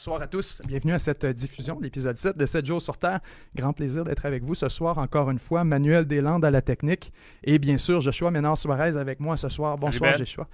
[0.00, 3.20] Bonsoir à tous, bienvenue à cette diffusion de l'épisode 7 de 7 jours sur Terre.
[3.54, 5.62] Grand plaisir d'être avec vous ce soir encore une fois.
[5.62, 7.12] Manuel Deslandes à la technique
[7.44, 9.76] et bien sûr Joshua Ménard Suarez avec moi ce soir.
[9.76, 10.48] Bonsoir Joshua.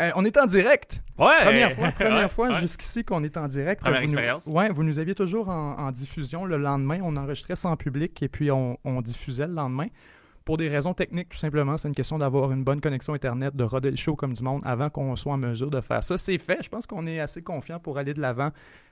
[0.00, 1.02] Euh, on est en direct.
[1.18, 1.44] Ouais.
[1.44, 3.82] Première fois, première fois jusqu'ici qu'on est en direct.
[3.82, 4.46] Première vous expérience.
[4.46, 7.00] Nous, ouais, vous nous aviez toujours en, diffusion le lendemain.
[7.02, 9.88] On enregistrait sans public et puis on, on diffusait le lendemain.
[10.48, 13.64] Pour des raisons techniques, tout simplement, c'est une question d'avoir une bonne connexion Internet, de
[13.64, 16.16] roder le show comme du monde avant qu'on soit en mesure de faire ça.
[16.16, 16.62] C'est fait.
[16.62, 18.48] Je pense qu'on est assez confiant pour aller de l'avant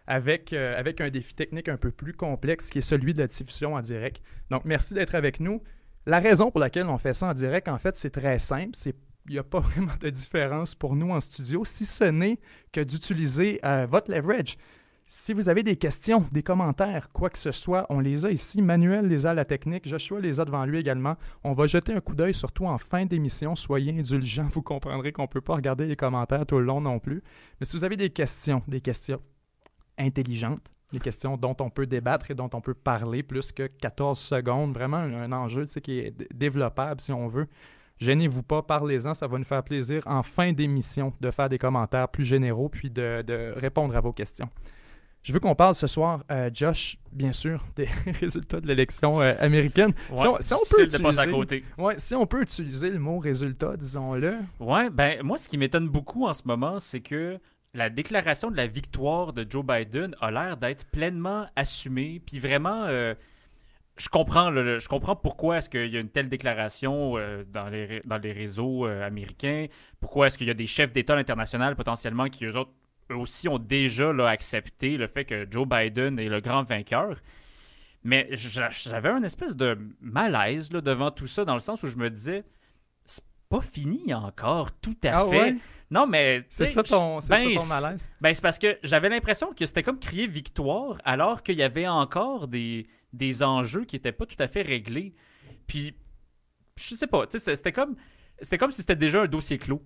[0.07, 3.27] avec, euh, avec un défi technique un peu plus complexe qui est celui de la
[3.27, 4.21] diffusion en direct.
[4.51, 5.63] Donc, merci d'être avec nous.
[6.05, 8.73] La raison pour laquelle on fait ça en direct, en fait, c'est très simple.
[8.75, 8.95] C'est
[9.27, 12.39] il n'y a pas vraiment de différence pour nous en studio, si ce n'est
[12.71, 14.59] que d'utiliser euh, votre leverage.
[15.09, 18.61] Si vous avez des questions, des commentaires, quoi que ce soit, on les a ici.
[18.61, 21.15] Manuel les a à la technique, Joshua les a devant lui également.
[21.45, 23.55] On va jeter un coup d'œil surtout en fin d'émission.
[23.55, 26.99] Soyez indulgents, vous comprendrez qu'on ne peut pas regarder les commentaires tout le long non
[26.99, 27.23] plus.
[27.61, 29.21] Mais si vous avez des questions, des questions
[29.97, 34.19] intelligentes, des questions dont on peut débattre et dont on peut parler plus que 14
[34.19, 37.47] secondes, vraiment un, enjeu qui est développable si on veut.
[37.99, 42.09] Gênez-vous pas, parlez-en, ça va nous faire plaisir en fin d'émission de faire des commentaires
[42.09, 44.51] plus généraux puis de répondre à vos questions.
[45.27, 47.89] Je veux qu'on parle ce soir, euh, Josh, bien sûr, des
[48.21, 49.93] résultats de l'élection euh, américaine.
[50.15, 51.65] si, on, peut utiliser, à côté.
[51.77, 54.37] Ouais, si on peut utiliser le mot résultat, disons-le.
[54.61, 57.41] Ouais, ben moi, ce qui m'étonne beaucoup en ce moment, c'est que
[57.75, 62.85] la déclaration de la victoire de Joe Biden a l'air d'être pleinement assumée, puis vraiment.
[62.85, 63.15] Euh,
[63.99, 67.15] je comprends, je comprends pourquoi est-ce qu'il y a une telle déclaration
[67.51, 69.69] dans, les, dans les réseaux américains,
[70.01, 72.73] pourquoi est-ce qu'il y a des chefs d'État international potentiellement qui, eux autres,
[73.11, 77.17] eux aussi ont déjà accepté le fait que Joe Biden est le grand vainqueur.
[78.05, 81.97] Mais j'avais un espèce de malaise là, devant tout ça, dans le sens où je
[81.97, 82.45] me disais,
[83.05, 85.57] c'est pas fini encore, tout à ah fait.
[85.91, 86.45] Non, mais.
[86.49, 88.09] C'est ça, ton, ben, malaise?
[88.21, 91.89] Ben, c'est parce que j'avais l'impression que c'était comme crier victoire, alors qu'il y avait
[91.89, 95.15] encore des, des enjeux qui n'étaient pas tout à fait réglés.
[95.67, 95.95] Puis,
[96.77, 97.97] je sais pas, c'était comme,
[98.59, 99.83] comme si c'était déjà un dossier clos.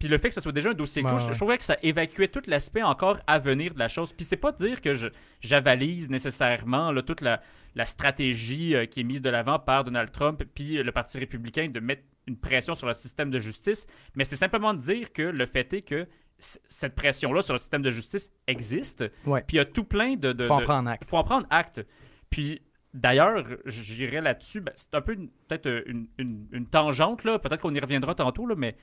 [0.00, 2.28] Puis le fait que ce soit déjà un dossier clos, je, trouvais que ça évacuait
[2.28, 4.14] tout l'aspect encore à venir de la chose.
[4.14, 4.94] Puis c'est pas dire que
[5.42, 7.42] j'avalise nécessairement toute la,
[7.84, 11.80] stratégie euh, qui est mise de l'avant par Donald Trump puis le Parti républicain de
[11.80, 15.44] mettre une pression sur le système de justice, mais c'est simplement de dire que le
[15.44, 16.08] fait est que
[16.38, 19.06] cette pression-là sur le système de justice existe.
[19.24, 20.32] Puis il y a tout plein de...
[20.32, 21.04] de faut en prendre acte.
[21.04, 21.86] faut en prendre acte.
[22.30, 22.62] Puis
[22.92, 24.60] D'ailleurs, j'irai là-dessus.
[24.60, 25.16] Ben, c'est un peu
[25.46, 27.38] peut-être une, une, tangente, là.
[27.38, 28.76] Peut-être qu'on y reviendra tantôt, là, mais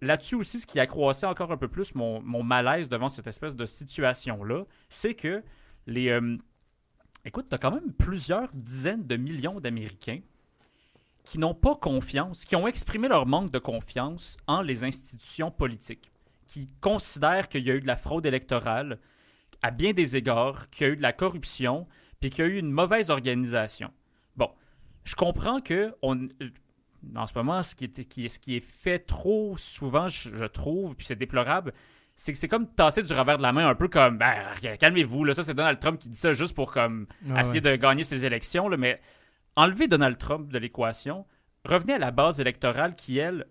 [0.00, 3.66] là-dessus aussi, ce qui accroissait encore un peu plus mon, malaise devant cette espèce de
[3.66, 5.42] situation-là, c'est que
[5.86, 6.08] les.
[6.08, 6.36] Euh,
[7.24, 10.20] écoute, tu as quand même plusieurs dizaines de millions d'Américains
[11.24, 16.10] qui n'ont pas confiance, qui ont exprimé leur manque de confiance en les institutions politiques,
[16.46, 18.98] qui considèrent qu'il y a eu de la fraude électorale
[19.62, 21.86] à bien des égards, qu'il y a eu de la corruption,
[22.18, 23.92] puis qu'il y a eu une mauvaise organisation.
[24.36, 24.50] Bon,
[25.04, 26.26] je comprends que on,
[27.16, 30.96] en ce moment, ce qui, est, qui, ce qui est fait trop souvent, je, trouve,
[30.96, 31.72] puis c'est déplorable,
[32.16, 34.34] c'est que c'est comme tasser du revers de la main, un peu comme ben,
[34.78, 37.06] calmez-vous, là, ça c'est Donald Trump qui dit ça juste pour comme
[37.38, 39.00] essayer de gagner ses élections, là, mais
[39.56, 41.26] enlever Donald Trump de l'équation,
[41.64, 43.46] revenez à la base électorale qui, elle,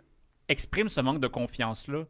[0.47, 2.05] exprime ce manque de confiance-là.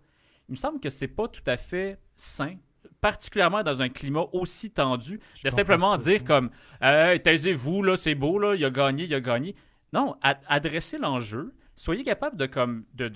[0.48, 2.56] Il me semble que c'est pas tout à fait sain
[3.02, 6.50] particulièrement dans un climat aussi tendu, de simplement dire comme
[6.82, 9.56] hey, taisez-vous, là, c'est beau, là, il a gagné, il a gagné.
[9.94, 11.54] Non, adressez l'enjeu.
[11.76, 13.12] Soyez capable de, comme, de,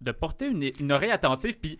[0.00, 1.58] de, porter une, oreille attentive.
[1.60, 1.78] Puis,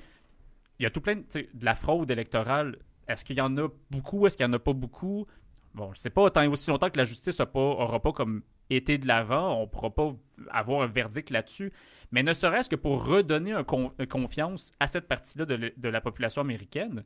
[0.79, 2.79] il y a tout plein de, de la fraude électorale.
[3.09, 4.27] Est-ce qu'il y en a beaucoup?
[4.27, 5.27] Est-ce qu'il n'y en a pas beaucoup?
[5.75, 8.99] Bon, je ne sais pas, tant aussi longtemps que la justice n'aura pas, comme été
[8.99, 10.11] de l'avant, on ne pourra pas
[10.51, 11.73] avoir un verdict là-dessus.
[12.12, 13.65] Mais ne serait-ce que pour redonner un
[13.99, 17.05] une confiance à cette partie-là de, de, la population américaine,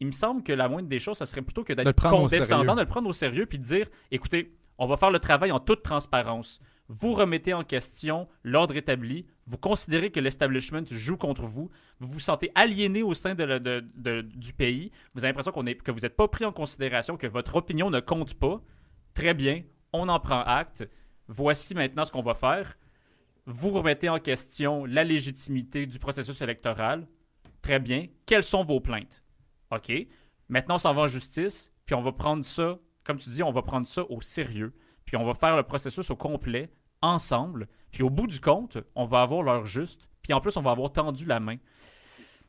[0.00, 2.80] il me semble que la moindre des choses, ça serait plutôt que d'être condescendant, de
[2.80, 5.82] le prendre au sérieux, puis de dire, écoutez, on va faire le travail en toute
[5.82, 12.08] transparence vous remettez en question l'ordre établi, vous considérez que l'establishment joue contre vous, vous
[12.08, 16.44] vous sentez aliéné au sein du pays, vous avez l'impression que vous n'êtes pas pris
[16.44, 18.60] en considération, que votre opinion ne compte pas.
[19.14, 19.62] Très bien,
[19.92, 20.88] on en prend acte.
[21.28, 22.76] Voici maintenant ce qu'on va faire.
[23.46, 27.06] Vous remettez en question la légitimité du processus électoral.
[27.62, 28.08] Très bien.
[28.26, 29.22] Quelles sont vos plaintes?
[29.70, 29.90] OK.
[30.48, 33.52] Maintenant, on s'en va en justice, puis on va prendre ça, comme tu dis, on
[33.52, 34.74] va prendre ça au sérieux
[35.04, 36.70] puis on va faire le processus au complet
[37.04, 37.68] ensemble.
[37.90, 40.72] Puis au bout du compte, on va avoir l'heure juste, puis en plus, on va
[40.72, 41.56] avoir tendu la main.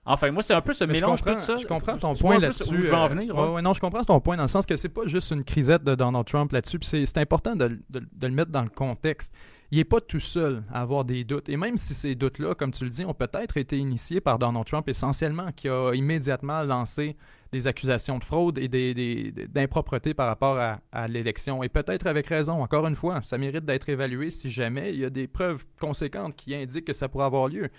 [0.07, 1.57] Enfin, moi, c'est un peu ce Mais mélange tout ça.
[1.57, 2.79] je comprends ton point là-dessus.
[2.79, 3.35] Je veux en euh, venir.
[3.35, 3.53] ouais, ouais.
[3.55, 5.83] ouais, non, je comprends ton point dans le sens que c'est pas juste une crisette
[5.83, 6.77] de Donald Trump là-dessus.
[6.77, 9.33] puis C'est c'est important de, de- de le mettre dans le contexte.
[9.71, 11.49] Il n'est pas tout seul à avoir des doutes.
[11.49, 14.65] Et même si ces doutes-là, comme tu le dis, ont peut-être été initiés par Donald
[14.67, 17.17] Trump essentiellement, qui a immédiatement lancé
[17.51, 21.63] des accusations de fraude et des, des- des- d'impropreté par rapport à, à l'élection.
[21.63, 22.61] Et peut-être avec raison.
[22.61, 26.35] Encore une fois, ça mérite d'être évalué si jamais il y a des preuves conséquentes
[26.35, 27.69] qui indiquent que ça pourrait avoir lieu.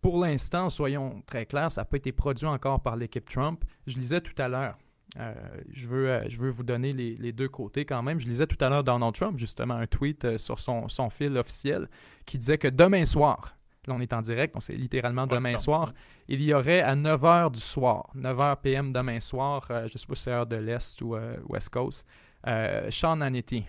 [0.00, 3.64] Pour l'instant, soyons très clairs, ça n'a pas été produit encore par l'équipe Trump.
[3.86, 4.76] Je lisais tout à l'heure,
[5.20, 5.32] euh,
[5.72, 8.18] je, veux, euh, je veux vous donner les, les deux côtés quand même.
[8.18, 11.36] Je lisais tout à l'heure Donald Trump, justement, un tweet euh, sur son, son fil
[11.38, 11.88] officiel
[12.26, 13.56] qui disait que demain soir,
[13.86, 15.92] là on est en direct, donc c'est littéralement demain soir,
[16.28, 20.06] il y aurait à 9h du soir, 9h PM demain soir, euh, je ne sais
[20.06, 22.06] pas si c'est heure de l'Est ou euh, West Coast,
[22.46, 23.64] euh, Sean Hannity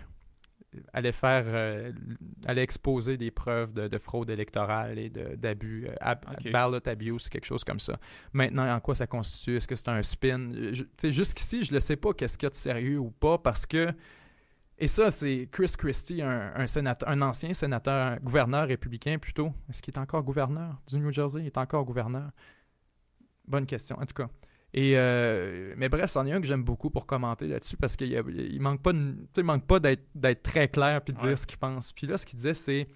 [0.92, 1.92] allait faire, euh,
[2.46, 7.62] allait exposer des preuves de, de fraude électorale et d'abus, ab- ballot abuse, quelque chose
[7.62, 7.96] comme ça.
[8.32, 9.56] Maintenant, en quoi ça constitue?
[9.56, 10.50] Est-ce que c'est un spin?
[10.72, 13.10] Je- Tu sais, jusqu'ici, je ne sais pas qu'est-ce qu'il y a de sérieux ou
[13.12, 13.92] pas parce que.
[14.84, 19.50] Et ça, c'est Chris Christie, un, un sénateur, un ancien sénateur, un gouverneur républicain plutôt.
[19.70, 21.40] Est-ce qu'il est encore gouverneur du New Jersey?
[21.40, 22.30] Il est encore gouverneur?
[23.48, 24.28] Bonne question, en tout cas.
[24.74, 28.12] Et euh, mais bref, c'en est un que j'aime beaucoup pour commenter là-dessus parce qu'il
[28.12, 31.28] il manque pas, il manque pas d'être très clair puis de Ouais.
[31.28, 31.94] dire ce qu'il pense.
[31.94, 32.86] Puis là, ce qu'il disait, c'est,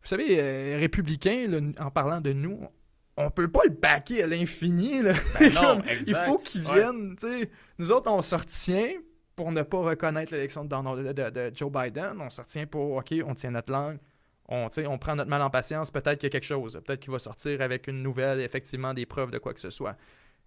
[0.00, 2.60] vous savez, euh, républicain, là, en parlant de nous,
[3.18, 5.02] on peut pas le baquer à l'infini.
[5.02, 5.12] là.
[5.38, 6.04] Ben non, Comme, exact.
[6.06, 7.14] Il faut Ouais.
[7.20, 7.50] tu sais.
[7.78, 8.88] Nous autres, on se retient
[9.36, 12.20] pour ne pas reconnaître l'élection de, de- Joe Biden.
[12.20, 13.98] On se retient pour, OK, on tient notre langue.
[14.48, 15.90] On, on prend notre mal en patience.
[15.90, 16.80] Peut-être qu'il y a quelque chose.
[16.84, 19.96] Peut-être qu'il va sortir avec une nouvelle, effectivement, des preuves de quoi que ce soit.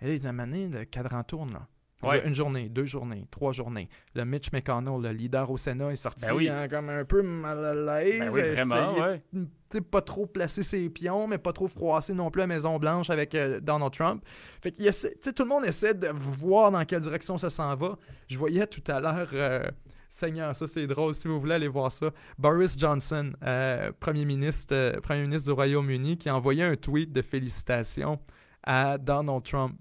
[0.01, 1.53] Et là, années, le cadran tourne.
[1.53, 1.67] Là.
[2.01, 2.25] Ouais.
[2.25, 3.89] Une journée, deux journées, trois journées.
[4.15, 6.47] Le Mitch McConnell, le leader au Sénat, est sorti Ben oui.
[6.47, 8.19] hein, comme un peu mal à l'aise.
[8.19, 9.81] Ben oui, vraiment, ouais.
[9.91, 13.59] pas trop placer ses pions, mais pas trop froisser non plus à Maison-Blanche avec euh,
[13.59, 14.23] Donald Trump.
[14.61, 17.97] Fait sais, tout le monde essaie de voir dans quelle direction ça s'en va.
[18.29, 19.69] Je voyais tout à l'heure, euh,
[20.07, 24.73] Seigneur, ça c'est drôle, si vous voulez aller voir ça, Boris Johnson, euh, premier, ministre,
[24.73, 28.19] euh, premier ministre du Royaume-Uni, qui a envoyé un tweet de félicitations
[28.63, 29.75] à Donald Trump.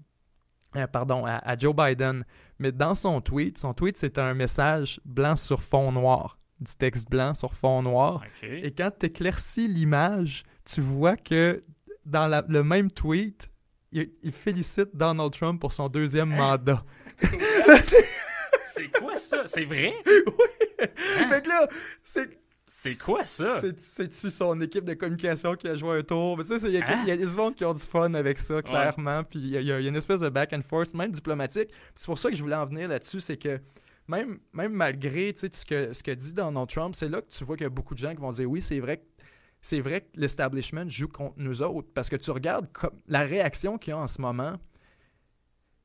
[0.75, 2.23] Euh, pardon, à, à Joe Biden.
[2.59, 6.37] Mais dans son tweet, son tweet, c'est un message blanc sur fond noir.
[6.59, 8.21] Du texte blanc sur fond noir.
[8.43, 11.63] Et quand tu éclaircis l'image, tu vois que
[12.05, 13.49] dans la- le même tweet,
[13.91, 16.83] il, il félicite Donald Trump pour son deuxième mandat.
[18.65, 19.43] C'est quoi ça?
[19.45, 19.93] C'est vrai?
[20.77, 21.67] fait que là,
[22.03, 22.29] c'est.
[22.71, 23.59] C'est quoi ça?
[23.61, 26.37] c'est- C'est-tu son équipe de communication qui a joué un tour?
[26.37, 26.99] Mais tu sais, il y a, Hein?
[27.03, 29.23] il y a des gens qui ont du fun avec ça, clairement.
[29.23, 31.69] Puis il y, a- y une espèce de back and forth, même diplomatique.
[31.95, 33.59] C'est pour ça que je voulais en venir là-dessus, c'est que
[34.07, 37.55] même, même malgré ce, que, ce que dit Donald Trump, c'est là que tu vois
[37.57, 39.03] qu'il y a beaucoup de gens qui vont dire oui, c'est vrai que
[39.61, 41.89] c'est vrai que l'establishment joue contre nous autres.
[41.93, 44.53] Parce que tu regardes comme la réaction qu'il y a en ce moment.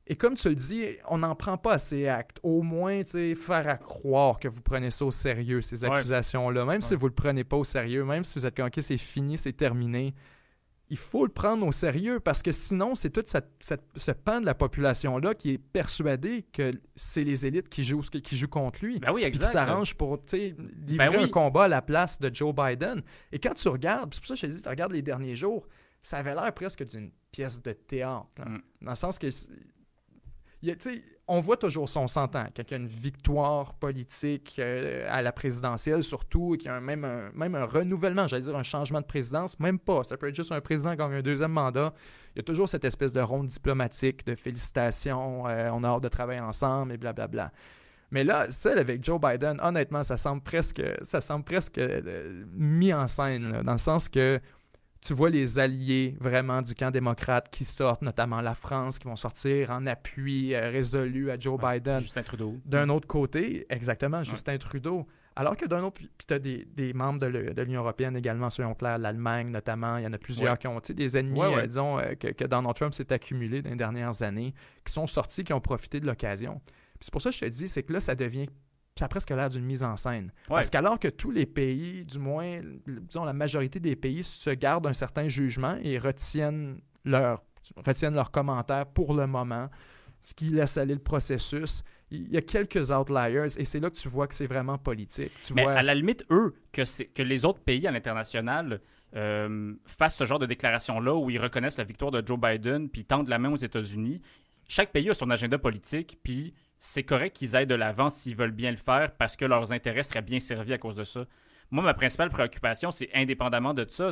[0.07, 2.37] Et comme tu le dis, on n'en prend pas assez acte.
[2.43, 6.63] Au moins, tu sais, faire à croire que vous prenez ça au sérieux, ces accusations-là.
[6.65, 9.35] Même si vous le prenez pas au sérieux, même si vous êtes OK, c'est fini,
[9.37, 10.13] c'est terminé,
[10.91, 14.39] il faut le prendre au sérieux parce que sinon, c'est tout cette, cette- ce pan
[14.41, 18.85] de la population-là qui est persuadé que c'est les élites qui jouent, qui jouent contre
[18.85, 18.99] lui.
[18.99, 19.53] Ben oui, Puis qui exact.
[19.53, 20.57] s'arrangent pour livrer
[20.97, 21.23] Ben oui.
[21.23, 23.01] un combat à la place de Joe Biden.
[23.31, 25.35] Et quand tu regardes, c'est pour ça que je te dis, tu regardes les derniers
[25.35, 25.67] jours,
[26.03, 28.27] ça avait l'air presque d'une pièce de théâtre.
[28.37, 28.45] là.
[28.45, 28.61] Mm.
[28.83, 29.27] Dans le sens que.
[30.71, 35.31] A- on voit toujours son s'entend, qu'il y a une victoire politique euh, à la
[35.31, 39.59] présidentielle, surtout, et qu'il y a même, un, renouvellement, j'allais dire un changement de présidence,
[39.59, 40.03] même pas.
[40.03, 41.93] Ça peut être juste un président qui gagne un deuxième mandat.
[42.35, 46.03] Il y a toujours cette espèce de ronde diplomatique, de félicitations, euh, on a hâte
[46.03, 47.51] de travailler ensemble, et blablabla.
[48.11, 52.93] Mais là, celle avec Joe Biden, honnêtement, ça semble presque, ça semble presque euh, mis
[52.93, 54.39] en scène, dans le sens que
[55.05, 59.15] tu vois les alliés vraiment du camp démocrate qui sortent, notamment la France, qui vont
[59.15, 61.99] sortir en appui euh, résolu à Joe Ouais, Biden.
[61.99, 62.55] Justin Trudeau.
[62.65, 65.05] D'un autre côté, exactement, Justin Trudeau.
[65.37, 68.73] Alors que d'un autre, puis tu as des, des membres de l'Union européenne également, soyons
[68.73, 70.57] clairs, l'Allemagne notamment, il y en a plusieurs Ouais.
[70.57, 73.75] qui ont des ennemis, euh, disons, euh, que, que Donald Trump s'est accumulé dans les
[73.75, 74.53] dernières années,
[74.85, 76.61] qui sont sortis, qui ont profité de l'occasion.
[77.01, 78.47] C'est pour ça que je te dis, c'est que là, ça devient,
[78.97, 80.31] ça a presque l'air d'une mise en scène.
[80.49, 80.55] Ouais.
[80.55, 84.87] Parce qu'alors que tous les pays, du moins, disons, la majorité des pays se gardent
[84.87, 87.43] un certain jugement et retiennent leur,
[87.85, 89.69] retiennent leurs commentaires pour le moment,
[90.21, 91.83] ce qui laisse aller le processus.
[92.09, 95.31] Il y a quelques outliers et c'est là que tu vois que c'est vraiment politique.
[95.43, 98.79] Tu Mais vois, à la limite, eux, que, que les autres pays à l'international
[99.15, 103.03] euh, fassent ce genre de déclaration-là où ils reconnaissent la victoire de Joe Biden puis
[103.03, 104.21] tendent la main aux États-Unis,
[104.69, 106.53] chaque pays a son agenda politique, puis
[106.85, 110.03] c'est correct qu'ils aillent de l'avant s'ils veulent bien le faire parce que leurs intérêts
[110.03, 111.25] seraient bien servis à cause de ça.
[111.71, 114.09] Moi, ma principale préoccupation, c'est indépendamment de ça,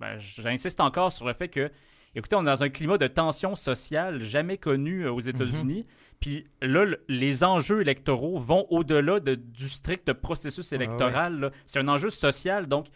[0.00, 1.70] ben, j'insiste encore sur le fait que
[2.16, 5.84] Écoutez, on est dans un climat de tension sociale jamais connu euh, aux États-Unis.
[6.20, 11.50] Puis là, le- les enjeux électoraux vont au-delà de- du strict processus Ouais, électoral.
[11.66, 12.68] C'est un enjeu social.
[12.68, 12.86] Donc,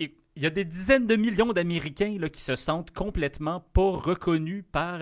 [0.00, 5.00] il y a des dizaines de millions d'Américains qui se sentent complètement pas reconnus par,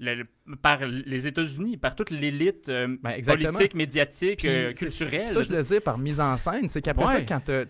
[0.00, 0.24] le-
[0.62, 5.20] par les États-Unis, par toute l'élite euh, Ben, politique, médiatique, Puis, euh, culturelle.
[5.20, 7.12] Ça, je le dis par mise en scène, c'est qu'après Ouais.
[7.12, 7.64] ça, quand euh,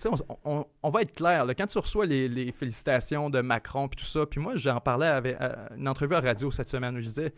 [0.44, 3.88] on, on- on va être clair, là, quand tu reçois les, les félicitations de Macron
[3.88, 6.96] puis tout ça, puis moi, j'en parlais avec à une entrevue à radio cette semaine
[6.96, 7.32] où je disais,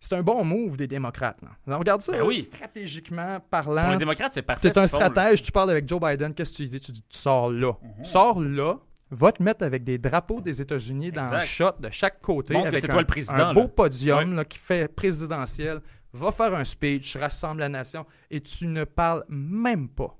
[0.00, 1.40] c'est un bon move des démocrates.
[1.42, 1.48] là.
[1.66, 2.42] Alors, regarde ça, Ben oui.
[2.42, 3.90] stratégiquement Pour parlant.
[3.90, 4.70] les démocrates, c'est parfait.
[4.70, 4.86] Tu es un là.
[4.88, 6.78] stratège, tu parles avec Joe Biden, qu'est-ce que tu dis?
[6.80, 7.72] Tu dis, tu sors là.
[7.98, 8.04] Mhm.
[8.04, 8.76] Sors là,
[9.10, 12.68] va te mettre avec des drapeaux des États-Unis dans le shot de chaque côté, Montre
[12.68, 13.68] avec un, toi le président, un beau là.
[13.68, 15.80] podium là, qui fait présidentiel,
[16.12, 20.16] va faire un speech, rassemble la nation, et tu ne parles même pas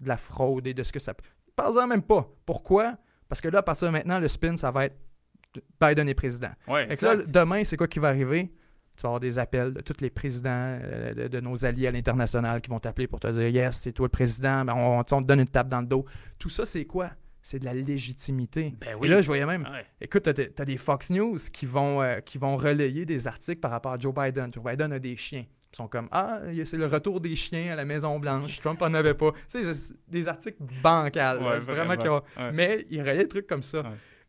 [0.00, 1.24] de la fraude et de ce que ça peut.
[1.56, 2.28] Parle-en même pas.
[2.44, 2.96] Pourquoi?
[3.28, 4.96] Parce que là, à partir de maintenant, le spin, ça va être
[5.80, 6.50] Biden est président.
[6.66, 8.52] Ouais, que là, demain, c'est quoi qui va arriver?
[8.96, 10.50] Tu vas avoir des appels de tous les présidents
[10.82, 13.92] euh, de, de nos alliés à l'international qui vont t'appeler pour te dire Yes, c'est
[13.92, 16.04] toi le président, ben, on, on te donne une tape dans le dos.
[16.38, 17.10] Tout ça, c'est quoi?
[17.46, 18.74] C'est de la légitimité.
[18.80, 19.06] Ben Et oui.
[19.08, 19.84] là, je voyais même, Ouais.
[20.00, 23.60] écoute, t'as des, t'as des Fox News qui vont, euh, qui vont relayer des articles
[23.60, 24.50] par rapport à Joe Biden.
[24.52, 25.44] Joe Biden a des chiens.
[25.72, 28.60] Ils sont comme Ah, c'est le retour des chiens à la Maison-Blanche.
[28.60, 29.32] Trump en avait pas.
[29.32, 31.38] Tu sais, c'est des articles bancals.
[31.38, 31.84] là, vraiment.
[31.84, 31.96] vraiment.
[32.02, 32.52] qui ont- Ouais.
[32.52, 33.82] Mais ils relaient des trucs comme ça.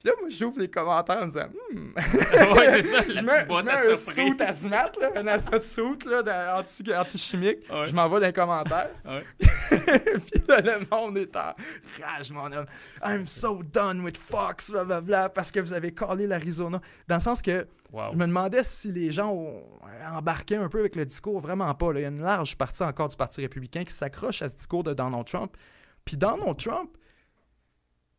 [0.05, 1.93] Là, moi, j'ouvre les commentaires en me disant Hmm,
[2.55, 3.01] ouais, c'est ça.
[3.07, 7.59] je mets, je mets un suit hazmat, là, un là, de- anti, anti-chimique.
[7.71, 7.85] Ouais.
[7.87, 8.89] Je m'envoie dans les commentaires.
[9.05, 9.23] Ouais.
[9.69, 11.53] Puis là, le monde est en
[12.01, 12.65] rage, mon homme.
[13.03, 16.79] I'm so done with Fox, blablabla, parce que vous avez collé l'Arizona.
[17.07, 18.11] Dans le sens que Wow.
[18.11, 19.63] je me demandais si les gens ont
[20.11, 21.39] embarqué un peu avec le discours.
[21.39, 21.93] Vraiment pas.
[21.93, 21.99] là.
[21.99, 24.83] Il y a une large partie encore du Parti républicain qui s'accroche à ce discours
[24.83, 25.55] de Donald Trump.
[26.03, 26.89] Puis Donald Trump,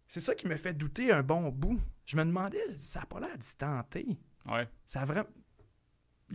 [0.06, 1.78] c'est ça qui me fait douter un bon bout.
[2.04, 4.18] Je me demandais, ça n'a pas l'air d'y tenter.
[4.48, 4.68] Ouais.
[4.86, 5.26] Ça a vraiment.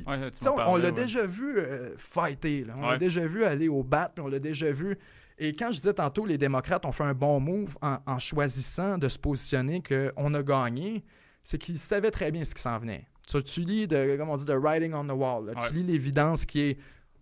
[0.07, 0.91] Ouais, tu on, l'a ouais.
[0.93, 2.75] déjà vu euh, fighter, là.
[2.77, 4.97] on l'a déjà vu aller au bat, puis on l'a déjà vu.
[5.37, 8.97] Et quand je disais tantôt, les démocrates ont fait un bon move en, en choisissant
[8.97, 11.03] de se positionner qu'on a gagné,
[11.43, 13.07] c'est qu'ils savaient très bien ce qui s'en venait.
[13.27, 15.45] Tu, tu lis, de, comme on dit, de writing on the wall.
[15.47, 15.53] là.
[15.67, 16.77] Tu lis l'évidence qui est.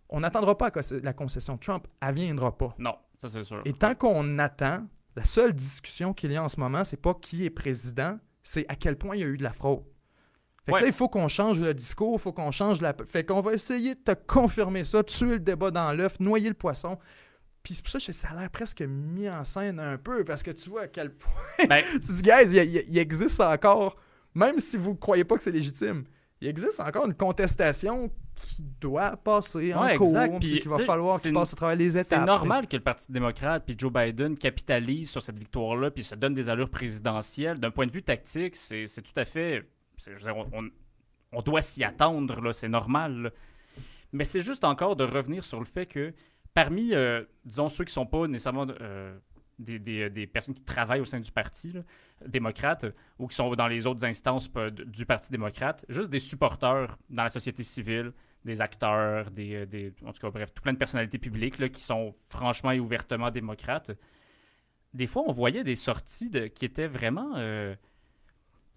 [0.10, 2.76] On n'attendra pas que la concession de Trump, elle viendra pas.
[2.78, 3.62] Non, ça c'est sûr.
[3.66, 4.88] Et tant qu'on attend,
[5.20, 8.66] la seule discussion qu'il y a en ce moment, c'est pas qui est président, c'est
[8.70, 9.84] à quel point il y a eu de la fraude.
[10.66, 10.82] Fait que Ouais.
[10.82, 12.94] là, il faut qu'on change le discours, il faut qu'on change la.
[13.06, 16.54] Fait qu'on va essayer de te confirmer ça, tuer le débat dans l'œuf, noyer le
[16.54, 16.98] poisson.
[17.64, 20.42] Puis c'est pour ça que ça a l'air presque mis en scène un peu, parce
[20.42, 21.68] que tu vois à quel point.
[21.68, 23.98] Ben, tu dis, guys, il, il- il existe encore,
[24.34, 26.06] même si vous ne croyez pas que c'est légitime,
[26.40, 28.10] il existe encore une contestation
[28.42, 30.40] qui doit passer en Ouais, cours, exact.
[30.40, 32.06] puis Puis, qu'il va falloir qu'il passe à travers les étapes.
[32.20, 36.16] c'est normal que le Parti démocrate puis Joe Biden capitalisent sur cette victoire-là puis se
[36.16, 37.60] donnent des allures présidentielles.
[37.60, 39.70] D'un point de vue tactique, c'est tout à fait.
[39.98, 40.46] c'est- je veux dire,
[41.34, 43.22] on, doit s'y attendre, c'est normal.
[43.24, 43.30] là.
[44.14, 46.14] Mais c'est juste encore de revenir sur le fait que
[46.54, 49.18] parmi, euh, disons, ceux qui sont pas nécessairement euh,
[49.60, 51.82] des, des- des personnes qui travaillent au sein du Parti là,
[52.26, 56.20] démocrate euh, ou qui sont dans les autres instances euh, du Parti démocrate, juste des
[56.20, 58.14] supporters dans la société civile,
[58.46, 61.70] des acteurs, des, euh, des- en tout cas, bref, tout plein de personnalités publiques là,
[61.70, 63.92] qui sont franchement et ouvertement démocrates.
[64.94, 67.76] Des fois, on voyait des sorties qui étaient vraiment, euh,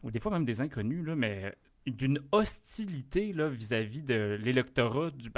[0.02, 1.54] ou des fois même des inconnus, là, mais
[1.86, 5.30] d'une hostilité vis-à-vis de l'électorat du,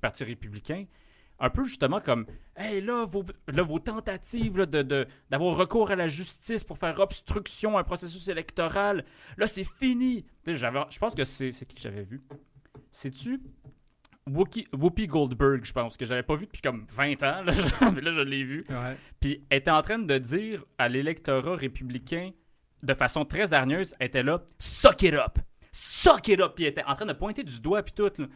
[0.00, 0.84] Parti républicain.
[1.40, 6.06] Un peu justement comme, hey, là, vos, là, vos tentatives de, d'avoir recours à la
[6.06, 9.04] justice pour faire obstruction à un processus électoral,
[9.36, 10.24] là, c'est fini.
[10.46, 12.22] Je pense que c'est, c'est qui que j'avais vu?
[12.92, 13.40] C'est-tu
[14.30, 17.52] Whoopi, Whoopi Goldberg, je pense, que j'avais pas vu depuis comme 20 ans, là,
[17.94, 18.64] mais là, je l'ai vu.
[18.70, 18.96] Ouais.
[19.20, 22.30] Puis elle était en train de dire à l'électorat républicain
[22.82, 25.38] de façon très hargneuse, elle était là, suck it up,
[25.72, 28.10] suck it up, puis elle était en train de pointer du doigt puis tout.
[28.18, 28.26] Là.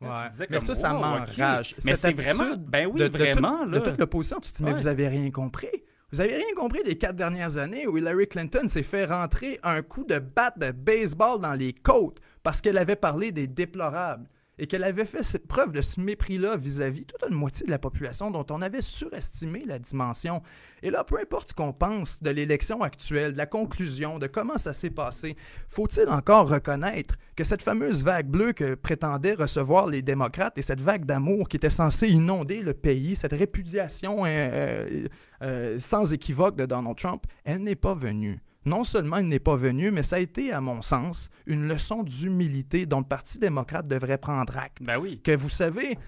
[0.00, 0.46] Ouais.
[0.50, 1.76] Mais ça, ça wow, m'enrage.
[1.84, 3.78] Mais c'est vraiment, ben oui, de, de vraiment toute- là.
[3.80, 5.68] de toute l'opposition, tu te dis, mais vous avez rien compris.
[6.10, 9.80] Vous avez rien compris des quatre dernières années où Hillary Clinton s'est fait rentrer un
[9.80, 14.66] coup de batte de baseball dans les côtes parce qu'elle avait parlé des déplorables et
[14.66, 18.46] qu'elle avait fait preuve de ce mépris-là vis-à-vis toute une moitié de la population dont
[18.50, 20.42] on avait surestimé la dimension.
[20.82, 24.58] Et là, peu importe ce qu'on pense de l'élection actuelle, de la conclusion, de comment
[24.58, 25.36] ça s'est passé,
[25.68, 30.80] faut-il encore reconnaître que cette fameuse vague bleue que prétendaient recevoir les démocrates et cette
[30.80, 35.08] vague d'amour qui était censée inonder le pays, cette répudiation euh, euh,
[35.42, 38.40] euh, sans équivoque de Donald Trump, elle n'est pas venue.
[38.64, 42.02] Non seulement elle n'est pas venue, mais ça a été, à mon sens, une leçon
[42.02, 45.20] d'humilité dont le Parti démocrate devrait prendre acte Ben oui.
[45.22, 45.98] que vous savez,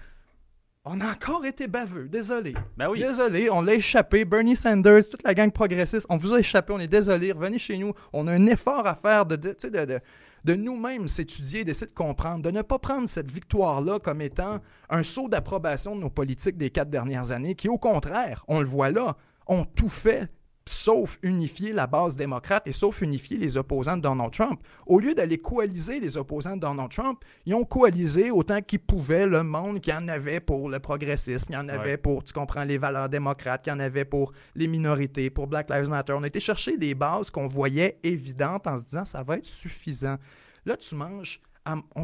[0.85, 2.53] On a encore été baveux, désolé.
[2.77, 2.99] Ben oui.
[2.99, 4.23] Désolé, on l'a échappé.
[4.23, 7.31] Bernie Sanders, toute la gang progressiste, on vous a échappé, on est désolé.
[7.31, 7.93] Revenez chez nous.
[8.13, 9.99] On a un effort à faire de, de, tu sais, de, de,
[10.43, 14.59] de nous-mêmes s'étudier, d'essayer de comprendre, de ne pas prendre cette victoire-là comme étant
[14.91, 18.67] un saut d'approbation de nos politiques des quatre dernières années, qui au contraire, on le
[18.67, 20.29] voit là, ont tout fait
[20.67, 24.59] sauf unifier la base démocrate et sauf unifier les opposants de Donald Trump.
[24.87, 29.27] Au lieu d'aller coaliser les opposants de Donald Trump, ils ont coalisé autant qu'ils pouvaient
[29.27, 31.97] le monde qui en avait pour le progressisme, qui en avait Ouais.
[31.97, 35.87] pour, tu comprends, les valeurs démocrates, qui en avait pour les minorités, pour Black Lives
[35.89, 36.13] Matter.
[36.13, 39.45] On a été chercher des bases qu'on voyait évidentes en se disant ça va être
[39.45, 40.17] suffisant.
[40.65, 42.03] Là, tu manges, à- on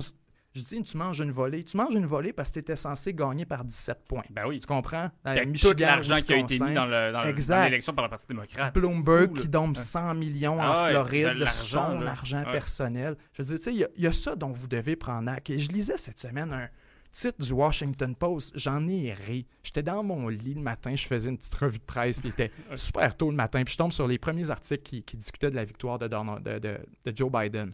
[0.54, 1.64] je dis tu manges une volée.
[1.64, 4.24] Tu manges une volée parce que tu étais censé gagner par 17 points.
[4.30, 4.60] Ben oui.
[4.60, 5.10] Tu comprends?
[5.24, 8.74] Avec Michigan, tout l'argent qui a été mis dans l'élection par le Parti démocrate.
[8.74, 12.12] Bloomberg fou, qui donne 100 millions en Ah ouais, Floride de son là.
[12.12, 13.16] argent personnel.
[13.34, 14.96] Je veux dire, tu sais, il y a- il y, a ça dont vous devez
[14.96, 15.50] prendre acte.
[15.50, 16.68] Et je lisais cette semaine un
[17.14, 18.54] titre du Washington Post.
[18.58, 19.46] J'en ai ri.
[19.64, 22.32] J'étais dans mon lit le matin, je faisais une petite revue de presse, puis il
[22.32, 25.50] était super tôt le matin, puis je tombe sur les premiers articles qui, qui discutaient
[25.50, 27.70] de la victoire de, Donald- de, de- de Joe Biden.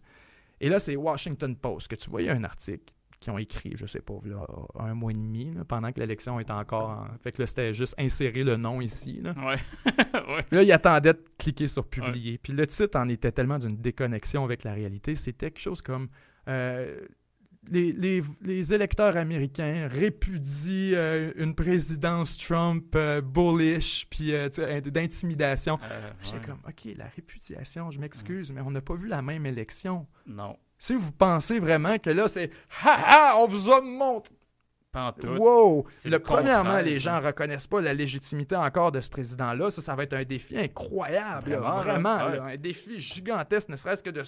[0.60, 4.02] Et là, c'est Washington Post que tu voyais un article qui ont écrit, je sais
[4.02, 4.46] pas, là,
[4.80, 7.08] un mois et demi, là, pendant que l'élection était encore en...
[7.24, 9.34] Fait que là, c'était juste insérer le nom ici, là.
[9.38, 9.58] Ouais.
[10.14, 10.44] ouais.
[10.44, 12.38] Puis là, il attendait de cliquer sur publier.
[12.38, 15.16] Puis le titre en était tellement d'une déconnexion avec la réalité.
[15.16, 16.10] C'était quelque chose comme
[16.48, 17.08] euh,
[17.70, 24.50] les, les- les électeurs américains répudient euh, une présidence Trump euh, bullish, puis euh,
[24.82, 25.80] d'intimidation.
[25.84, 26.46] Euh, J'étais ouais.
[26.46, 30.08] comme, OK, la répudiation, je m'excuse, mais on n'a pas vu la même élection.
[30.26, 30.58] Non.
[30.80, 32.52] Si vous pensez vraiment que là, c'est
[32.84, 34.34] Ha ha, on vous a montré.
[35.24, 35.86] Wow!
[36.06, 39.70] Le, le premièrement, les gens reconnaissent pas la légitimité encore de ce président-là.
[39.70, 41.52] Ça, ça va être un défi incroyable.
[41.52, 41.84] Vraiment, là.
[41.84, 42.38] Vraiment, Ouais.
[42.38, 44.24] là, un défi gigantesque, ne serait-ce que de,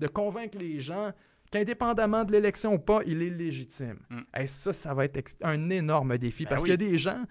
[0.00, 1.12] de convaincre les gens
[1.50, 3.98] qu'indépendamment de l'élection ou pas, il est légitime.
[4.10, 4.20] Mm.
[4.40, 6.44] Et ça, ça va être un énorme défi.
[6.44, 6.70] Ben parce oui.
[6.70, 7.24] qu'il y a des gens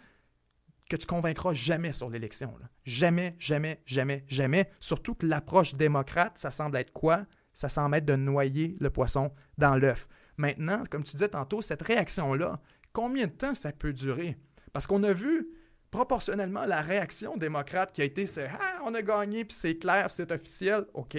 [0.90, 2.54] que tu convaincras jamais sur l'élection.
[2.84, 4.70] Jamais, jamais, jamais, jamais.
[4.80, 7.26] Surtout que l'approche démocrate, ça semble être quoi?
[7.54, 10.08] Ça semble être de noyer le poisson dans l'œuf.
[10.38, 12.60] Maintenant, comme tu disais tantôt, cette réaction-là,
[12.92, 14.38] combien de temps ça peut durer?
[14.72, 15.48] Parce qu'on a vu
[15.92, 20.10] proportionnellement la réaction démocrate qui a été c'est Ah, on a gagné, puis c'est clair,
[20.10, 20.86] c'est officiel.
[20.94, 21.18] OK.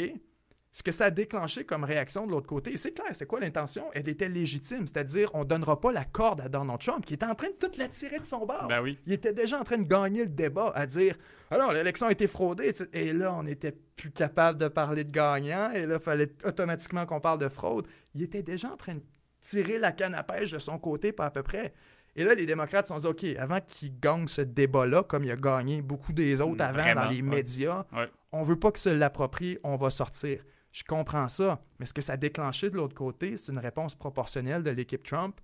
[0.77, 3.85] Ce que ça a déclenché comme réaction de l'autre côté, c'est clair, c'est quoi l'intention?
[3.95, 7.37] Elle était légitime, c'est-à-dire on donnera pas la corde à Donald Trump qui était en
[7.37, 8.67] train de tout la tirer de son bord.
[8.69, 8.99] Ben oui.
[9.07, 11.17] Il était déjà en train de gagner le débat à dire
[11.53, 15.71] alors l'élection a été fraudée et là on n'était plus capable de parler de gagnant
[15.71, 17.87] et là il fallait automatiquement qu'on parle de fraude.
[18.17, 19.03] Il était déjà en train de
[19.41, 21.73] tirer la canne à pêche de son côté pas à peu près.
[22.17, 25.31] Et là les démocrates se sont dit OK, avant qu'il gagne ce débat-là comme il
[25.31, 27.23] a gagné beaucoup des autres Mm, avant vraiment, dans les ouais.
[27.23, 28.11] médias, Ouais.
[28.33, 30.45] on veut pas que se l'approprie, on va sortir.
[30.75, 33.95] Je comprends ça, mais ce que ça a déclenché de l'autre côté, c'est une réponse
[33.95, 35.41] proportionnelle de l'équipe Trump.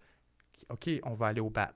[0.53, 1.73] qui, OK, on va aller au bat.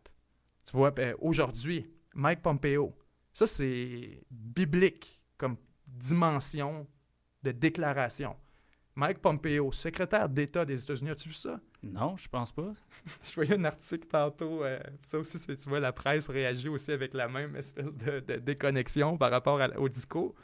[0.65, 2.93] Tu vois, ben, aujourd'hui, Mike Pompeo,
[3.33, 6.89] ça c'est biblique comme dimension
[7.45, 8.35] de déclaration.
[8.97, 11.61] Mike Pompeo, secrétaire d'État des États-Unis, as-tu vu ça?
[11.83, 12.73] Non, je pense pas.
[13.23, 17.15] Je voyais un article tantôt, euh, ça aussi, tu vois, la presse réagit aussi avec
[17.15, 20.35] la même espèce de, de déconnexion par rapport à- au discours,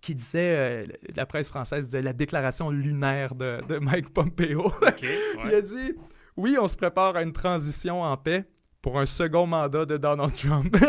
[0.00, 4.66] qui disait, euh, la presse française disait la déclaration lunaire de, de Mike Pompeo.
[4.66, 5.04] OK.
[5.44, 5.94] Il a dit,
[6.36, 8.44] oui, on se prépare à une transition en paix
[8.82, 10.74] pour un second mandat de Donald Trump.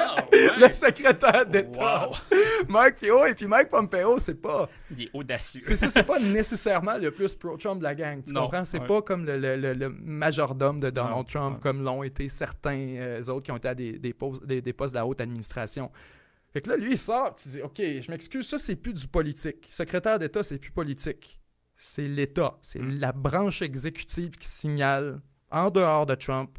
[0.00, 0.24] Ah,
[0.60, 2.08] le secrétaire d'État.
[2.08, 2.14] Wow.
[2.68, 4.68] Mike Pompeo, et puis Mike Pompeo, c'est pas...
[4.90, 5.60] Il est audacieux.
[5.62, 8.22] C'est ça, c'est pas nécessairement le plus pro-Trump de la gang.
[8.24, 8.64] Tu Non, comprends?
[8.64, 8.86] C'est ouais.
[8.86, 11.60] pas comme le, le- le- le majordome de Donald Trump, ouais.
[11.62, 14.72] comme l'ont été certains euh, autres qui ont été à des, des, postes, des, des
[14.72, 15.90] postes de la haute administration.
[16.52, 19.06] Fait que là, lui, il sort, tu dis, OK, je m'excuse, ça, c'est plus du
[19.06, 19.66] politique.
[19.70, 21.40] Secrétaire d'État, c'est plus politique.
[21.76, 22.58] C'est l'État.
[22.62, 22.98] C'est Mm.
[23.00, 26.58] la branche exécutive qui signale, en dehors de Trump,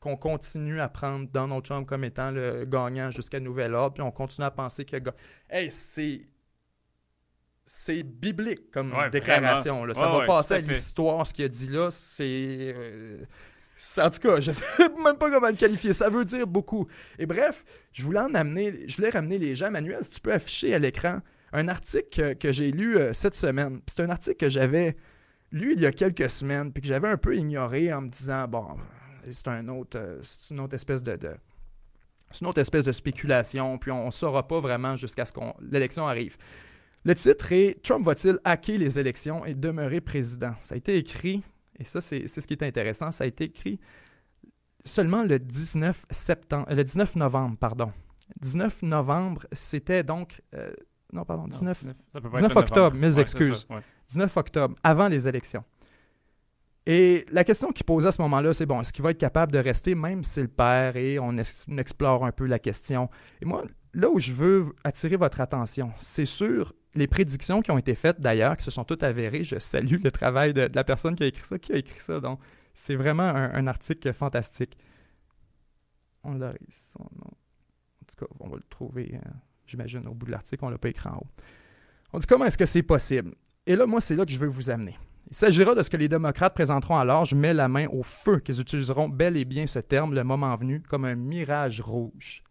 [0.00, 4.10] qu'on continue à prendre Donald Trump comme étant le gagnant jusqu'à nouvel ordre, puis on
[4.12, 5.16] continue à penser qu'il a gagné.
[5.48, 6.26] Hey, c'est.
[7.70, 9.84] C'est biblique comme Ouais, déclaration.
[9.84, 9.92] là.
[9.92, 11.90] Ça Ouais, va ouais, passer à l'histoire, ce qu'il a dit là.
[11.90, 12.74] C'est.
[12.74, 13.26] euh, c'est-
[13.98, 14.64] en tout cas, je sais
[15.04, 15.92] même pas comment le qualifier.
[15.92, 16.86] Ça veut dire beaucoup.
[17.18, 18.88] Et bref, je voulais en amener.
[18.88, 19.70] Je voulais ramener les gens.
[19.70, 21.20] Manuel, si tu peux afficher à l'écran
[21.52, 23.80] un article que, j'ai lu euh, cette semaine.
[23.86, 24.96] C'est un article que j'avais
[25.50, 28.46] lu il y a quelques semaines, puis que j'avais un peu ignoré en me disant
[28.46, 28.66] bon,
[29.30, 31.36] c'est un autre, euh, une autre espèce de, de-
[32.30, 35.40] c'est une autre espèce de spéculation, puis on ne saura pas vraiment jusqu'à ce que
[35.62, 36.36] l'élection arrive.
[37.04, 41.42] Le titre est Trump va-t-il hacker les élections et demeurer président Ça a été écrit,
[41.78, 43.78] et ça c'est ce qui est intéressant, ça a été écrit
[44.84, 47.92] seulement le 19 septembre, euh, le 19 novembre, pardon.
[48.40, 50.70] 19 novembre, c'était donc euh,
[51.12, 53.66] non pardon, Non, 19 Ça peut pas 19 être le octobre, mes Ouais, excuses.
[53.68, 53.82] ça, ouais.
[54.08, 55.64] 19 octobre, avant les élections.
[56.86, 59.52] Et la question qu'il posait à ce moment-là, c'est bon, est-ce qu'il va être capable
[59.52, 61.34] de rester même s'il perd et on,
[61.68, 63.10] on explore un peu la question?
[63.42, 67.78] Et moi, là où je veux attirer votre attention, c'est sur les prédictions qui ont
[67.78, 69.44] été faites d'ailleurs, qui se sont toutes avérées.
[69.44, 71.58] Je salue le travail de, la personne qui a écrit ça.
[71.58, 72.20] Qui a écrit ça?
[72.20, 72.40] Donc,
[72.74, 74.76] c'est vraiment un, article fantastique.
[76.24, 76.52] On l'a
[78.16, 79.30] cas, on va le trouver, euh,
[79.66, 80.64] j'imagine, au bout de l'article.
[80.64, 81.26] On l'a pas écrit en haut.
[82.12, 83.34] On dit comment est-ce que c'est possible?
[83.66, 84.96] Et là, moi, c'est là que je veux vous amener.
[85.30, 87.26] Il s'agira de ce que les démocrates présenteront alors.
[87.26, 90.54] Je mets la main au feu qu'ils utiliseront bel et bien ce terme, le moment
[90.56, 92.42] venu, comme un mirage rouge.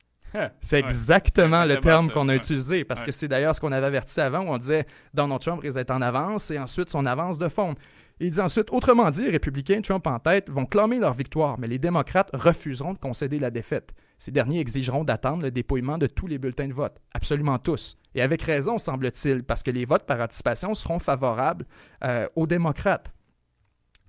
[0.62, 4.19] C'est exactement le terme qu'on a utilisé, parce que c'est d'ailleurs ce qu'on avait averti
[4.19, 7.47] avant, où on disait Donald Trump risque d'être en avance, et ensuite son avance de
[7.47, 7.76] fond.
[8.19, 11.67] il dit ensuite, autrement dit, les républicains, Trump en tête, vont clamer leur victoire, mais
[11.67, 13.93] les démocrates refuseront de concéder la défaite.
[14.19, 17.97] Ces derniers exigeront d'attendre le dépouillement de tous les bulletins de vote, absolument tous.
[18.15, 21.65] Et avec raison, semble-t-il, parce que les votes par anticipation seront favorables
[22.04, 23.12] euh, aux démocrates.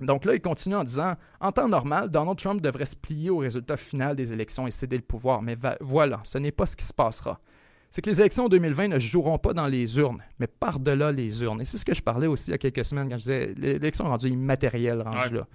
[0.00, 3.38] Donc là, il continue en disant En temps normal, Donald Trump devrait se plier au
[3.38, 5.42] résultat final des élections et céder le pouvoir.
[5.42, 7.40] Mais voilà, ce n'est pas ce qui se passera.
[7.90, 11.62] C'est que les élections 2020 ne joueront pas dans les urnes, mais par-delà les urnes.
[11.62, 13.54] Et c'est ce que je parlais aussi il y a quelques semaines quand je disais
[13.56, 15.46] l'élection est rendue immatérielle, rendue là.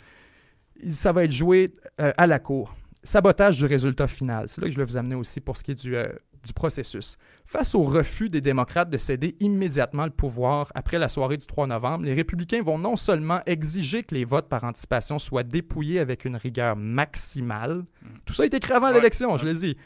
[0.88, 2.76] Ça va être joué euh, à la cour.
[3.04, 4.50] Sabotage du résultat final.
[4.50, 6.08] C'est là que je vais vous amener aussi pour ce qui est du, euh,
[6.44, 7.18] du processus.
[7.46, 11.68] Face au refus des démocrates de céder immédiatement le pouvoir après la soirée du 3
[11.68, 16.26] novembre, les républicains vont non seulement exiger que les votes par anticipation soient dépouillés avec
[16.26, 18.08] une rigueur maximale, mm.
[18.26, 19.78] tout ça a été écrit avant l'élection, je l'ai dit,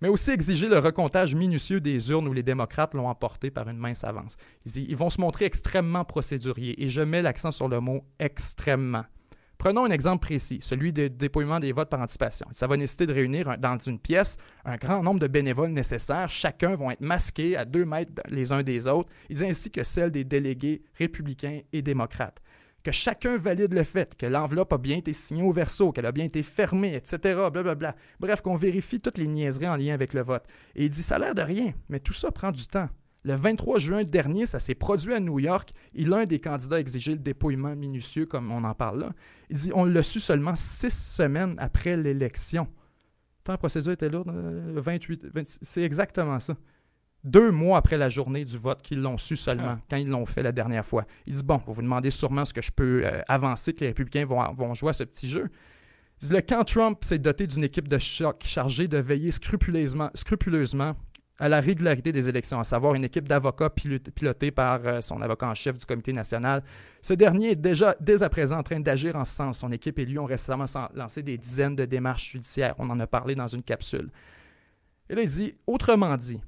[0.00, 3.78] mais aussi exiger le recomptage minutieux des urnes où les démocrates l'ont emporté par une
[3.78, 4.36] mince avance.
[4.64, 9.04] ils vont se montrer extrêmement procéduriers, et je mets l'accent sur le mot extrêmement.
[9.58, 12.46] Prenons un exemple précis, celui du dépouillement des votes par anticipation.
[12.52, 16.28] Ça va nécessiter de réunir dans une pièce un grand nombre de bénévoles nécessaires.
[16.28, 20.24] Chacun vont être masqués à deux mètres les uns des autres, ainsi que celle des
[20.24, 22.40] délégués républicains et démocrates.
[22.84, 26.12] Que chacun valide le fait que l'enveloppe a bien été signée au verso, qu'elle a
[26.12, 27.18] bien été fermée, etc.
[27.50, 27.96] Blablabla.
[28.20, 30.44] Bref, qu'on vérifie toutes les niaiseries en lien avec le vote.
[30.76, 32.88] Et il dit ça a l'air de rien, mais tout ça prend du temps.
[33.26, 36.78] Le 23 juin dernier, ça s'est produit à New York et l'un des candidats a
[36.78, 39.12] exigé le dépouillement minutieux, comme on en parle là.
[39.50, 42.68] Il dit on l'a su seulement six semaines après l'élection.
[43.48, 44.32] la procédure était lourde,
[44.76, 46.54] 28, euh, c'est exactement ça.
[47.24, 49.80] Deux mois après la journée du vote qu'ils l'ont su seulement, ah.
[49.90, 51.04] quand ils l'ont fait la dernière fois.
[51.26, 53.88] Il dit Bon, vous vous demandez sûrement ce que je peux euh, avancer, que les
[53.88, 55.50] républicains vont, vont jouer à ce petit jeu.
[56.22, 60.10] Il dit, le camp Trump s'est doté d'une équipe de choc chargée de veiller scrupuleusement,
[60.14, 60.94] scrupuleusement
[61.38, 65.48] à la régularité des élections, à savoir une équipe d'avocats pilotée par euh, son avocat
[65.48, 66.62] en chef du comité national.
[67.02, 69.58] Ce dernier est déjà dès à présent en train d'agir en ce sens.
[69.58, 72.74] Son équipe et lui ont récemment lancé des dizaines de démarches judiciaires.
[72.78, 74.10] On en a parlé dans une capsule.
[75.10, 76.40] Et là, il dit, autrement dit,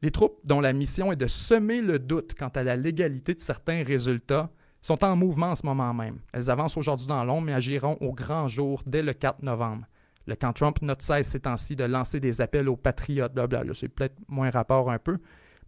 [0.00, 3.40] les troupes dont la mission est de semer le doute quant à la légalité de
[3.40, 4.50] certains résultats
[4.80, 6.18] sont en mouvement en ce moment même.
[6.32, 9.86] Elles avancent aujourd'hui dans l'ombre, mais agiront au grand jour dès le 4 novembre.
[10.26, 13.74] Le camp Trump note cesse ces temps-ci de lancer des appels aux patriotes, blablabla.
[13.74, 15.18] C'est peut-être moins rapport un peu,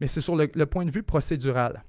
[0.00, 1.84] mais c'est sur le, point de vue procédural.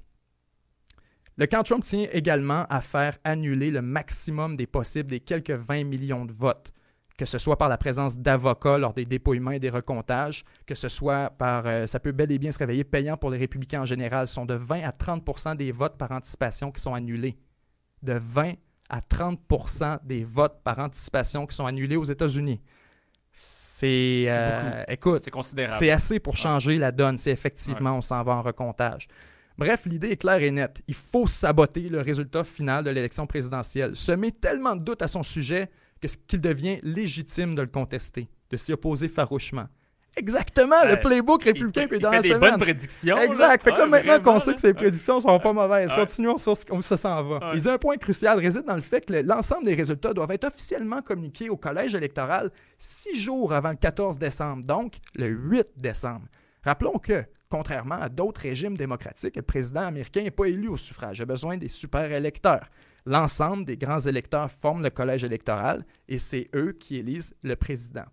[1.38, 5.84] Le camp Trump tient également à faire annuler le maximum des possibles des quelques 20
[5.84, 6.72] millions de votes,
[7.18, 10.90] que ce soit par la présence d'avocats lors des dépouillements et des recomptages, que ce
[10.90, 13.86] soit par, euh, ça peut bel et bien se réveiller payant pour les républicains en
[13.86, 17.38] général, ce sont de 20 à 30% des votes par anticipation qui sont annulés.
[18.02, 18.54] De 20
[18.90, 22.62] à 30% des votes par anticipation qui sont annulés aux États-Unis.
[23.32, 24.28] C'est.
[24.30, 25.76] Euh, écoute, c'est considérable.
[25.78, 29.08] C'est assez pour changer la donne si effectivement on s'en va en recomptage.
[29.58, 30.82] Bref, l'idée est claire et nette.
[30.88, 35.24] Il faut saboter le résultat final de l'élection présidentielle, semer tellement de doutes à son
[35.24, 35.70] sujet
[36.28, 39.68] qu'il devient légitime de le contester, de s'y opposer farouchement.
[40.18, 43.18] Exactement, le playbook républicain puis dans fait des bonnes prédictions.
[43.18, 43.64] Exact.
[43.64, 46.66] Fait que là, maintenant qu'on sait que ces prédictions sont pas mauvaises, continuons sur ce,
[46.72, 47.52] où ça s'en va.
[47.54, 50.32] Il y a un point crucial réside dans le fait que l'ensemble des résultats doivent
[50.32, 55.68] être officiellement communiqués au collège électoral six jours avant le 14 décembre, donc le 8
[55.76, 56.28] décembre.
[56.64, 61.20] Rappelons que, contrairement à d'autres régimes démocratiques, le président américain n'est pas élu au suffrage.
[61.20, 62.70] Il a besoin des super électeurs.
[63.06, 68.06] L'ensemble des grands électeurs forment le collège électoral et c'est eux qui élisent le président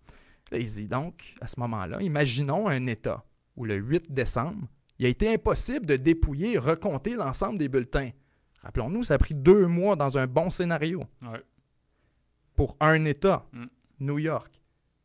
[0.89, 3.25] donc, à ce moment-là, imaginons un État
[3.57, 8.11] où le 8 décembre, il a été impossible de dépouiller et recompter l'ensemble des bulletins.
[8.63, 11.05] Rappelons-nous, ça a pris deux mois dans un bon scénario.
[12.55, 13.65] Pour un État, mm.
[14.01, 14.61] New York.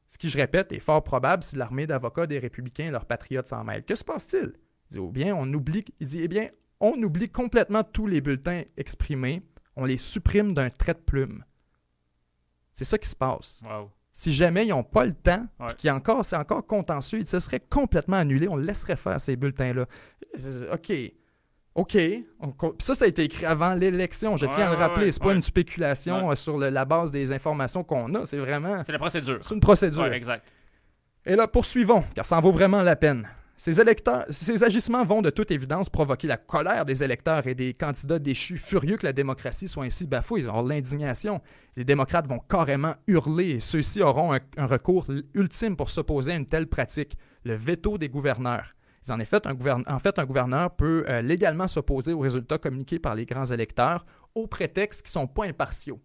[0.08, 3.48] Ce qui, je répète, est fort probable si l'armée d'avocats des républicains et leurs patriotes
[3.48, 3.84] s'en mêlent.
[3.84, 4.54] Que se passe-t-il?
[4.90, 6.48] Il dit, ou bien, on oublie, il dit, eh bien,
[6.80, 9.42] on oublie complètement tous les bulletins exprimés,
[9.76, 11.44] on les supprime d'un trait de plume.
[12.72, 13.62] C'est ça qui se passe.
[13.66, 15.90] Wow si jamais ils n'ont pas le temps, ouais.
[15.92, 19.86] encore, c'est encore contentieux, ils se seraient complètement annulés, on laisserait faire ces bulletins-là.
[20.74, 20.92] OK.
[21.76, 21.98] OK.
[22.40, 24.36] on Puis ça, ça a été écrit avant l'élection.
[24.36, 25.12] Je Ouais, tiens à le rappeler.
[25.12, 25.36] c'est pas ouais.
[25.36, 28.26] une spéculation euh, sur le- la base des informations qu'on a.
[28.26, 28.82] C'est vraiment.
[28.84, 29.38] C'est la procédure.
[29.42, 30.12] C'est une procédure.
[30.12, 30.44] Exact.
[31.24, 33.28] Et là, poursuivons, car ça en vaut vraiment la peine.
[33.60, 38.58] Ces, agissements vont de toute évidence provoquer la colère des électeurs et des candidats déchus,
[38.58, 40.42] furieux que la démocratie soit ainsi bafouée.
[40.42, 41.42] Ils auront l'indignation.
[41.76, 46.46] Les démocrates vont carrément hurler et ceux-ci auront un, recours ultime pour s'opposer à une
[46.46, 48.76] telle pratique, le veto des gouverneurs.
[49.10, 49.48] En fait,
[50.20, 55.02] un gouverneur peut euh, légalement s'opposer aux résultats communiqués par les grands électeurs au prétexte
[55.02, 56.00] qu'ils ne sont pas impartiaux.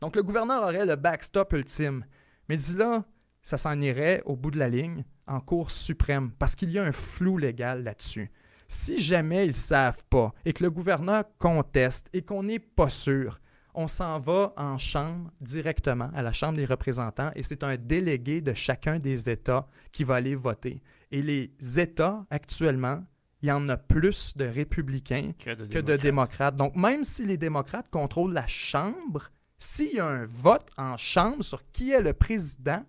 [0.00, 2.04] Donc le gouverneur aurait le backstop ultime.
[2.48, 3.04] Mais dis là,
[3.44, 6.84] ça s'en irait au bout de la ligne en Cour suprême parce qu'il y a
[6.84, 8.30] un flou légal là-dessus.
[8.66, 12.88] Si jamais ils ne savent pas et que le gouverneur conteste et qu'on n'est pas
[12.88, 13.40] sûr,
[13.74, 18.40] on s'en va en chambre directement à la Chambre des représentants et c'est un délégué
[18.40, 20.80] de chacun des États qui va aller voter.
[21.10, 23.04] Et les États, actuellement,
[23.42, 26.56] il y en a plus de républicains Que de, que de démocrates.
[26.56, 31.44] Donc, même si les démocrates contrôlent la Chambre, s'il y a un vote en Chambre
[31.44, 32.84] sur qui est le président,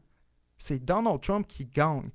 [0.57, 2.09] c'est Donald Trump qui gagne.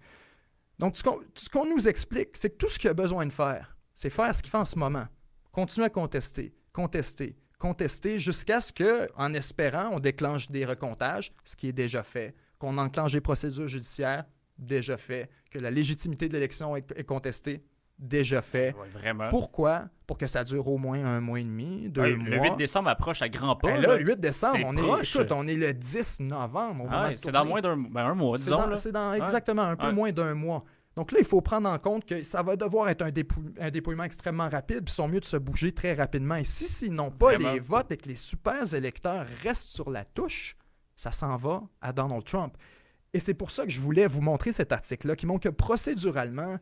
[0.78, 4.10] Donc, ce qu'on nous explique, c'est que tout ce qu'il a besoin de faire, c'est
[4.10, 5.06] faire ce qu'il fait en ce moment.
[5.52, 11.56] Continuer à contester, contester, contester, jusqu'à ce que, en espérant, on déclenche des recomptages, ce
[11.56, 14.24] qui est déjà fait, qu'on enclenche des procédures judiciaires,
[14.56, 17.62] déjà fait, que la légitimité de l'élection est contestée,
[18.00, 18.74] déjà fait.
[18.74, 19.28] Ouais, vraiment.
[19.28, 19.84] Pourquoi?
[20.06, 22.28] Pour que ça dure au moins un mois et demi, deux Ouais, mois.
[22.28, 23.68] le 8 décembre approche à grands pas.
[23.72, 25.14] Ben là, le 8 décembre, c'est on proche.
[25.16, 26.84] est, écoute, on est le 10 novembre.
[26.86, 28.76] ouais, c'est dans moins d'un ben, un mois, C'est disons.
[28.76, 30.64] c'est dans exactement un peu moins d'un mois.
[30.96, 33.70] Donc là, il faut prendre en compte que ça va devoir être un, dépou- un
[33.70, 36.34] dépouillement extrêmement rapide, puis ils sont mieux de se bouger très rapidement.
[36.34, 37.52] Et si s'ils n'ont pas Vraiment.
[37.52, 40.56] les votes et que les super électeurs restent sur la touche,
[40.96, 42.54] ça s'en va à Donald Trump.
[43.14, 46.58] Et c'est pour ça que je voulais vous montrer cet article-là qui montre que procéduralement,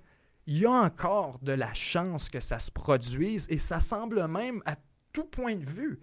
[0.51, 4.63] il y a encore de la chance que ça se produise et ça semble même,
[4.65, 4.77] à
[5.13, 6.01] tout point de vue,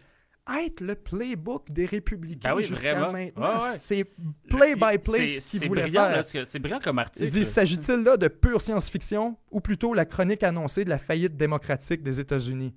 [0.63, 3.11] être le playbook des républicains Ben oui, jusqu'à vraiment.
[3.13, 3.57] maintenant.
[3.57, 3.77] Ouais, ouais.
[3.77, 4.03] C'est
[4.47, 6.23] play by play ce qu'ils voulaient faire.
[6.23, 7.25] c'est brillant comme article.
[7.25, 11.35] Il dit S'agit-il là de pure science-fiction ou plutôt la chronique annoncée de la faillite
[11.35, 12.75] démocratique des États-Unis?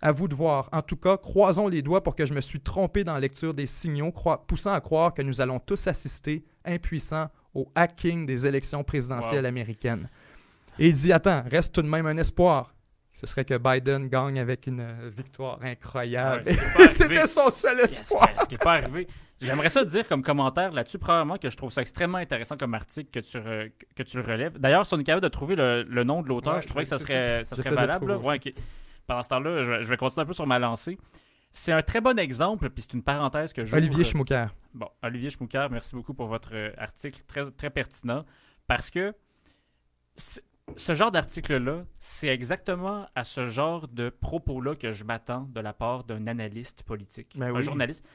[0.00, 0.68] À vous de voir.
[0.70, 3.52] En tout cas, croisons les doigts pour que je me suis trompé dans la lecture
[3.52, 4.12] des signaux,
[4.46, 9.48] poussant à croire que nous allons tous assister, impuissants, au hacking des élections présidentielles Wow.
[9.48, 10.08] américaines.
[10.78, 12.74] Et il dit Attends, reste tout de même un espoir.
[13.12, 16.44] Ce serait que Biden gagne avec une euh, victoire incroyable.
[16.78, 16.88] Ouais.
[16.92, 18.28] C'était son seul Yes, espoir.
[18.42, 19.08] ce qui n'est pas arrivé.
[19.40, 23.10] J'aimerais ça dire comme commentaire là-dessus, probablement que je trouve ça extrêmement intéressant comme article
[23.10, 24.58] que tu, re- que tu le relèves.
[24.58, 26.82] D'ailleurs, si on est capable de trouver le, le nom de l'auteur, Ouais, je trouvais
[26.84, 28.10] que ça serait, ça serait valable.
[28.16, 28.52] Ouais, ok.
[29.06, 30.98] Pendant ce temps-là, je, je vais continuer un peu sur ma lancée.
[31.50, 33.74] C'est un très bon exemple, puis c'est une parenthèse que je.
[33.74, 34.46] Olivier Schmucker.
[34.74, 38.24] Bon, Olivier Schmucker, merci beaucoup pour votre euh, article très, très pertinent.
[38.66, 39.14] Parce que
[40.76, 45.72] ce genre d'article-là, c'est exactement à ce genre de propos-là que je m'attends de la
[45.72, 47.62] part d'un analyste politique, Ben un oui.
[47.62, 48.06] journaliste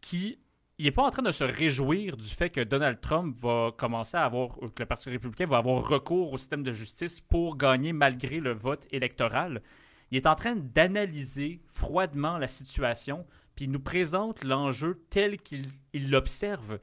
[0.00, 0.38] qui
[0.80, 4.16] il n'est pas en train de se réjouir du fait que Donald Trump va commencer
[4.16, 7.92] à avoir, que le Parti républicain va avoir recours au système de justice pour gagner
[7.92, 9.60] malgré le vote électoral.
[10.12, 15.66] Il est en train d'analyser froidement la situation, puis il nous présente l'enjeu tel qu'il
[15.92, 16.78] il l'observe.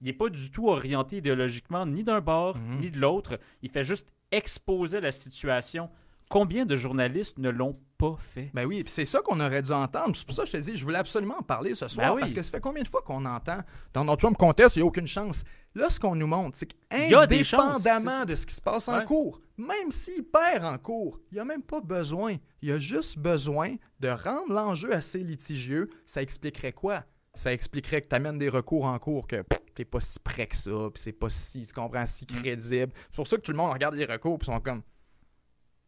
[0.00, 2.80] Il n'est pas du tout orienté idéologiquement ni d'un bord Mhm.
[2.80, 3.38] ni de l'autre.
[3.60, 5.88] Il fait juste exposer la situation.
[6.30, 8.50] Combien de journalistes ne l'ont pas fait?
[8.54, 10.16] Ben oui, c'est ça qu'on aurait dû entendre.
[10.16, 12.14] C'est pour ça que je te dis, je voulais absolument en parler ce soir, Ben
[12.14, 12.20] oui.
[12.20, 13.58] parce que ça fait combien de fois qu'on entend
[13.92, 15.44] Donald Trump conteste, il n'y a aucune chance.
[15.74, 19.04] Là, ce qu'on nous montre, c'est y qu'indépendamment de ce qui se passe en Ouais.
[19.04, 22.36] cours, même s'il perd en cours, il n'y a même pas besoin.
[22.62, 25.90] Il a juste besoin de rendre l'enjeu assez litigieux.
[26.06, 27.04] Ça expliquerait quoi?
[27.34, 29.44] Ça expliquerait que tu amènes des recours en cours, que
[29.74, 32.40] t'es pas si près que ça, puis c'est pas si, tu comprends, si Mm.
[32.42, 32.92] crédible.
[33.10, 34.82] C'est pour ça que tout le monde regarde les recours, puis sont comme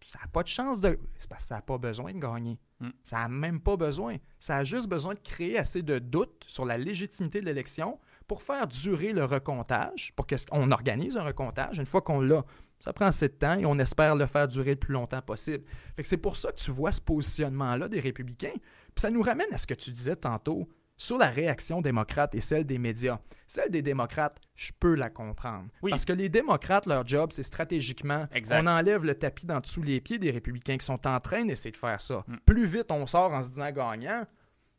[0.04, 0.98] ça n'a pas de chance de.
[1.18, 2.58] C'est parce que ça n'a pas besoin de gagner.
[2.80, 2.88] Mm.
[3.02, 4.16] Ça n'a même pas besoin.
[4.38, 8.42] Ça a juste besoin de créer assez de doutes sur la légitimité de l'élection pour
[8.42, 11.78] faire durer le recomptage, pour qu'on organise un recomptage.
[11.78, 12.44] Une fois qu'on l'a,
[12.80, 15.64] ça prend assez de temps et on espère le faire durer le plus longtemps possible.
[15.96, 18.52] Fait que c'est pour ça que tu vois ce positionnement-là des républicains.
[18.94, 22.40] Puis ça nous ramène à ce que tu disais tantôt sur la réaction démocrate et
[22.40, 23.18] celle des médias.
[23.46, 25.68] Celle des démocrates, je peux la comprendre.
[25.82, 25.90] Oui.
[25.90, 28.62] Parce que les démocrates, leur job, c'est stratégiquement, Exact.
[28.62, 31.70] on enlève le tapis d'en dessous les pieds des républicains qui sont en train d'essayer
[31.70, 32.24] de faire ça.
[32.26, 32.36] Mm.
[32.46, 34.24] Plus vite on sort en se disant gagnant,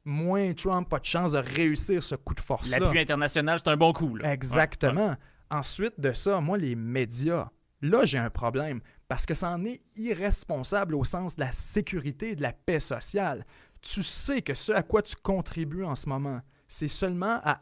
[0.06, 2.80] moins Trump a de chance de réussir ce coup de force-là.
[2.80, 4.16] L'appui international, c'est un bon coup.
[4.16, 4.34] là.
[4.34, 5.10] Exactement.
[5.10, 5.16] Ouais,
[5.50, 7.50] Ensuite de ça, moi, les médias,
[7.82, 12.32] là, j'ai un problème parce que ça en est irresponsable au sens de la sécurité
[12.32, 13.46] et de la paix sociale.
[13.94, 17.58] Tu sais que ce à quoi tu contribues en ce moment, c'est seulement à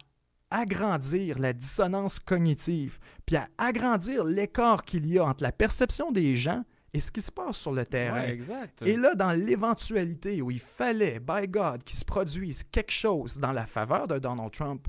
[0.49, 6.35] agrandir la dissonance cognitive, puis à agrandir l'écart qu'il y a entre la perception des
[6.35, 8.21] gens et ce qui se passe sur le terrain.
[8.21, 8.81] Ouais, exact.
[8.81, 13.51] Et là, dans l'éventualité où il fallait, by God, qu'il se produise quelque chose dans
[13.51, 14.88] la faveur de Donald Trump,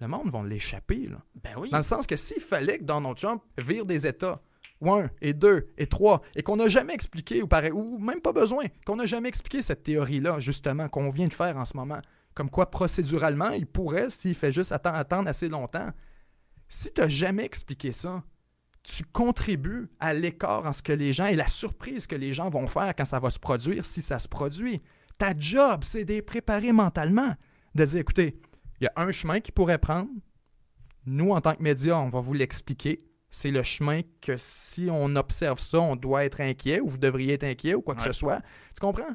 [0.00, 1.08] le monde va l'échapper.
[1.08, 1.18] là.
[1.34, 1.68] ben oui.
[1.68, 4.40] Dans le sens que s'il fallait que Donald Trump vire des États,
[4.82, 8.32] un, et deux, et trois, et qu'on n'a jamais expliqué, ou, pareil, ou même pas
[8.32, 12.00] besoin, qu'on n'a jamais expliqué cette théorie-là, justement, qu'on vient de faire en ce moment,
[12.34, 15.90] comme quoi procéduralement, il pourrait, s'il fait juste atten- attendre assez longtemps,
[16.68, 18.22] si tu n'as jamais expliqué ça,
[18.82, 22.48] tu contribues à l'écart en ce que les gens et la surprise que les gens
[22.48, 24.80] vont faire quand ça va se produire, si ça se produit.
[25.18, 27.34] Ta job, c'est de les préparer mentalement,
[27.74, 28.40] de dire, écoutez,
[28.80, 30.08] il y a un chemin qu'ils pourraient prendre.
[31.04, 32.98] Nous, en tant que médias, on va vous l'expliquer.
[33.30, 37.34] C'est le chemin que si on observe ça, on doit être inquiet ou vous devriez
[37.34, 38.08] être inquiet ou quoi que Ouais.
[38.08, 38.40] ce soit.
[38.74, 39.14] Tu comprends?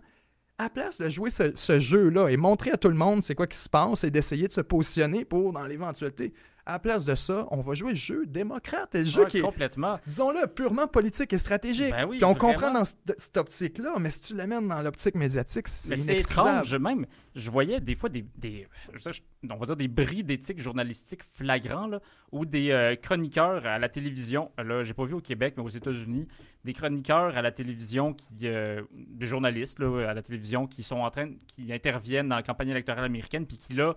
[0.58, 3.36] À la place de jouer ce, ce jeu-là et montrer à tout le monde c'est
[3.36, 6.34] quoi qui se passe et d'essayer de se positionner pour dans l'éventualité,
[6.66, 9.38] à la place de ça, on va jouer le jeu démocrate le jeu Ouais, qui
[9.38, 10.00] est, complètement.
[10.08, 11.92] disons-le, purement politique et stratégique.
[11.92, 12.54] Ben oui, Puis on vraiment.
[12.54, 16.14] comprend dans cette, cette optique-là, mais si tu l'amènes dans l'optique médiatique, c'est Mais c'est
[16.14, 16.50] inexcusable.
[16.50, 17.06] étrange, même.
[17.36, 21.22] Je voyais des fois des, des je je- on va dire des bris d'éthique journalistique
[21.24, 22.00] flagrants, là,
[22.32, 25.68] ou des euh, chroniqueurs à la télévision, là, j'ai pas vu au Québec, mais aux
[25.70, 26.28] États-Unis,
[26.64, 30.96] des chroniqueurs à la télévision, qui, euh, des journalistes là, à la télévision qui sont
[30.98, 33.96] en train, qui interviennent dans la campagne électorale américaine, puis qui là,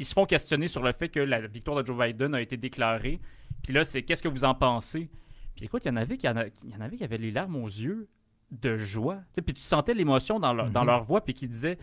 [0.00, 2.56] ils se font questionner sur le fait que la victoire de Joe Biden a été
[2.56, 3.20] déclarée.
[3.62, 5.10] Puis là, c'est qu'est-ce que vous en pensez?
[5.54, 7.18] Puis écoute, il y en avait qui, en a- il y en avait qui avaient
[7.18, 8.08] les larmes aux yeux
[8.50, 9.18] de joie.
[9.44, 10.86] Puis tu sentais l'émotion dans, leur, dans Mhm.
[10.86, 11.76] leur voix, puis qui disaient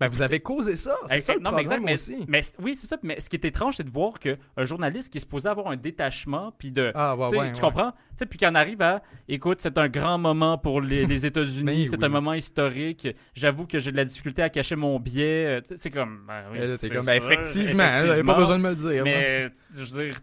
[0.00, 2.24] Ben, vous avez causé ça, c'est ça le non, mais exact, problème mais, aussi.
[2.26, 2.96] mais oui, c'est ça.
[3.02, 5.76] Mais ce qui est étrange, c'est de voir qu'un journaliste qui est supposé avoir un
[5.76, 6.90] détachement, puis de.
[6.94, 7.60] Ah, ouais, ouais, tu ouais.
[7.60, 7.92] comprends?
[8.28, 9.02] Puis qu'on arrive à.
[9.28, 12.04] Écoute, c'est un grand moment pour les, les États-Unis, Mais c'est oui.
[12.04, 13.08] un moment historique.
[13.34, 15.60] J'avoue que j'ai de la difficulté à cacher mon biais.
[15.60, 16.24] Euh, C'est comme.
[16.26, 19.04] ben oui, là, comme, ben, ça, effectivement, hein, j'avais pas besoin de me le dire.
[19.04, 20.18] Mais, je veux dire,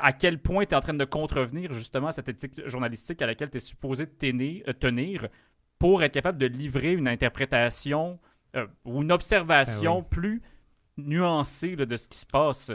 [0.00, 3.26] à quel point tu es en train de contrevenir justement à cette éthique journalistique à
[3.26, 5.26] laquelle tu es supposé tenir, euh, tenir
[5.78, 8.18] pour être capable de livrer une interprétation
[8.54, 10.06] euh, ou une observation Ah oui.
[10.10, 10.42] plus
[10.96, 12.70] nuancée là, de ce qui se passe.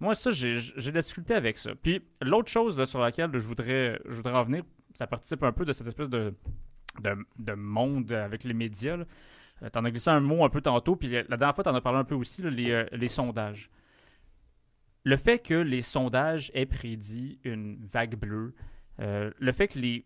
[0.00, 1.74] Moi, ça, j'ai de la difficulté avec ça.
[1.74, 4.62] Puis, l'autre chose là, sur laquelle je voudrais, je voudrais en venir,
[4.94, 6.34] ça participe un peu de cette espèce de,
[7.02, 8.98] de, de monde avec les médias.
[9.62, 11.80] Euh, T'en as glissé un mot un peu tantôt, puis la dernière fois, t'en as
[11.80, 13.70] parlé un peu aussi, là, les, euh, les sondages.
[15.04, 18.54] Le fait que les sondages aient prédit une vague bleue,
[19.00, 20.04] euh, le fait que les,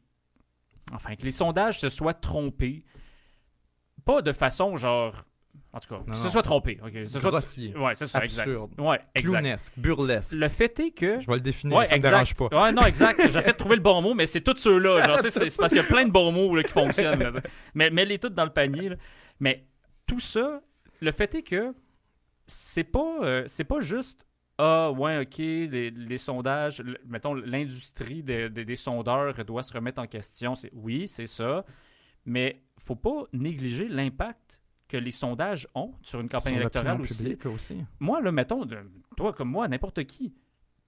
[0.93, 2.85] enfin, que les sondages se soient trompés,
[4.05, 5.25] pas de façon genre,
[5.73, 8.49] en tout cas, que ce soit trompé, ok, ce soit, Grossier, ouais, c'est ça, exact,
[8.49, 9.31] absurde, ouais, exact.
[9.31, 10.35] clownesque, burlesque.
[10.35, 12.11] Le fait est que Je vais le définir, Ouais, ça me exact.
[12.11, 12.63] dérange pas.
[12.65, 13.21] Ouais, non, exact.
[13.33, 15.07] J'essaie de trouver le bon mot, mais c'est tous ceux-là.
[15.07, 17.23] Genre, c'est c'est parce qu'il y a plein de bons mots là, qui fonctionnent.
[17.23, 17.31] là.
[17.75, 18.91] Mais mets-les tous dans le panier.
[18.91, 18.97] là.
[19.41, 19.65] Mais
[20.07, 20.61] tout ça,
[21.01, 21.75] le fait est que
[22.47, 24.27] c'est pas, euh, c'est pas juste
[24.59, 30.01] ah, ouais, ok, les, les sondages, mettons, l'industrie des- des- des sondeurs doit se remettre
[30.01, 30.55] en question.
[30.55, 31.65] C'est Oui, c'est ça.
[32.25, 37.37] Mais faut pas négliger l'impact que les sondages ont sur une campagne électorale aussi.
[37.99, 38.67] moi, là, mettons,
[39.17, 40.35] toi comme moi, n'importe qui,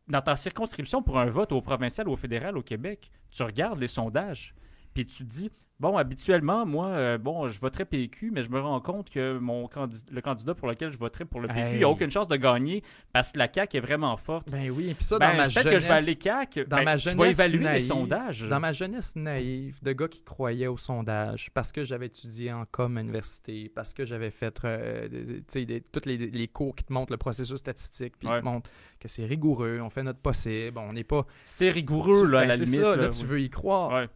[0.09, 3.81] dans ta circonscription pour un vote au provincial ou au fédéral au Québec, tu regardes
[3.81, 4.55] les sondages,
[4.92, 5.51] puis tu te dis,
[5.90, 9.66] bon, habituellement, moi, euh, bon, je voterais PQ, mais je me rends compte que mon
[9.68, 11.81] candi- le candidat pour lequel je voterais pour le PQ, il Hey.
[11.81, 14.51] n'a aucune chance de gagner parce que la CAQ est vraiment forte.
[14.51, 16.64] Ben oui, et puis ça, Ben, dans ma peut-être que je vais jeunesse- aller CAQ.
[16.64, 18.42] dans Ben, ma tu vas jeunesse évaluer les naïve, sondages.
[18.49, 22.64] Dans ma jeunesse naïve, de gars qui croyaient aux sondages, parce que j'avais étudié en
[22.70, 26.85] com à l'université, parce que j'avais fait euh, tu sais, tous les, les cours qui
[26.85, 28.37] te montrent le processus statistique, puis Ouais.
[28.37, 31.27] qui te montrent que c'est rigoureux, on fait notre possible, on n'est pas...
[31.44, 32.81] C'est rigoureux, là, à Ben, la c'est limite.
[32.85, 33.27] ça, là, là, tu oui.
[33.27, 33.92] veux y croire.
[33.92, 34.09] Ouais.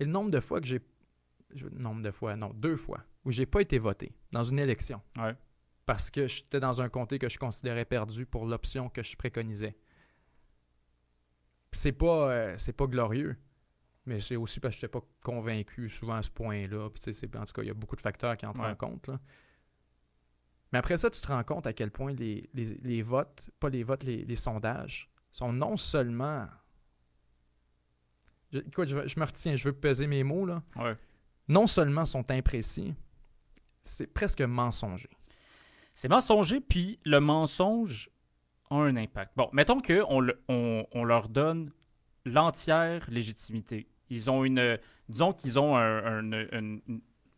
[0.00, 0.80] Et le nombre de fois que j'ai...
[1.54, 5.00] je- Nombre de fois, non, deux fois, où j'ai pas été voté dans une élection.
[5.16, 5.34] Ouais.
[5.86, 9.76] Parce que j'étais dans un comté que je considérais perdu pour l'option que je préconisais.
[11.72, 13.36] C'est pas, euh, c'est pas glorieux.
[14.04, 16.88] Mais c'est aussi parce que je n'étais pas convaincu souvent à ce point-là.
[16.96, 18.66] C'est- en tout cas, il y a beaucoup de facteurs qui entrent Ouais.
[18.70, 19.06] en compte.
[19.08, 19.20] là.
[20.72, 23.68] Mais après ça, tu te rends compte à quel point les, les- les votes, pas
[23.68, 26.48] les votes, les, les sondages, sont non seulement.
[28.52, 30.46] Je- écoute, je, je me retiens, je veux peser mes mots.
[30.46, 30.62] là.
[30.76, 30.96] Ouais.
[31.48, 32.94] Non seulement sont imprécis,
[33.82, 35.10] c'est presque mensonger.
[35.94, 38.10] C'est mensonger, puis le mensonge
[38.70, 39.32] a un impact.
[39.36, 41.70] Bon, mettons qu'on le- on, on leur donne
[42.24, 43.88] l'entière légitimité.
[44.08, 44.78] Ils ont une.
[45.08, 46.78] Disons qu'ils ont un, un- un-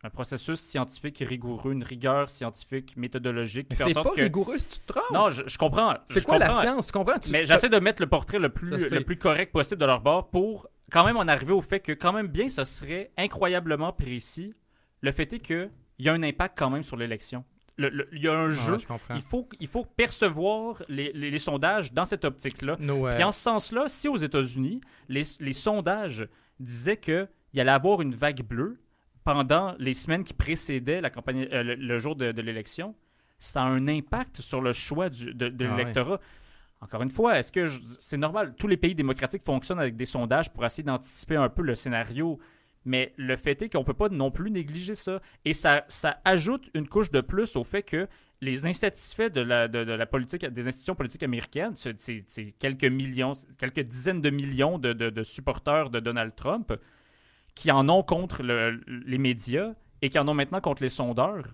[0.05, 3.69] un processus scientifique rigoureux, une rigueur scientifique, méthodologique.
[3.75, 5.11] C'est pas que- rigoureux si tu te trompes.
[5.13, 5.95] Non, je, je comprends.
[6.07, 6.87] c'est quoi la science?
[6.87, 7.19] Tu comprends?
[7.19, 10.01] Tu- Mais j'essaie de mettre le portrait le plus, le plus correct possible de leur
[10.03, 13.93] bord pour quand même en arriver au fait que, quand même bien, ce serait incroyablement
[13.93, 14.55] précis.
[15.01, 17.45] Le fait est qu'il y a un impact quand même sur l'élection.
[17.77, 18.79] Le- le- Il y a un jeu.
[18.79, 18.87] je.
[19.17, 22.77] Il faut, il faut percevoir les, les- les sondages dans cette optique-là.
[22.79, 26.29] No, Puis en ce sens-là, si aux États-Unis, les, les sondages
[26.61, 28.79] disaient qu'il il allait avoir une vague bleue
[29.25, 32.95] pendant les semaines qui précédaient la campagne, euh, le, le jour de, de l'élection.
[33.39, 36.21] Ça a un impact sur le choix du- de, de Ah l'électorat.
[36.81, 37.67] Encore une fois, est-ce que
[37.99, 38.55] c'est normal?
[38.59, 42.39] Tous les pays démocratiques fonctionnent avec des sondages pour essayer d'anticiper un peu le scénario.
[42.85, 45.21] Mais le fait est qu'on ne peut pas non plus négliger ça.
[45.47, 45.87] Et ça,
[46.25, 48.07] ajoute une couche de plus au fait que
[48.43, 52.27] les insatisfaits de des institutions politiques américaines, c'est-
[52.59, 56.75] quelques millions, quelques dizaines de millions de, supporters de Donald Trump
[57.55, 59.73] qui en ont contre le- les médias
[60.03, 61.47] et qui en ont maintenant contre les sondeurs.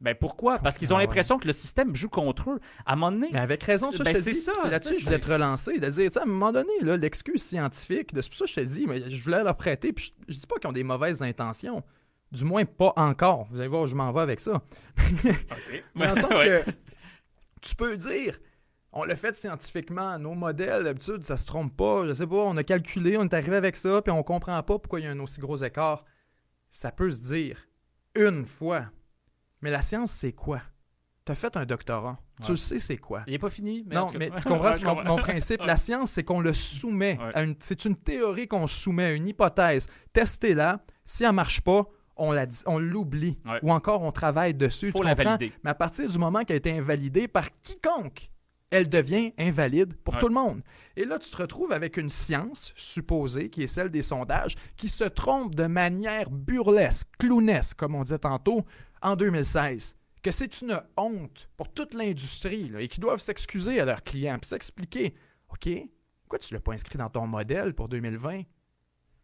[0.00, 0.58] Ben pourquoi?
[0.58, 2.60] Parce qu'ils ont l'impression que le système joue contre eux.
[2.84, 4.68] À un moment donné, Mais avec raison, ça, Ben, je te c'est dis, ça, c'est
[4.68, 6.96] là-dessus que je voulais te relancer, de dire, tu sais, à un moment donné, là,
[6.98, 9.94] l'excuse scientifique, de- c'est pour ça que je te dis, mais je voulais leur prêter,
[9.94, 11.82] puis je, je dis pas qu'ils ont des mauvaises intentions,
[12.30, 13.46] du moins pas encore.
[13.50, 14.52] Vous allez voir je m'en vais avec ça.
[14.56, 15.82] OK.
[15.94, 16.62] Mais dans le sens Ouais.
[16.66, 16.70] que
[17.62, 18.38] tu peux dire,
[18.92, 22.56] on l'a fait scientifiquement, nos modèles, d'habitude, ça se trompe pas, je sais pas, on
[22.58, 25.10] a calculé, on est arrivé avec ça, puis on comprend pas pourquoi il y a
[25.12, 26.04] un aussi gros écart.
[26.68, 27.66] Ça peut se dire
[28.14, 28.86] une fois.
[29.62, 30.60] Mais la science, c'est quoi?
[31.24, 32.18] Tu as fait un doctorat.
[32.44, 32.56] Tu Ouais.
[32.56, 33.22] sais, c'est quoi?
[33.26, 33.82] Il n'est pas fini.
[33.86, 35.60] Mais non, mais tu comprends Ouais, mon, principe?
[35.64, 37.18] La science, c'est qu'on le soumet.
[37.20, 37.30] Ouais.
[37.34, 39.88] à une- C'est une théorie qu'on soumet à une hypothèse.
[40.12, 40.84] Testez-la.
[41.04, 41.84] Si elle marche pas,
[42.16, 43.38] on la on l'oublie.
[43.62, 44.92] Ou encore, on travaille dessus.
[44.92, 45.32] faut tu la comprends?
[45.36, 45.52] valider.
[45.64, 48.30] Mais à partir du moment qu'elle a été invalidée par quiconque,
[48.70, 50.62] elle devient invalide pour tout le monde.
[50.96, 54.88] Et là, tu te retrouves avec une science supposée, qui est celle des sondages, qui
[54.88, 58.64] se trompe de manière burlesque, clownesque, comme on disait tantôt,
[59.02, 59.96] en 2016.
[60.22, 64.48] Que c'est une honte pour toute l'industrie et qu'ils doivent s'excuser à leurs clients puis
[64.48, 65.14] s'expliquer.
[65.50, 65.68] OK,
[66.22, 68.42] pourquoi tu ne l'as pas inscrit dans ton modèle pour 2020?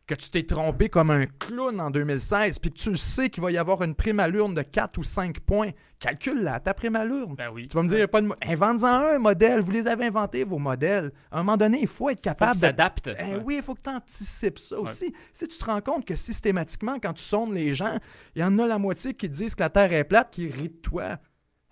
[0.07, 3.53] Que tu t'es trompé comme un clown en 2016, puis que tu sais qu'il va
[3.53, 7.05] y avoir une prime à l'urne de 4 ou 5 points, calcule-la, ta prime à
[7.05, 7.36] l'urne.
[7.36, 7.68] Ben oui.
[7.68, 9.61] Tu vas me dire, il y a pas de invente-en un, modèle.
[9.61, 11.12] Vous les avez inventés, vos modèles.
[11.30, 12.61] À un moment donné, il faut être Faut capable de...
[12.61, 13.11] s'adaptent.
[13.18, 13.42] Eh Ouais.
[13.44, 15.14] oui, il faut que tu anticipes ça aussi.
[15.32, 17.96] Si tu te rends compte que systématiquement, quand tu sondes les gens,
[18.34, 20.68] il y en a la moitié qui disent que la Terre est plate, qui rient
[20.68, 21.18] de toi.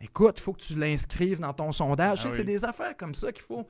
[0.00, 2.20] Écoute, il faut que tu l'inscrives dans ton sondage.
[2.22, 2.34] Ah oui.
[2.34, 3.66] C'est des affaires comme ça qu'il faut.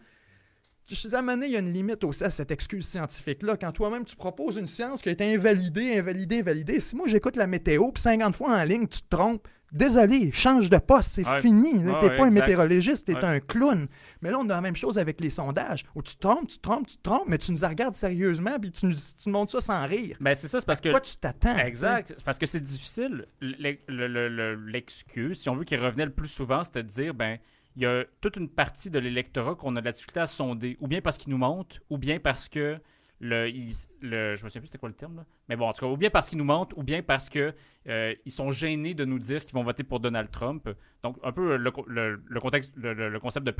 [0.91, 3.57] Je suis amené, il y a une limite aussi à cette excuse scientifique-là.
[3.57, 7.37] Quand toi-même tu proposes une science qui a été invalidée, invalidée, invalidée, si moi j'écoute
[7.37, 11.25] la météo, puis 50 fois en ligne, tu te trompes, désolé, change de poste, c'est
[11.29, 11.41] Ouais.
[11.41, 11.75] fini.
[11.75, 12.31] ouais, pas un exact.
[12.33, 13.25] météorologiste, t'es Ouais.
[13.25, 13.87] un clown.
[14.21, 16.57] Mais là, on a la même chose avec les sondages, où tu te trompes, tu
[16.57, 19.33] te trompes, tu te trompes, mais tu nous regardes sérieusement, puis tu nous, tu nous
[19.33, 20.17] montres ça sans rire.
[20.21, 20.89] Ben c'est ça, c'est parce que.
[20.89, 21.57] Quoi tu t'attends?
[21.59, 22.15] Exact.
[22.17, 23.27] C'est parce que c'est difficile.
[23.41, 26.89] L'e- le- le- le- L'excuse, si on veut, qui revenait le plus souvent, c'était de
[26.89, 27.39] dire, ben,
[27.77, 30.77] il y a toute une partie de l'électorat qu'on a de la difficulté à sonder,
[30.81, 32.79] ou bien parce qu'il nous monte, ou bien parce que
[33.23, 35.73] le, il- le je me souviens plus c'était quoi le terme là, mais bon en
[35.73, 37.55] tout cas, ou bien parce qu'ils nous montent, ou bien parce que
[37.89, 40.69] euh, ils sont gênés de nous dire qu'ils vont voter pour Donald Trump.
[41.03, 43.51] Donc un peu le, co- le- le contexte, le, concept de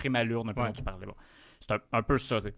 [0.55, 0.67] peu Ouais.
[0.69, 1.07] dont tu parlais.
[1.07, 1.15] Bon.
[1.61, 2.41] C'est un, un peu ça.
[2.41, 2.55] tu sais.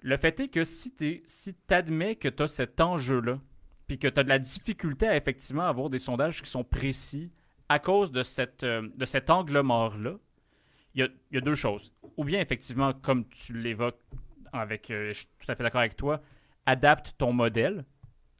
[0.00, 3.38] Le fait est que si tu si admets que tu as cet enjeu-là,
[3.86, 7.30] puis que tu as de la difficulté à effectivement avoir des sondages qui sont précis
[7.68, 10.16] à cause de, cette, euh, de cet angle mort-là,
[10.94, 11.92] il y a, il y a deux choses.
[12.16, 14.00] Ou bien, effectivement, comme tu l'évoques,
[14.52, 16.20] avec, euh, je suis tout à fait d'accord avec toi,
[16.66, 17.84] adapte ton modèle,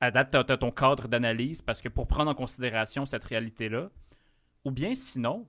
[0.01, 3.91] adapte ton cadre d'analyse, parce que pour prendre en considération cette réalité-là,
[4.65, 5.49] ou bien sinon,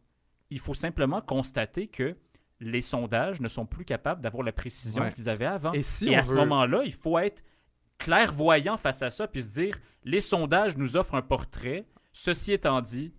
[0.49, 2.15] il faut simplement constater que
[2.59, 5.11] les sondages ne sont plus capables d'avoir la précision Ouais.
[5.11, 5.73] qu'ils avaient avant.
[5.73, 7.43] Et si Et à ce moment-là, il faut être
[7.97, 11.85] clairvoyant face à ça, puis se dire, les sondages nous offrent un portrait.
[12.11, 13.11] Ceci étant dit,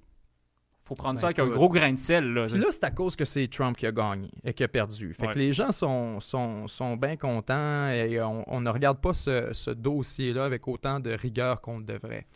[0.85, 2.33] faut prendre Ben, ça avec un gros grain de sel.
[2.35, 2.47] Là.
[2.47, 5.15] Puis là, c'est à cause que c'est Trump qui a gagné et qui a perdu.
[5.15, 5.33] Fait Ouais.
[5.33, 9.51] que les gens sont, sont, sont bien contents et on, on ne regarde pas ce,
[9.55, 12.27] ce dossier-là avec autant de rigueur qu'on le devrait.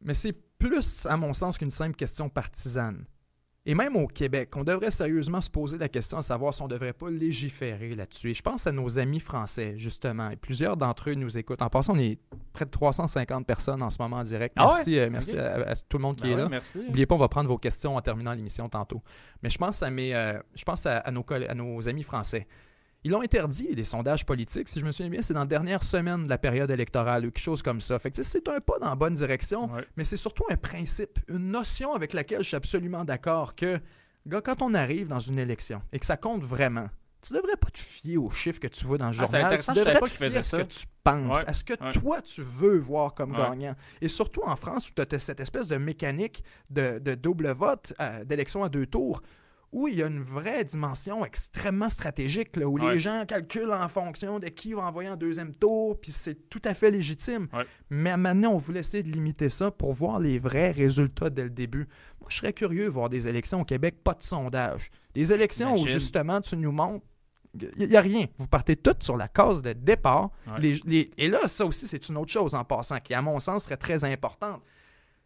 [0.00, 3.04] Mais c'est plus, à mon sens, qu'une simple question partisane.
[3.66, 6.66] Et même au Québec, on devrait sérieusement se poser la question à savoir si on
[6.66, 8.30] ne devrait pas légiférer là-dessus.
[8.30, 10.30] Et je pense à nos amis français, justement.
[10.30, 11.60] Et plusieurs d'entre eux nous écoutent.
[11.60, 12.18] En passant, on est
[12.54, 14.54] près de 350 personnes en ce moment en direct.
[14.58, 14.72] Ah ouais?
[14.76, 16.48] Merci, euh, merci à, à tout le monde qui Ben est ouais, là.
[16.48, 16.78] Merci.
[16.80, 19.02] N'oubliez pas, on va prendre vos questions en terminant l'émission tantôt.
[19.42, 22.02] Mais je pense à mes, euh, je pense à, à nos, coll- à nos amis
[22.02, 22.46] français.
[23.04, 24.68] Ils l'ont interdit, les sondages politiques.
[24.68, 27.30] Si je me souviens bien, c'est dans la dernière semaine de la période électorale ou
[27.30, 27.98] quelque chose comme ça.
[27.98, 29.86] Fait que c'est un pas dans la bonne direction, Ouais.
[29.96, 33.78] mais c'est surtout un principe, une notion avec laquelle je suis absolument d'accord que,
[34.26, 36.88] gars, quand on arrive dans une élection et que ça compte vraiment,
[37.26, 39.44] tu devrais pas te fier aux chiffres que tu vois dans le Ah, journal.
[39.46, 40.58] intéressant, tu devrais pas te fier à ce ça.
[40.62, 41.92] que tu penses, Ouais, à ce que ouais.
[41.92, 43.38] toi, tu veux voir comme Ouais.
[43.38, 43.74] gagnant.
[44.02, 47.94] Et surtout en France, où tu as cette espèce de mécanique de, de double vote,
[48.00, 49.22] euh, d'élection à deux tours,
[49.72, 52.94] où il y a une vraie dimension extrêmement stratégique, là, où Ouais.
[52.94, 56.60] les gens calculent en fonction de qui va envoyer en deuxième tour, puis c'est tout
[56.64, 57.46] à fait légitime.
[57.52, 57.64] Ouais.
[57.88, 61.50] Mais maintenant, on voulait essayer de limiter ça pour voir les vrais résultats dès le
[61.50, 61.86] début.
[62.20, 64.90] Moi, je serais curieux de voir des élections au Québec, pas de sondage.
[65.14, 67.04] Des élections où justement tu nous montres
[67.78, 68.26] Il n'y a rien.
[68.36, 70.30] Vous partez toutes sur la case de départ.
[70.46, 70.60] Ouais.
[70.60, 73.40] Les- les- et là, ça aussi, c'est une autre chose en passant, qui, à mon
[73.40, 74.62] sens, serait très importante.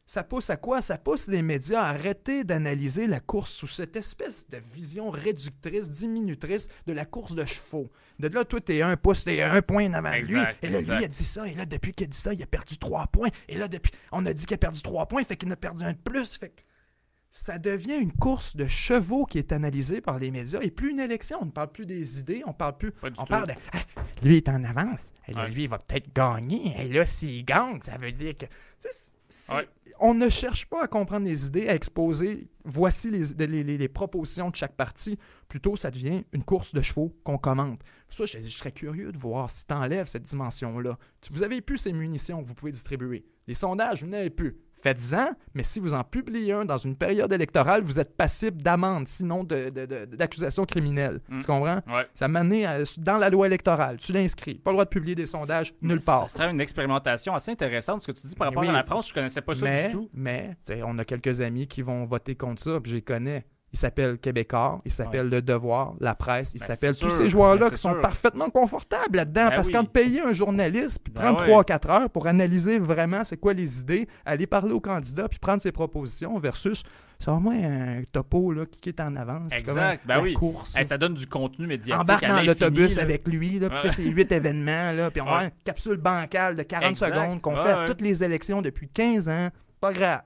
[0.06, 0.82] Ça pousse à quoi?
[0.82, 5.90] Ça pousse les médias à arrêter d'analyser la course sous cette espèce de vision réductrice,
[5.90, 7.90] diminutrice de la course de chevaux.
[8.18, 10.32] De là, toi, t'es un pouce, t'es un point en avant lui.
[10.62, 10.92] Et là, exact.
[10.94, 11.48] lui, il a dit ça.
[11.48, 13.30] Et là, depuis qu'il a dit ça, il a perdu trois points.
[13.48, 15.82] Et là, depuis, on a dit qu'il a perdu trois points, fait qu'il a perdu
[15.84, 16.36] un de plus.
[16.36, 16.60] Fait que
[17.30, 21.00] ça devient une course de chevaux qui est analysée par les médias et plus une
[21.00, 21.38] élection.
[21.40, 22.92] On ne parle plus des idées, on parle plus.
[23.02, 23.24] On tout.
[23.24, 23.78] parle de Ah,
[24.22, 25.12] lui est en avance.
[25.28, 25.50] Et là, Ouais.
[25.50, 26.74] lui, il va peut-être gagner.
[26.78, 28.44] Et là, s'il gagne, ça veut dire que.
[28.44, 28.50] Tu
[28.90, 29.13] sais,
[29.52, 29.68] Ouais.
[30.00, 32.48] On ne cherche pas à comprendre les idées, à exposer.
[32.64, 35.18] Voici les, les- les- les propositions de chaque parti.
[35.48, 37.80] Plutôt, ça devient une course de chevaux qu'on commente.
[38.10, 40.98] Ça, je, je serais curieux de voir si tu enlèves cette dimension-là.
[41.30, 43.24] Vous avez plus ces munitions que vous pouvez distribuer.
[43.46, 44.56] Les sondages, vous n'avez plus.
[44.84, 49.08] Faites-en, mais si vous en publiez un dans une période électorale, vous êtes passible d'amende,
[49.08, 51.22] sinon de- de- criminelles.
[51.30, 51.38] Mm.
[51.38, 51.80] Tu comprends?
[51.88, 52.06] Ouais.
[52.14, 52.44] Ça m'a
[52.98, 53.96] dans la loi électorale.
[53.96, 54.56] Tu l'inscris.
[54.56, 56.28] Pas le droit de publier des sondages nulle part.
[56.28, 58.68] Ça serait une expérimentation assez intéressante, ce que tu dis par rapport oui.
[58.68, 59.08] à la France.
[59.08, 60.10] Je connaissais pas ça mais, du tout.
[60.12, 60.54] mais
[60.84, 63.46] on a quelques amis qui vont voter contre ça, puis je les connais.
[63.74, 67.28] Ils s'appellent Québécois, ils s'appellent Le Devoir, La Presse, ils Ben, s'appellent c'est tous ces
[67.28, 69.48] joueurs-là Ben, qui sont parfaitement confortables là-dedans.
[69.48, 69.74] Ben parce oui.
[69.74, 71.48] qu'en payer un journaliste, puis prendre ouais.
[71.52, 75.60] 3-4 heures pour analyser vraiment c'est quoi les idées, aller parler au candidat, puis prendre
[75.60, 76.84] ses propositions, versus,
[77.18, 79.52] c'est au moins un topo là, qui est en avance.
[79.52, 80.02] Exact.
[80.06, 80.34] comme Ben oui.
[80.34, 80.76] course.
[80.76, 82.00] Hey, ça donne du contenu médiatique.
[82.00, 83.90] embarque dans l'autobus avec lui, là, puis Ouais.
[83.90, 85.30] fait ses huit événements, là, puis on Ouais.
[85.30, 87.08] avoir une capsule bancale de 40 Exact.
[87.12, 89.48] secondes qu'on Ouais, fait à toutes les élections depuis 15 ans.
[89.80, 90.20] Pas grave.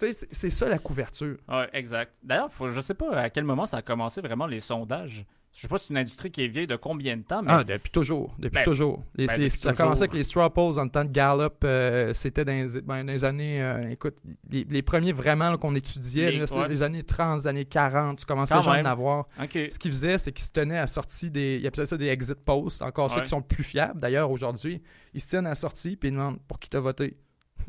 [0.00, 1.36] C'est- ça la couverture.
[1.48, 2.12] Ouais, exact.
[2.22, 5.24] D'ailleurs, je sais pas à quel moment ça a commencé vraiment les sondages.
[5.52, 7.50] Je sais pas si c'est une industrie qui est vieille de combien de temps, mais
[7.52, 8.32] Ah, depuis toujours.
[8.38, 9.02] Depuis Ben, toujours.
[9.16, 11.64] Les- ben, depuis ça a commencé avec les straw polls en temps de Gallup.
[11.64, 13.60] euh, C'était dans, les- ben, dans les années.
[13.60, 14.14] euh, écoute,
[14.48, 18.20] les, les premiers vraiment qu'on étudiait, Les- là, les années 30, les années 40.
[18.20, 19.26] Tu commençais à en avoir.
[19.38, 21.58] Ce qu'ils faisaient, c'est qu'ils se tenaient à sortie des.
[21.60, 22.80] Ils appelaient ça des exit posts.
[22.82, 24.80] Encore ceux qui sont plus fiables, d'ailleurs, aujourd'hui.
[25.14, 27.16] Ils se tiennent à sortie puis ils demandent pour qui t'as voté.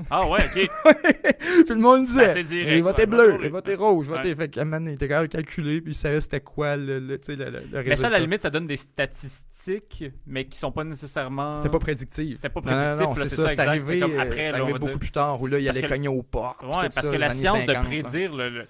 [0.09, 0.69] Ah ouais, ok.
[1.39, 4.17] puis le monde disait direct, voté ouais, bleu, ouais, voté rouge, Ouais.
[4.17, 4.35] voté.
[4.35, 6.99] Fait qu'à un il était capable de calculer, puis il savait c'était quoi le, le,
[6.99, 7.83] le, le- résultat.
[7.85, 11.55] Mais ça, à la limite, ça donne des statistiques, mais qui sont pas nécessairement.
[11.57, 12.35] C'était pas prédictif.
[12.35, 15.41] C'était pas prédictif, c'est ça, c'est arrivé, comme euh, après, là, arrivé beaucoup plus tard,
[15.41, 16.57] où là, il allait cogner au port.
[16.57, 17.81] puis Ouais, parce que la science 50, là.
[17.81, 18.65] de prédire le,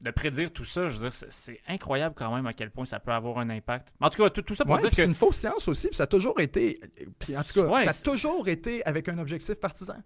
[0.00, 3.00] de prédire tout ça, je veux dire, c'est- incroyable quand même à quel point ça
[3.00, 3.88] peut avoir un impact.
[4.00, 5.88] En tout cas, tout, tout ça pour Ouais, dire que c'est une fausse science aussi,
[5.88, 6.78] puis ça a toujours été.
[7.18, 9.96] puis en tout cas, Ouais, ça a toujours été avec un objectif partisan.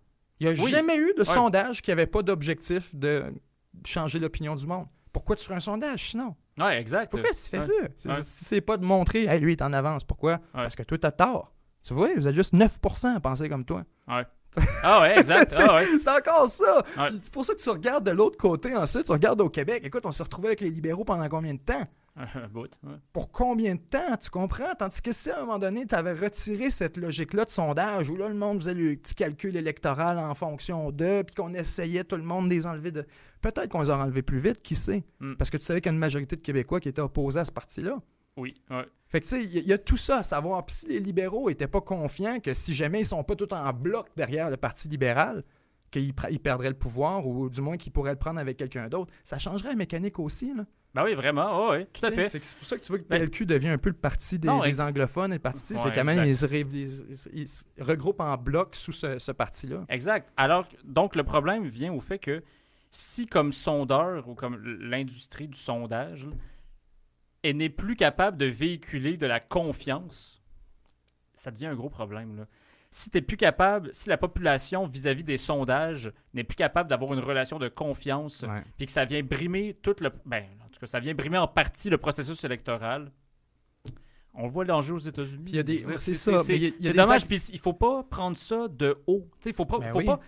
[0.40, 0.70] Il n'y a Oui.
[0.70, 1.24] jamais eu de Ouais.
[1.24, 3.24] sondage qui n'avait pas d'objectif de
[3.86, 4.86] changer l'opinion du monde.
[5.12, 6.34] Pourquoi tu ferais un sondage sinon?
[6.58, 7.10] Ouais, exact.
[7.12, 7.66] Pourquoi tu fais Ouais.
[7.66, 7.72] ça?
[7.96, 8.22] C'est- Ouais.
[8.22, 10.04] Si c'est pas de montrer, hey, lui, il est en avance.
[10.04, 10.40] Pourquoi?
[10.52, 11.52] Parce que toi, t'as tort.
[11.84, 13.84] Tu vois, vous êtes juste 9% à penser comme toi.
[14.82, 15.50] Ah ouais, exact.
[15.50, 15.86] C'est- Ah ouais.
[16.00, 16.82] C'est encore ça.
[16.98, 17.08] Ouais.
[17.22, 19.82] C'est pour ça que tu regardes de l'autre côté ensuite, tu regardes au Québec.
[19.84, 21.86] Écoute, on s'est retrouvé avec les libéraux pendant combien de temps?
[22.14, 22.96] Un bout, ouais.
[23.14, 24.74] Pour combien de temps, tu comprends?
[24.78, 28.16] Tandis que si à un moment donné, tu avais retiré cette logique-là de sondage, où
[28.16, 32.16] là, le monde faisait le petit calcul électoral en fonction d'eux, puis qu'on essayait tout
[32.16, 33.06] le monde de les enlever de...
[33.40, 35.04] Peut-être qu'on les aurait enlevés plus vite, qui sait?
[35.20, 35.34] Mm.
[35.36, 37.44] Parce que tu savais qu'il y a une majorité de Québécois qui étaient opposés à
[37.46, 37.98] ce parti-là.
[38.36, 38.84] Oui, ouais.
[39.08, 40.64] Fait que tu sais, il y, a- y a tout ça à savoir.
[40.66, 43.72] Puis si les libéraux étaient pas confiants que si jamais ils sont pas tout en
[43.72, 45.44] bloc derrière le Parti libéral,
[45.90, 49.38] qu'ils perdraient le pouvoir ou du moins qu'ils pourraient le prendre avec quelqu'un d'autre, ça
[49.38, 50.54] changerait la mécanique aussi.
[50.54, 50.64] Là.
[50.94, 51.70] Ben oui, vraiment.
[51.70, 52.28] Ouais, ouais, tout à fait.
[52.28, 54.48] C'est pour ça que tu vois que Ben- PLQ devient un peu le parti des,
[54.48, 57.28] Non, des ex- anglophones et le parti, Ouais, c'est quand même ils, se ré- ils-
[57.32, 59.84] ils se regroupent en bloc sous ce, ce parti-là.
[59.88, 60.30] Exact.
[60.36, 62.42] Alors, donc, le problème vient au fait que
[62.90, 66.28] si, comme sondeur ou comme l'industrie du sondage,
[67.42, 70.42] elle n'est plus capable de véhiculer de la confiance,
[71.34, 72.36] ça devient un gros problème.
[72.36, 72.46] Là.
[72.90, 77.20] Si tu plus capable, si la population vis-à-vis des sondages n'est plus capable d'avoir une
[77.20, 78.44] relation de confiance,
[78.76, 80.10] puis que ça vient brimer tout le.
[80.26, 80.44] Ben,
[80.82, 83.10] cas, ça vient brimer en partie le processus électoral.
[84.34, 85.52] On voit l'enjeu aux États-Unis.
[85.98, 89.28] C'est dommage, ag- puis il faut pas prendre ça de haut.
[89.44, 89.78] Il faut pas.
[89.78, 90.06] Ben faut oui.
[90.06, 90.20] pas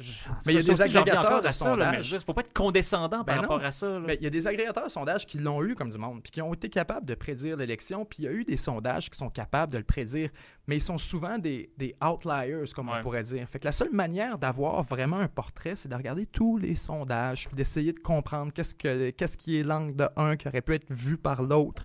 [0.00, 0.12] je-
[0.46, 2.08] Mais il y a des agrégateurs de sondages.
[2.10, 3.42] dire, faut pas être condescendant Ben par non.
[3.42, 3.86] rapport à ça.
[3.88, 4.00] là.
[4.06, 6.30] Ben, Il y a des agrégateurs de sondages qui l'ont eu comme du monde, puis
[6.32, 9.18] qui ont été capables de prédire l'élection, puis il y a eu des sondages qui
[9.18, 10.30] sont capables de le prédire,
[10.66, 12.96] mais ils sont souvent des, des outliers, comme Ouais.
[12.98, 13.48] on pourrait dire.
[13.48, 17.46] Fait que la seule manière d'avoir vraiment un portrait, c'est de regarder tous les sondages,
[17.46, 20.74] puis d'essayer de comprendre qu'est-ce, que, qu'est-ce qui est l'angle de un qui aurait pu
[20.74, 21.84] être vu par l'autre.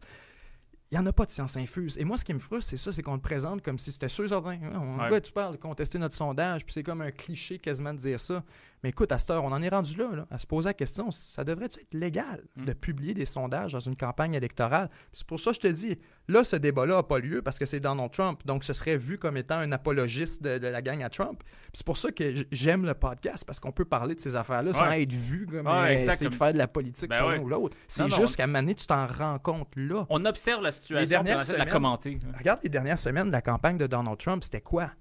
[0.91, 1.97] Il n'y en a pas de science infuse.
[1.97, 4.07] Et moi, ce qui me frustre, c'est ça, c'est qu'on le présente comme si c'était
[4.07, 4.59] sûr certain.
[4.75, 5.19] On Ouais.
[5.19, 8.43] tu parles de contester notre sondage, puis c'est comme un cliché quasiment de dire ça.
[8.85, 10.75] Mais écoute, à cette heure, on en est rendu là, là, à se poser la
[10.75, 12.65] question, ça devrait être légal Mm.
[12.65, 14.91] de publier des sondages dans une campagne électorale?
[15.11, 17.65] C'est pour ça que je te dis, là, ce débat-là n'a pas lieu parce que
[17.65, 18.41] c'est Donald Trump.
[18.45, 21.41] Donc, ce serait vu comme étant un apologiste de, de la gang à Trump.
[21.73, 24.91] C'est pour ça que j'aime le podcast, parce qu'on peut parler de ces affaires-là sans
[24.91, 25.73] être vu comme Ouais,
[26.05, 27.37] euh, essayer de faire de la politique Ben pour ouais.
[27.37, 27.75] l'un ou l'autre.
[27.87, 30.05] C'est juste qu'à un moment donné, tu t'en rends compte là.
[30.11, 32.19] On observe la situation, puis dernières on essaie de la commenter.
[32.37, 34.91] Regarde les dernières semaines de la campagne de Donald Trump, c'était quoi?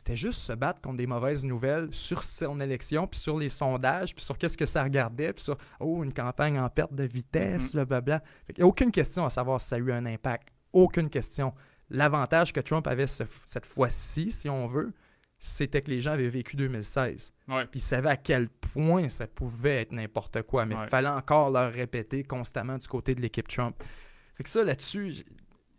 [0.00, 4.14] C'était juste se battre contre des mauvaises nouvelles sur son élection, puis sur les sondages,
[4.14, 7.72] puis sur qu'est-ce que ça regardait, puis sur oh, une campagne en perte de vitesse,
[7.74, 8.22] blablabla.
[8.46, 10.48] Fait qu'il y a aucune question à savoir si ça a eu un impact.
[10.72, 11.52] Aucune question.
[11.90, 14.94] L'avantage que Trump avait ce- cette fois-ci, si on veut,
[15.38, 17.34] c'était que les gens avaient vécu 2016.
[17.48, 17.66] Ouais.
[17.66, 20.86] Puis ils savaient à quel point ça pouvait être n'importe quoi, mais il Ouais.
[20.86, 23.76] fallait encore leur répéter constamment du côté de l'équipe Trump.
[24.34, 25.26] Fait que ça, là-dessus,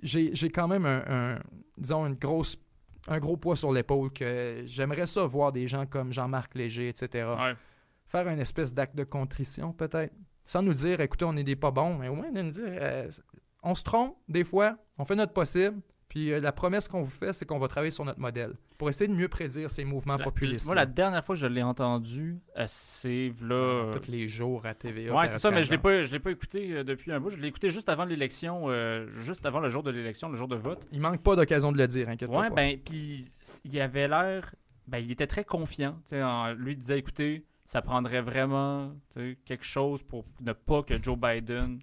[0.03, 1.39] j'ai j'ai quand même un, un-
[1.79, 2.55] disons, une grosse,
[3.07, 7.29] un gros poids sur l'épaule que j'aimerais ça voir des gens comme Jean-Marc Léger, etc.
[7.37, 7.55] Ouais.
[8.05, 10.13] Faire une espèce d'acte de contrition, peut-être.
[10.45, 12.65] Sans nous dire, écoutez, on est des pas bons, mais au moins de nous dire,
[12.67, 13.09] euh,
[13.63, 15.81] on se trompe des fois, on fait notre possible,
[16.13, 18.89] puis euh, la promesse qu'on vous fait, c'est qu'on va travailler sur notre modèle pour
[18.89, 20.65] essayer de mieux prédire ces mouvements La- populistes.
[20.65, 23.91] Moi, la dernière fois que je l'ai entendu, euh, c'est là.
[23.93, 25.15] Tous les jours à TVA.
[25.15, 27.29] Ouais, c'est ça, mais je l'ai pas, je l'ai pas écouté euh, depuis un bout.
[27.29, 30.49] Je l'ai écouté juste avant l'élection, euh, juste avant le jour de l'élection, le jour
[30.49, 30.85] de vote.
[30.91, 32.55] Il manque pas d'occasion de le dire, inquiète Ouais, pas.
[32.55, 33.25] ben, puis
[33.63, 34.53] il avait l'air,
[34.87, 35.97] ben, il était très confiant.
[36.11, 38.93] en- lui il disait, écoutez, ça prendrait vraiment
[39.45, 41.79] quelque chose pour ne pas que Joe Biden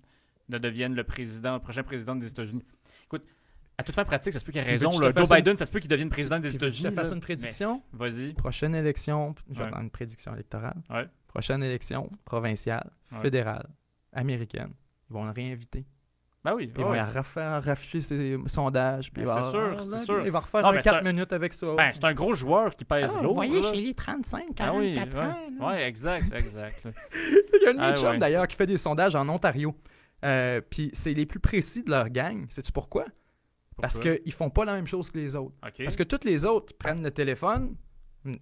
[0.51, 2.65] ne devienne le président, le prochain président des États-Unis.
[3.05, 3.25] Écoute,
[3.79, 4.91] à toute fin pratique, ça se peut qu'il ait raison.
[4.99, 5.13] là.
[5.17, 6.83] Joe une- Biden, ça se peut qu'il devienne président des États-Unis.
[6.85, 7.83] je te fasse une prédiction?
[7.93, 8.33] Mais, Vas-y.
[8.35, 9.81] Prochaine élection, je vais Ouais.
[9.81, 10.77] une prédiction électorale.
[10.91, 11.07] Ouais.
[11.29, 13.21] Prochaine élection provinciale, Ouais.
[13.23, 13.69] fédérale,
[14.13, 14.73] américaine.
[15.11, 15.87] Ils vont le réinviter.
[16.45, 16.69] Ben oui.
[16.69, 16.99] Puis ils ouais.
[17.03, 19.13] vont refaire rafficher ses sondages.
[19.13, 20.23] Puis Ben, c'est sûr, Ah, c'est sûr.
[20.25, 21.67] Il va refaire Non, c'est 4 un- minutes avec ça.
[21.77, 23.31] Ben, c'est un gros joueur qui pèse Ah, lourd.
[23.31, 25.21] vous voyez, chez les 35, Ah oui, 44 ouais.
[25.25, 25.51] ans.
[25.61, 25.67] là.
[25.69, 26.83] Ouais, exact, exact.
[27.15, 28.19] Il y a un Ah, ouais.
[28.19, 29.75] d'ailleurs qui fait des sondages en Ontario.
[30.25, 32.47] Euh, puis c'est les plus précis de leur gang.
[32.49, 33.05] Sais-tu pourquoi?
[33.81, 35.55] Parce qu'ils font pas la même chose que les autres.
[35.61, 37.77] Parce que tous les autres prennent le téléphone,
[38.25, 38.33] mm,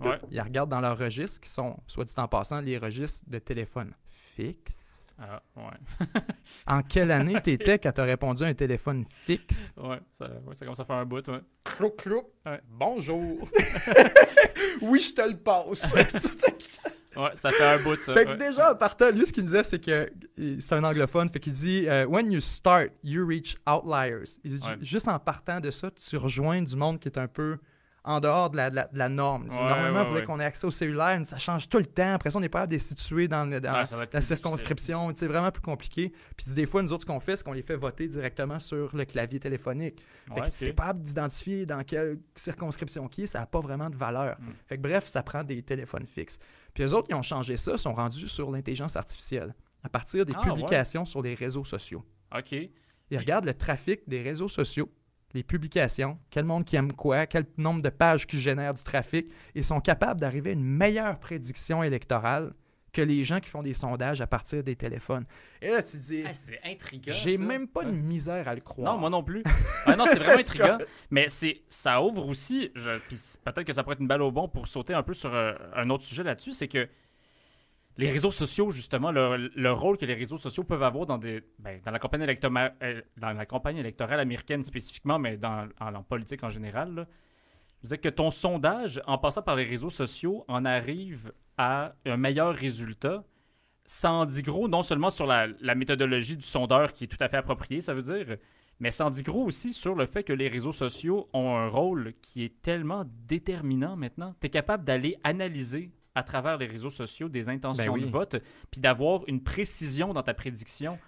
[0.00, 0.20] Ouais.
[0.30, 3.92] ils regardent dans leurs registres, qui sont, soit dit en passant, les registres de téléphone
[4.06, 5.06] fixe.
[5.16, 5.62] Ah, ouais.
[6.66, 9.72] En quelle année t'étais quand t'as répondu à un téléphone fixe?
[9.76, 11.40] Ouais, ça, ouais, ça commence à faire un bout, ouais.
[11.62, 12.26] Clouc, clouc.
[12.44, 12.60] Ouais.
[12.68, 13.48] Bonjour.
[14.82, 15.94] oui, je te le passe.
[17.16, 18.14] Ouais, ça fait un bout, ça.
[18.14, 18.36] Fait que ouais.
[18.36, 20.10] déjà, en partant, lui, ce qu'il me disait, c'est que
[20.58, 21.28] c'est un anglophone.
[21.28, 24.38] Fait qu'il dit euh, When you start, you reach outliers.
[24.44, 24.76] Il dit, Ouais.
[24.80, 27.58] Juste en partant de ça, tu rejoins du monde qui est un peu
[28.06, 29.44] en dehors de la, de la- de la norme.
[29.48, 30.26] Ouais, Normalement, il ouais, faudrait ouais.
[30.26, 32.12] qu'on ait accès au cellulaire, mais ça change tout le temps.
[32.14, 35.10] Après ça, on n'est pas capable de les situer dans, le- être la circonscription.
[35.14, 36.12] C'est vraiment plus compliqué.
[36.36, 38.94] Puis des fois, nous autres, ce qu'on fait, c'est qu'on les fait voter directement sur
[38.94, 40.02] le clavier téléphonique.
[40.28, 40.52] Fait que ok.
[40.52, 43.96] si t'es pas capable d'identifier dans quelle circonscription qui est, ça n'a pas vraiment de
[43.96, 44.36] valeur.
[44.38, 44.44] Mm.
[44.66, 46.38] Fait que bref, ça prend des téléphones fixes.
[46.74, 50.34] Puis eux autres, ils ont changé ça, sont rendus sur l'intelligence artificielle à partir des
[50.36, 52.04] Ah, publications sur les réseaux sociaux.
[52.36, 52.52] OK.
[53.10, 54.90] Ils regardent le trafic des réseaux sociaux,
[55.34, 59.28] les publications, quel monde qui aime quoi, quel nombre de pages qui génèrent du trafic,
[59.54, 62.52] et sont capables d'arriver à une meilleure prédiction électorale
[62.92, 65.24] que les gens qui font des sondages à partir des téléphones.
[65.60, 67.12] Et là, tu te dis, Ah, c'est intriguant.
[67.16, 68.92] j'ai même pas de misère à le croire.
[68.94, 69.42] Non, moi non plus.
[69.84, 70.78] Ah non, c'est vraiment intriguant.
[71.10, 72.98] Mais c'est, ça ouvre aussi, je-
[73.42, 75.54] peut-être que ça pourrait être une balle au bon pour sauter un peu sur euh,
[75.74, 76.88] un autre sujet là-dessus, c'est que
[77.96, 81.80] les réseaux sociaux, justement, le, le rôle que les réseaux sociaux peuvent avoir dans, ben,
[81.84, 82.22] dans, la, campagne
[83.76, 87.06] électorale, américaine spécifiquement, mais dans, en, politique en général, là,
[87.84, 92.54] je que ton sondage, en passant par les réseaux sociaux, en arrive à un meilleur
[92.54, 93.24] résultat.
[93.86, 97.36] Ça en gros, non seulement sur la, méthodologie du sondeur qui est tout à fait
[97.36, 98.38] appropriée, ça veut dire,
[98.80, 102.14] mais ça en gros aussi sur le fait que les réseaux sociaux ont un rôle
[102.22, 104.34] qui est tellement déterminant maintenant.
[104.40, 108.02] Tu es capable d'aller analyser à travers les réseaux sociaux des intentions Ben oui.
[108.02, 108.36] de vote,
[108.70, 110.98] puis d'avoir une précision dans ta prédiction.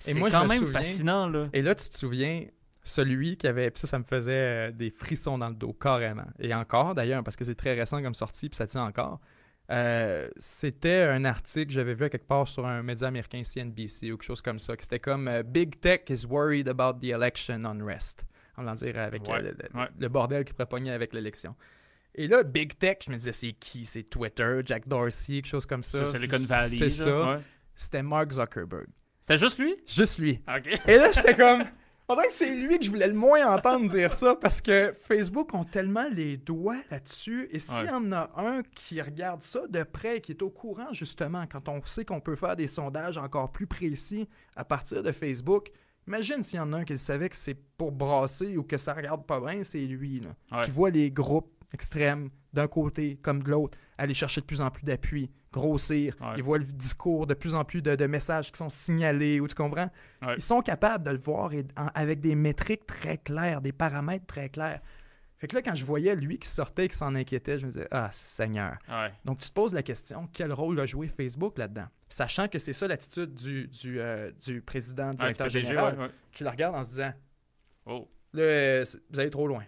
[0.00, 1.48] C'est quand me même souviens- fascinant, là.
[1.52, 2.44] Et là, tu te souviens,
[2.84, 3.70] celui qui avait.
[3.70, 6.26] Puis ça, ça me faisait euh, des frissons dans le dos, carrément.
[6.38, 9.20] Et encore, d'ailleurs, parce que c'est très récent comme sortie, puis ça tient encore.
[9.70, 14.10] Euh, c'était un article que j'avais vu à quelque part sur un média américain CNBC
[14.12, 17.10] ou quelque chose comme ça, qui c'était comme euh, Big Tech is worried about the
[17.10, 18.24] election unrest.
[18.56, 19.88] On va dire avec Ouais, le, le- ouais.
[19.98, 21.54] le bordel qui pourrait pogner avec l'élection.
[22.14, 23.84] Et là, Big Tech, je me disais, c'est qui?
[23.84, 26.04] C'est Twitter, Jack Dorsey, quelque chose comme ça.
[26.04, 26.76] C'est Silicon Valley.
[26.78, 27.34] C'est ça.
[27.36, 27.40] ouais.
[27.74, 28.86] C'était Mark Zuckerberg.
[29.20, 29.76] C'était juste lui?
[29.86, 30.40] Juste lui.
[30.86, 31.64] Et là, j'étais comme.
[32.10, 34.94] On dirait que c'est lui que je voulais le moins entendre dire ça parce que
[34.98, 37.48] Facebook ont tellement les doigts là-dessus.
[37.52, 40.90] Et s'il y en a un qui regarde ça de près, qui est au courant
[40.92, 45.12] justement, quand on sait qu'on peut faire des sondages encore plus précis à partir de
[45.12, 45.68] Facebook,
[46.06, 48.94] imagine s'il y en a un qui savait que c'est pour brasser ou que ça
[48.94, 50.20] regarde pas bien, c'est lui.
[50.20, 50.30] Là,
[50.60, 50.64] Ouais.
[50.64, 54.70] Qui voit les groupes extrêmes d'un côté comme de l'autre aller chercher de plus en
[54.70, 56.14] plus d'appui, grossir.
[56.20, 56.34] Ouais.
[56.36, 59.48] Il voit le discours, de plus en plus de, de messages qui sont signalés, ou
[59.48, 59.90] tu comprends?
[60.22, 60.34] Ouais.
[60.36, 64.26] Ils sont capables de le voir et- en- avec des métriques très claires, des paramètres
[64.26, 64.80] très clairs.
[65.36, 67.70] Fait que là, quand je voyais lui qui sortait et qui s'en inquiétait, je me
[67.70, 68.76] disais, ah, Seigneur.
[68.88, 69.12] Ouais.
[69.24, 71.86] Donc, tu te poses la question, quel rôle a joué Facebook là-dedans?
[72.08, 76.42] Sachant que c'est ça l'attitude du, du, euh, du président, directeur du PDG, général, qui
[76.44, 77.12] le regarde en se disant,
[77.86, 78.08] Oh.
[78.34, 79.62] c'est- vous allez trop loin.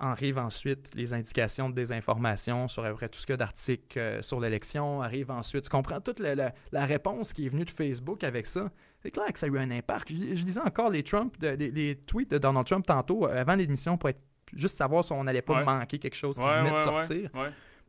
[0.00, 3.36] Arrivent ensuite les indications de désinformation sur à peu près tout ce qu'il y a
[3.38, 5.02] d'articles euh, sur l'élection.
[5.02, 8.46] Arrive ensuite, tu comprends toute la, la- la réponse qui est venue de Facebook avec
[8.46, 8.70] ça?
[9.02, 10.10] C'est clair que ça a eu un impact.
[10.10, 13.40] Je, je lisais encore les, Trump, de- les, les tweets de Donald Trump tantôt, euh,
[13.40, 14.20] avant l'émission, pour être
[14.54, 15.64] juste savoir si on n'allait pas Ouais.
[15.64, 17.30] manquer quelque chose qui Ouais, venait ouais, de sortir.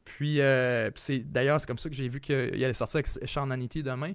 [0.03, 3.29] Puis, euh, puis c'est d'ailleurs, c'est comme ça que j'ai vu qu'il allait sortir avec
[3.29, 4.13] Sean Hannity demain.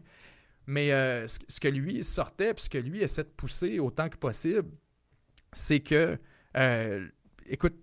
[0.67, 4.09] Mais euh, ce, ce que lui sortait, puis ce que lui essaie de pousser autant
[4.09, 4.69] que possible,
[5.53, 6.19] c'est que,
[6.57, 7.07] euh,
[7.47, 7.75] écoute,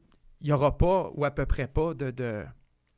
[0.41, 2.43] il n'y aura pas, ou à peu près pas, de, de,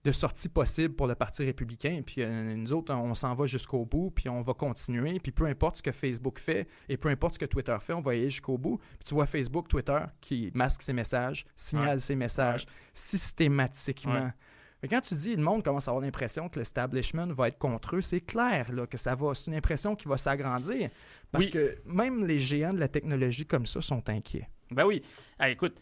[0.05, 2.01] de sortie possible pour le Parti républicain.
[2.05, 5.19] Puis euh, nous autres, on s'en va jusqu'au bout, puis on va continuer.
[5.19, 8.01] Puis peu importe ce que Facebook fait et peu importe ce que Twitter fait, on
[8.01, 8.77] va y aller jusqu'au bout.
[8.77, 14.13] Puis tu vois Facebook, Twitter qui masque ses messages, signale ses messages systématiquement.
[14.25, 14.33] Ouais.
[14.81, 17.95] Mais quand tu dis le monde commence à avoir l'impression que l'establishment va être contre
[17.95, 19.33] eux, c'est clair là, que ça va.
[19.33, 20.89] C'est une impression qui va s'agrandir.
[21.31, 21.51] Parce Oui.
[21.51, 24.49] que même les géants de la technologie comme ça sont inquiets.
[24.71, 25.01] Ben oui.
[25.39, 25.77] Ah, écoute,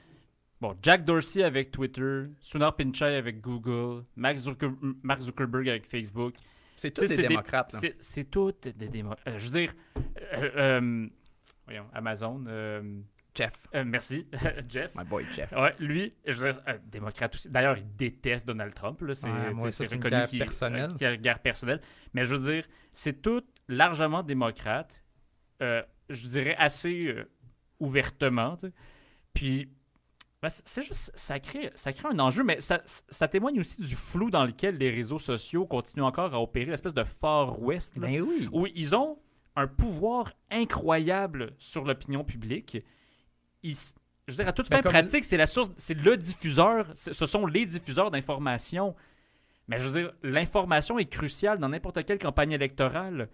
[0.62, 4.06] bon, Jack Dorsey avec Twitter, Sundar Pichai avec Google,
[4.38, 6.36] Zucker- Mark Zuckerberg avec Facebook.
[6.76, 7.76] C'est tous tous des démocrates.
[8.00, 9.38] C'est tout des démocrates.
[9.38, 9.74] je veux dire,
[10.34, 11.08] euh, euh,
[11.66, 12.44] voyons, Amazon.
[12.48, 13.02] euh,
[13.36, 13.54] Jeff.
[13.76, 14.28] euh, merci,
[14.70, 14.94] Jeff.
[14.96, 15.52] My boy Jeff.
[15.54, 17.50] Ouais, lui, je veux dire, euh, démocrate aussi.
[17.50, 19.00] D'ailleurs, il déteste Donald Trump.
[19.14, 19.52] C'est, Ouais,
[19.96, 20.92] une guerre personnelle.
[21.02, 21.40] euh, guerre.
[22.14, 25.04] Mais je veux dire, c'est tout largement démocrate.
[25.62, 27.24] euh, je dirais assez euh,
[27.80, 28.58] ouvertement.
[29.34, 29.70] Puis,
[30.42, 33.96] ben, c'est juste, ça crée, ça crée un enjeu, mais ça, ça témoigne aussi du
[33.96, 37.96] flou dans lequel les réseaux sociaux continuent encore à opérer, l'espèce de Far West.
[37.98, 38.50] là, Ben oui.
[38.52, 39.20] où ils ont
[39.56, 42.78] un pouvoir incroyable sur l'opinion publique.
[43.64, 43.76] Ils
[44.28, 46.90] je veux dire, à toute Ben, fin comme- pratique, c'est la source, c'est le diffuseur,
[46.94, 48.96] ce sont les diffuseurs d'informations.
[49.68, 53.30] Mais je veux dire, l'information est cruciale dans n'importe quelle campagne électorale.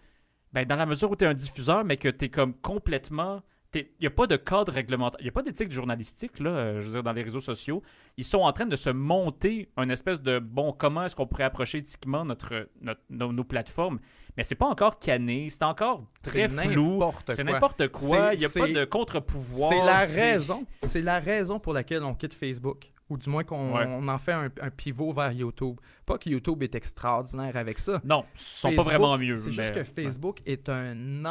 [0.54, 3.44] Ben, dans la mesure où tu es un diffuseur, mais que tu es comme complètement.
[3.76, 5.20] Il n'y a pas de cadre réglementaire.
[5.20, 7.84] Il n'y a pas d'éthique journalistique, là, euh, je veux dire, dans les réseaux sociaux.
[8.16, 11.44] Ils sont en train de se monter un espèce de bon, comment est-ce qu'on pourrait
[11.44, 14.00] approcher éthiquement notre, notre- nos, nos plateformes.
[14.38, 17.00] Mais c'est pas encore canné, c'est encore très C'est flou.
[17.30, 18.30] C'est n'importe quoi.
[18.30, 19.70] C'est- Il n'y a pas de contre-pouvoir.
[19.70, 20.66] C'est la raison.
[20.84, 22.88] C'est la raison pour laquelle on quitte Facebook.
[23.10, 23.86] Ou du moins qu'on Ouais.
[23.88, 25.78] on en fait un, un pivot vers YouTube.
[26.06, 28.02] Pas que YouTube est extraordinaire avec ça.
[28.04, 29.38] Non, ils sont Facebook, pas vraiment mieux.
[29.38, 31.24] C'est mais- juste que Facebook est un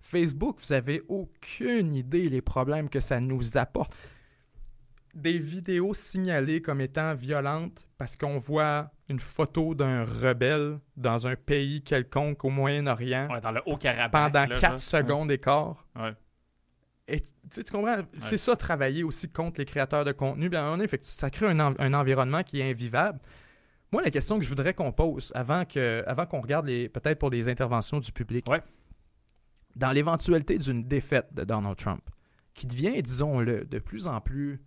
[0.00, 3.94] Facebook, vous avez aucune idée les problèmes que ça nous apporte.
[5.14, 11.36] Des vidéos signalées comme étant violentes parce qu'on voit une photo d'un rebelle dans un
[11.36, 14.10] pays quelconque au Moyen-Orient Ouais, dans le Haut-Karabakh.
[14.12, 14.78] pendant là, 4 genre.
[14.80, 15.86] secondes et quart.
[15.98, 16.12] Ouais.
[17.08, 17.96] Et tu sais, tu comprends?
[18.18, 20.48] C'est ça, travailler aussi contre les créateurs de contenu.
[20.50, 23.20] Bien, on est, ça crée un, en- un environnement qui est invivable.
[23.92, 27.20] Moi, la question que je voudrais qu'on pose avant que, avant qu'on regarde les, peut-être
[27.20, 28.60] pour des interventions du public, Ouais.
[29.76, 32.02] Dans l'éventualité d'une défaite de Donald Trump,
[32.54, 34.60] qui devient, disons-le, de plus en plus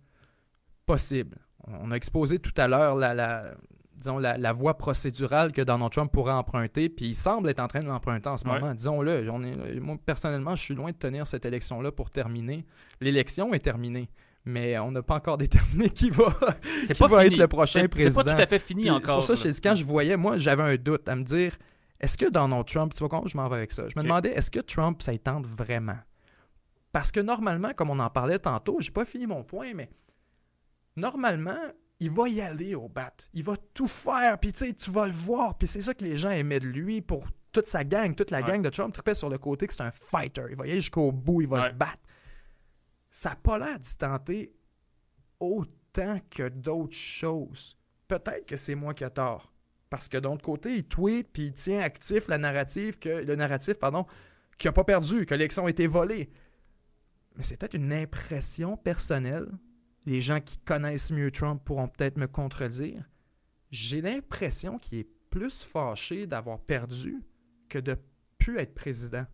[0.86, 1.36] possible.
[1.66, 3.54] On a exposé tout à l'heure la, la-
[3.96, 7.68] disons, la, la voie procédurale que Donald Trump pourrait emprunter, puis il semble être en
[7.68, 8.58] train de l'emprunter en ce Ouais.
[8.58, 8.72] moment.
[8.72, 9.30] Disons-le,
[9.80, 12.64] moi, personnellement, je suis loin de tenir cette élection-là pour terminer.
[13.00, 14.08] L'élection est terminée,
[14.46, 16.34] mais on n'a pas encore déterminé qui va,
[16.86, 18.20] qui pas va être le prochain président.
[18.20, 19.22] C'est pas tout à fait fini Puis encore.
[19.22, 19.54] C'est pour ça là.
[19.62, 21.56] quand je voyais, moi, j'avais un doute à me dire
[22.00, 23.88] est-ce que Donald Trump, tu vois comment je m'en vais avec ça?
[23.88, 25.98] Je me demandais est-ce que Trump, ça y tente vraiment?
[26.92, 29.90] Parce que normalement, comme on en parlait tantôt, j'ai pas fini mon point, mais
[30.96, 31.58] normalement,
[32.00, 33.12] il va y aller au bat.
[33.34, 35.56] Il va tout faire, puis tu sais, tu vas le voir.
[35.58, 38.40] Puis c'est ça que les gens aimaient de lui pour toute sa gang, toute la
[38.40, 38.48] Ouais.
[38.48, 40.46] gang de Trump trippait sur le côté que c'est un fighter.
[40.50, 41.66] Il va y aller jusqu'au bout, il va Ouais.
[41.68, 41.98] se battre.
[43.10, 44.52] Ça n'a pas l'air d'y tenter
[45.38, 47.76] autant que d'autres choses.
[48.08, 49.52] Peut-être que c'est moi qui ai tort.
[49.90, 53.74] Parce que d'un côté, il tweet puis il tient actif la narrative que, le narratif
[54.58, 56.30] qu'il n'a pas perdu, que l'élection a été volée.
[57.36, 59.48] Mais c'est peut-être une impression personnelle.
[60.06, 63.04] Les gens qui connaissent mieux Trump pourront peut-être me contredire.
[63.70, 67.16] J'ai l'impression qu'il est plus fâché d'avoir perdu
[67.68, 67.96] que de
[68.38, 69.26] plus être président.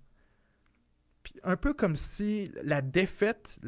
[1.42, 3.58] Un peu comme si la défaite,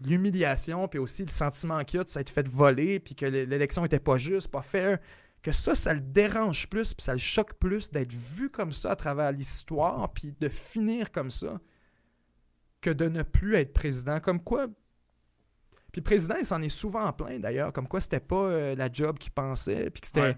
[0.00, 3.46] l'humiliation, puis aussi le sentiment qu'il y a de s'être fait voler, puis que l'é-
[3.46, 4.98] l'élection n'était pas juste, pas fair,
[5.42, 8.90] que ça, ça le dérange plus, puis ça le choque plus d'être vu comme ça
[8.92, 11.60] à travers l'histoire, puis de finir comme ça,
[12.80, 14.18] que de ne plus être président.
[14.20, 14.66] Comme quoi.
[15.92, 18.90] Puis le président, il s'en est souvent plein d'ailleurs, comme quoi c'était pas euh, la
[18.92, 20.20] job qu'il pensait, puis que c'était.
[20.20, 20.36] Ouais.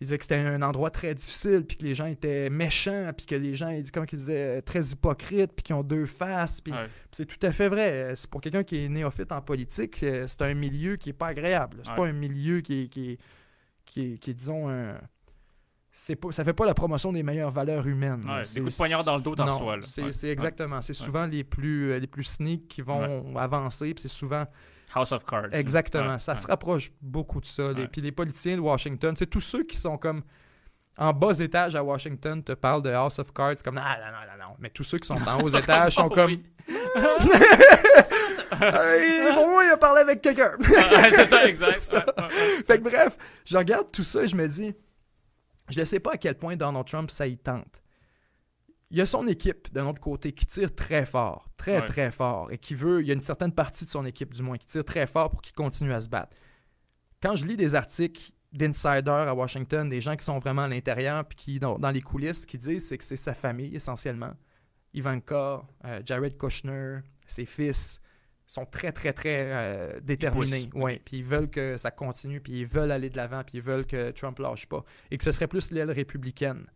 [0.00, 3.26] il disait que c'était un endroit très difficile, puis que les gens étaient méchants, puis
[3.26, 6.60] que les gens, il dit, comme il disait, très hypocrites, puis qui ont deux faces.
[6.60, 6.86] Puis Ouais.
[7.12, 8.12] c'est tout à fait vrai.
[8.16, 11.28] C'est pour quelqu'un qui est néophyte en politique, euh, c'est un milieu qui est pas
[11.28, 11.78] agréable.
[11.82, 11.96] C'est Ouais.
[11.96, 13.18] pas un milieu qui est, qui est,
[13.90, 14.98] qui est- qui est, disons, un-
[15.92, 18.24] c'est pas, ça fait pas la promotion des meilleures valeurs humaines.
[18.28, 19.78] Ouais, C'est- des coups de poignard dans le dos, t'en reçois.
[19.82, 20.30] C'est Ouais.
[20.30, 20.80] exactement.
[20.80, 24.46] C'est souvent les plus, euh, les plus sneaks qui vont avancer, puis c'est souvent
[24.94, 25.52] House of Cards.
[25.52, 26.18] Exactement.
[26.18, 27.72] Ça se rapproche beaucoup de ça.
[27.72, 27.88] Ouais.
[27.88, 30.22] Puis les politiciens de Washington, c'est tous ceux qui sont comme
[30.98, 34.38] en bas étage à Washington te parlent de House of Cards comme non, non, non,
[34.38, 34.54] non, non.
[34.58, 36.42] Mais tous ceux qui sont en haut Sont étages sont comme, oui.
[38.50, 40.52] Pour moi, il a parlé avec quelqu'un.
[40.58, 41.80] Ouais, c'est ça, exact.
[41.80, 42.04] Ça.
[42.66, 44.74] Fait que bref, je regarde tout ça et je me dis,
[45.68, 47.82] je ne sais pas à quel point Donald Trump ça y tente.
[48.90, 51.86] Il y a son équipe d'un autre côté qui tire très fort, très Ouais.
[51.86, 54.42] très fort, et qui veut, il y a une certaine partie de son équipe du
[54.42, 56.36] moins qui tire très fort pour qu'il continue à se battre.
[57.22, 61.24] Quand je lis des articles d'insiders à Washington, des gens qui sont vraiment à l'intérieur
[61.24, 64.32] puis qui dans, dans les coulisses, qui disent c'est que c'est sa famille essentiellement.
[64.92, 68.00] Ivanka, euh, Jared Kushner, ses fils
[68.46, 70.68] sont très très très euh, déterminés.
[70.74, 73.62] Ouais, puis ils veulent que ça continue, puis ils veulent aller de l'avant, puis ils
[73.62, 76.66] veulent que Trump lâche pas et que ce serait plus l'aile républicaine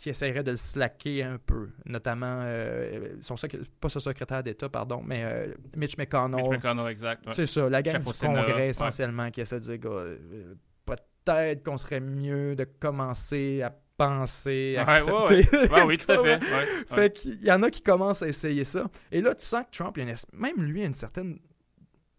[0.00, 3.34] qui essaierait de le slacker un peu, notamment euh, son
[3.80, 6.40] pas son secrétaire d'État, pardon, mais euh, Mitch McConnell.
[6.40, 7.26] Mitch McConnell, exact.
[7.26, 7.34] ouais.
[7.34, 8.68] C'est ça, la gang Chef du Sénat, Congrès ouais.
[8.68, 10.54] essentiellement qui essaie de dire gars, euh,
[11.24, 15.58] peut-être qu'on serait mieux de commencer à penser, à Ouais, accepter.
[15.58, 16.22] ouais, Ouais, oui, Tu tout à fait.
[16.42, 16.84] ouais, ouais.
[16.96, 18.88] Fait qu'il y en a qui commencent à essayer ça.
[19.12, 21.38] Et là, tu sens que Trump, il y a une même lui, a une certaine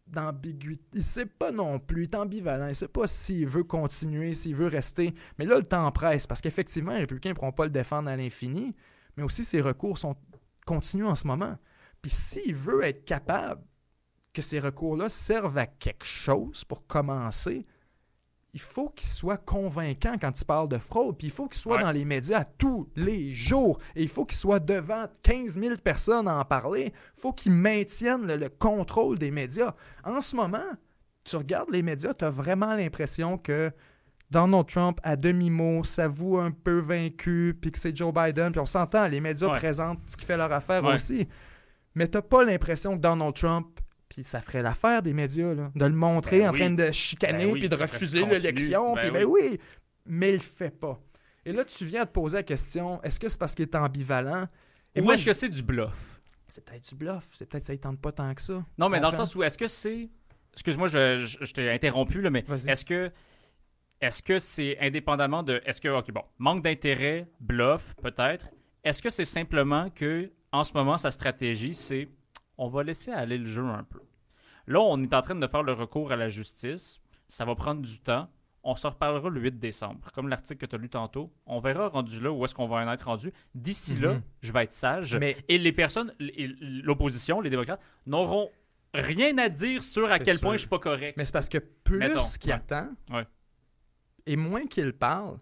[0.08, 0.84] d'ambiguïté.
[0.94, 2.68] Il sait pas non plus, il est ambivalent.
[2.68, 5.14] Il sait pas s'il veut continuer, s'il veut rester.
[5.40, 8.16] Mais là, le temps presse parce qu'effectivement, les républicains ne pourront pas le défendre à
[8.18, 8.76] l'infini,
[9.18, 10.16] mais aussi ses recours sont
[10.66, 11.58] continus en ce moment.
[12.02, 13.62] Puis s'il veut être capable
[14.34, 17.66] que ces recours-là servent à quelque chose pour commencer,
[18.54, 21.78] il faut qu'il soit convaincant quand il parle de fraude, puis il faut qu'il soit
[21.78, 21.84] Ouais.
[21.84, 26.28] dans les médias tous les jours, et il faut qu'il soit devant 15 000 personnes
[26.28, 26.92] à en parler.
[27.18, 29.74] Il faut qu'il maintienne le, le contrôle des médias.
[30.04, 30.66] En ce moment,
[31.24, 33.72] tu regardes les médias, tu as vraiment l'impression que
[34.30, 38.66] Donald Trump, à demi-mot, s'avoue un peu vaincu, puis que c'est Joe Biden, puis on
[38.66, 39.58] s'entend, les médias Ouais.
[39.60, 40.96] présentent ce qui fait leur affaire Ouais.
[40.96, 41.28] aussi.
[41.96, 43.80] Mais t'as pas l'impression que Donald Trump,
[44.14, 46.60] puis ça ferait l'affaire des médias, là, de le montrer Ben en oui.
[46.60, 49.58] train de chicaner, Ben oui, puis de refuser l'élection, Ben puis ben oui.
[50.06, 51.00] Mais il le fait pas.
[51.46, 53.76] Et là, tu viens de te poser la question, est-ce que c'est parce qu'il est
[53.76, 54.48] ambivalent?
[54.94, 56.22] Et Ou moi, est-ce que c'est du bluff?
[56.46, 58.66] C'est peut-être du bluff, c'est peut-être ça, il tente pas tant que ça.
[58.78, 60.10] Non, mais dans le sens où est-ce que c'est.
[60.54, 63.10] Excuse-moi, je, je, je t'ai interrompu, là, mais est-ce que.
[64.02, 65.62] Est-ce que c'est indépendamment de.
[65.66, 65.88] Est-ce que.
[65.88, 66.24] Ok, bon.
[66.38, 68.50] Manque d'intérêt, bluff, peut-être.
[68.84, 72.10] Est-ce que c'est simplement que, en ce moment, sa stratégie, c'est.
[72.64, 74.00] On va laisser aller le jeu un peu.
[74.68, 77.02] Là, on est en train de faire le recours à la justice.
[77.28, 78.30] Ça va prendre du temps.
[78.64, 80.12] On se reparlera le 8 décembre.
[80.14, 81.34] Comme l'article que tu as lu tantôt.
[81.48, 83.34] On verra rendu là où est-ce qu'on va en être rendu.
[83.56, 84.22] D'ici là, Mhm.
[84.42, 85.16] je vais être sage.
[85.18, 86.14] Mais Et les personnes,
[86.60, 88.50] l'opposition, les démocrates, n'auront
[88.94, 90.42] rien à dire sur à quel sûr.
[90.42, 91.18] point je suis pas correct.
[91.18, 92.56] Mais c'est parce que plus qu'il ouais.
[92.56, 93.26] attend Ouais.
[94.28, 95.40] et moins qu'il parle,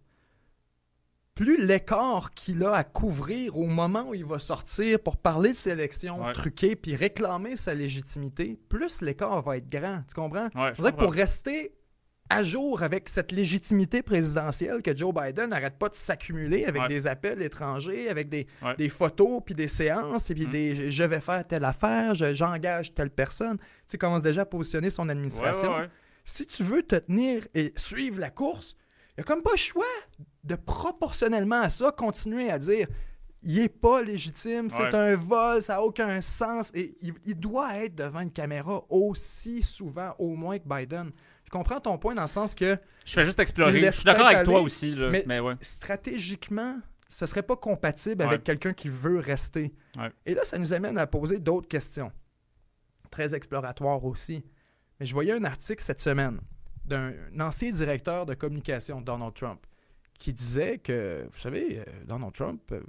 [1.40, 5.56] plus l'écart qu'il a à couvrir au moment où il va sortir pour parler de
[5.56, 6.34] ses élections Ouais.
[6.34, 10.04] truquées puis réclamer sa légitimité, plus l'écart va être grand.
[10.10, 10.50] Tu comprends?
[10.54, 11.72] Ouais, je que pour rester
[12.30, 16.88] à jour avec cette légitimité présidentielle que Joe Biden n'arrête pas de s'accumuler avec Ouais.
[16.90, 18.76] des appels étrangers, avec des, Ouais.
[18.76, 20.52] des photos, puis des séances, et puis Mm.
[20.52, 23.58] des je vais faire telle affaire, je- j'engage telle personne.
[23.60, 25.74] Tu sais, il commence déjà à positionner son administration.
[25.78, 25.90] ouais.
[26.26, 28.76] Si tu veux te tenir et suivre la course,
[29.20, 29.86] n'y a comme pas le choix
[30.44, 32.88] de proportionnellement à ça continuer à dire
[33.42, 34.96] il est pas légitime, c'est Ouais.
[34.96, 36.72] un vol, ça n'a aucun sens.
[36.74, 41.12] Et il, il doit être devant une caméra aussi souvent, au moins que Biden.
[41.46, 43.80] Je comprends ton point dans le sens que Je fais juste explorer.
[43.82, 44.94] Je suis d'accord avec toi aussi.
[44.94, 45.10] Là.
[45.10, 45.56] mais- Mais, ouais.
[45.62, 48.28] stratégiquement, ce serait pas compatible Ouais.
[48.30, 49.74] avec quelqu'un qui veut rester.
[50.26, 52.12] Et là, ça nous amène à poser d'autres questions,
[53.10, 54.44] très exploratoires aussi.
[55.00, 56.40] Mais je voyais un article cette semaine
[56.90, 59.66] d'un ancien directeur de communication Donald Trump
[60.18, 62.82] qui disait que, vous savez, euh, Donald Trump, euh,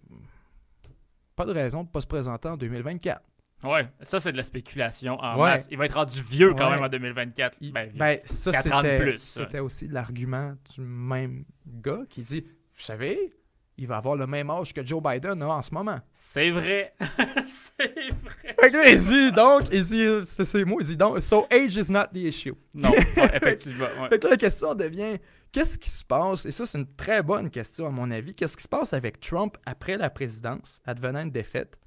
[1.37, 3.23] pas de raison de ne pas se présenter en 2024.
[3.63, 5.51] Ouais, ça, c'est de la spéculation en Ouais.
[5.51, 5.69] masse.
[5.71, 6.77] Il va être rendu vieux quand Ouais.
[6.77, 7.59] même en 2024.
[7.61, 12.01] Il- Ben, ben, ça, Quatre ans de c'était, plus, c'était aussi l'argument du même gars
[12.09, 13.33] qui dit, vous savez,
[13.81, 15.99] il va avoir le même âge que Joe Biden en ce moment.
[16.13, 16.95] C'est vrai.
[17.47, 18.55] c'est vrai.
[18.61, 21.47] Fait que là, il dit donc, il dit, c'est ces mots, il dit donc, so
[21.51, 22.55] age is not the issue.
[22.75, 22.93] Non,
[23.35, 23.87] effectivement.
[24.03, 24.09] ouais.
[24.11, 25.17] Fait que là, la question devient,
[25.51, 28.57] qu'est-ce qui se passe, et ça c'est une très bonne question à mon avis, qu'est-ce
[28.57, 31.79] qui se passe avec Trump après la présidence, advenant une défaite,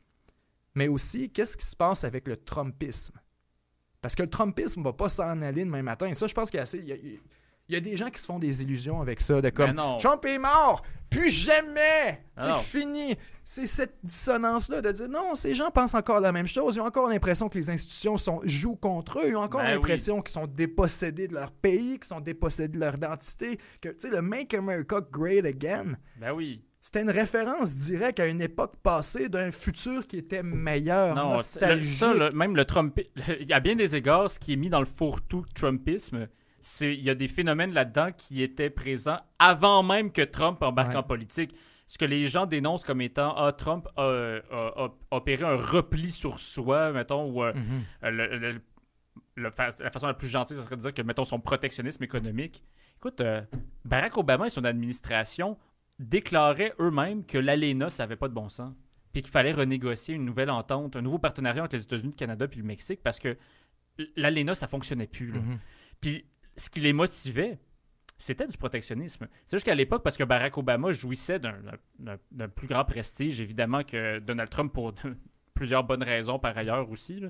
[0.74, 3.14] mais aussi, qu'est-ce qui se passe avec le Trumpisme?
[4.02, 6.58] Parce que le Trumpisme va pas s'en aller demain matin, et ça je pense qu'il
[6.58, 6.80] y a assez...
[6.80, 7.20] il y a- il-
[7.70, 9.98] Il y a des gens qui se font des illusions avec ça, de comme non.
[9.98, 13.16] Trump est mort, plus jamais, Ah c'est fini.
[13.46, 16.76] C'est cette dissonance-là de dire non, ces gens pensent encore la même chose.
[16.76, 19.30] Ils ont encore l'impression que les institutions sont, jouent contre eux.
[19.30, 22.80] Ils ont encore Ben l'impression qu'ils sont dépossédés de leur pays, qu'ils sont dépossédés de
[22.80, 23.58] leur identité.
[23.82, 26.64] Que, tu sais, le Make America Great Again, Ben oui.
[26.82, 31.44] c'était une référence directe à une époque passée d'un futur qui était meilleur, Non, le-
[31.44, 32.98] ça, le- même le Trump,
[33.42, 36.28] il y a bien des égards, ce qui est mis dans le fourre-tout Trumpisme,
[36.82, 40.96] il y a des phénomènes là-dedans qui étaient présents avant même que Trump embarque Ouais.
[40.98, 41.54] en politique.
[41.88, 45.56] Ce que les gens dénoncent comme étant ah, Trump a, a- a- a opéré un
[45.58, 47.82] repli sur soi, mettons, ou euh, Mhm.
[48.06, 48.62] euh, le- le-
[49.36, 52.04] le fa- la façon la plus gentille, ce serait de dire que, mettons, son protectionnisme
[52.04, 52.64] économique.
[52.98, 53.42] Écoute, euh,
[53.84, 55.58] Barack Obama et son administration
[56.00, 58.74] déclaraient eux-mêmes que l'ALENA, ça n'avait pas de bon sens.
[59.12, 62.48] Puis qu'il fallait renégocier une nouvelle entente, un nouveau partenariat entre les États-Unis, le Canada
[62.48, 63.38] puis le Mexique parce que
[64.16, 65.32] l'ALENA, ça fonctionnait plus.
[65.32, 65.40] là.
[65.40, 65.60] Mhm.
[66.02, 66.26] Puis
[66.58, 67.60] ce qui les motivait,
[68.18, 69.28] c'était du protectionnisme.
[69.46, 74.20] C'est juste qu'à l'époque, parce que Barack Obama jouissait d'un- plus grand prestige, évidemment, que
[74.20, 74.94] Donald Trump pour
[75.54, 77.24] plusieurs bonnes raisons par ailleurs aussi,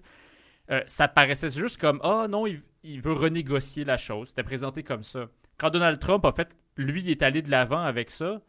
[0.71, 4.29] euh, ça paraissait juste comme Ah non, il, il veut renégocier la chose.
[4.29, 5.27] C'était présenté comme ça.
[5.57, 8.41] Quand Donald Trump, en fait, lui, il est allé de l'avant avec ça,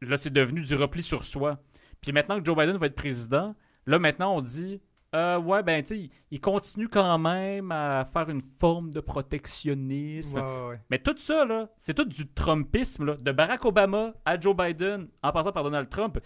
[0.00, 1.62] là, c'est devenu du repli sur soi.
[2.00, 3.54] Puis maintenant que Joe Biden va être président,
[3.86, 4.80] là, maintenant, on dit
[5.16, 10.36] euh, ouais, ben, tu sais, il- continue quand même à faire une forme de protectionnisme.
[10.36, 10.80] Ouais, ouais, ouais.
[10.90, 15.08] Mais tout ça, là, c'est tout du Trumpisme, là, de Barack Obama à Joe Biden,
[15.22, 16.18] en passant par Donald Trump.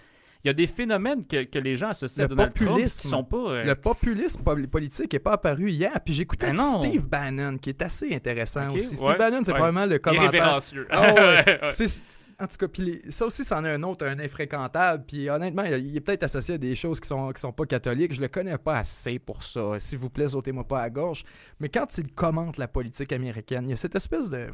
[0.42, 2.72] Il y a des phénomènes que, que les gens associent Le à Donald Trump qui
[2.72, 3.08] populisme.
[3.10, 3.36] sont pas.
[3.36, 5.92] euh, Le populisme poli- politique n'est pas apparu hier.
[6.02, 6.80] Puis j'écoutais Ben.
[6.82, 8.96] Steve Bannon, qui est assez intéressant aussi.
[8.96, 10.58] Steve Bannon, c'est probablement le commentaire.
[10.90, 11.44] Ah.
[11.70, 12.02] C'est-
[12.40, 15.04] En tout cas, puis ça aussi, c'en est un autre, un infréquentable.
[15.06, 18.14] Puis honnêtement, il est peut-être associé à des choses qui sont, qui sont pas catholiques.
[18.14, 19.78] Je le connais pas assez pour ça.
[19.78, 21.22] S'il vous plaît, sautez-moi pas à gauche.
[21.60, 24.48] Mais quand il commente la politique américaine, il y a cette espèce de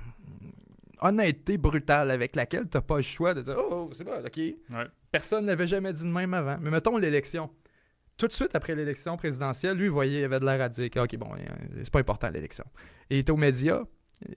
[1.01, 4.37] honnêteté brutale avec laquelle t'as pas le choix de dire Oh, oh, c'est bon, ok.
[4.37, 4.87] Ouais.
[5.13, 6.59] Personne ne l'avait jamais dit de même avant.
[6.61, 7.51] Mais mettons l'élection.
[8.17, 10.91] Tout de suite après l'élection présidentielle, lui, il voyait, il avait de l'air à dire
[10.91, 12.65] que, OK, bon, euh, c'est pas important l'élection.
[13.11, 13.83] Et il était aux médias.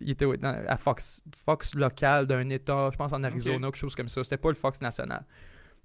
[0.01, 4.09] Il était à Fox, Fox local d'un État, je pense en Arizona, quelque chose comme
[4.09, 4.23] ça.
[4.23, 5.25] C'était pas le Fox national.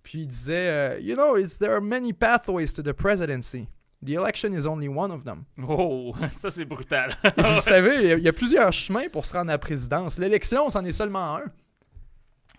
[0.02, 3.68] Puis il disait, euh, You know, there are many pathways to the presidency?
[4.04, 5.44] The election is only one of them.
[5.66, 7.16] Oh, ça c'est brutal.
[7.24, 9.54] Et vous savez, il y a- il y, a plusieurs chemins pour se rendre à
[9.54, 10.18] la présidence.
[10.18, 11.44] L'élection, c'en est seulement un.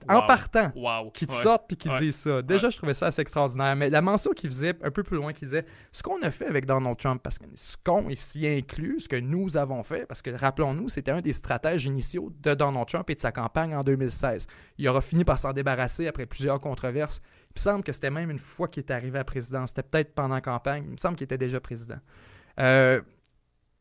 [0.09, 1.11] En partant Wow.
[1.11, 1.37] qui te Ouais.
[1.37, 1.99] sortent puis qui Ouais.
[1.99, 2.41] disent ça.
[2.41, 3.75] Déjà, je trouvais ça assez extraordinaire.
[3.75, 6.45] Mais la mention qu'il faisait un peu plus loin, qu'il disait ce qu'on a fait
[6.47, 10.21] avec Donald Trump, parce que ce qu'on ici inclut, ce que nous avons fait, parce
[10.21, 13.83] que rappelons-nous, c'était un des stratèges initiaux de Donald Trump et de sa campagne en
[13.83, 14.47] 2016.
[14.77, 17.21] Il aura fini par s'en débarrasser après plusieurs controverses.
[17.49, 19.69] Il me semble que c'était même une fois qu'il est arrivé à la présidence.
[19.69, 20.83] C'était peut-être pendant la campagne.
[20.85, 21.99] Il me semble qu'il était déjà président.
[22.59, 23.01] Euh,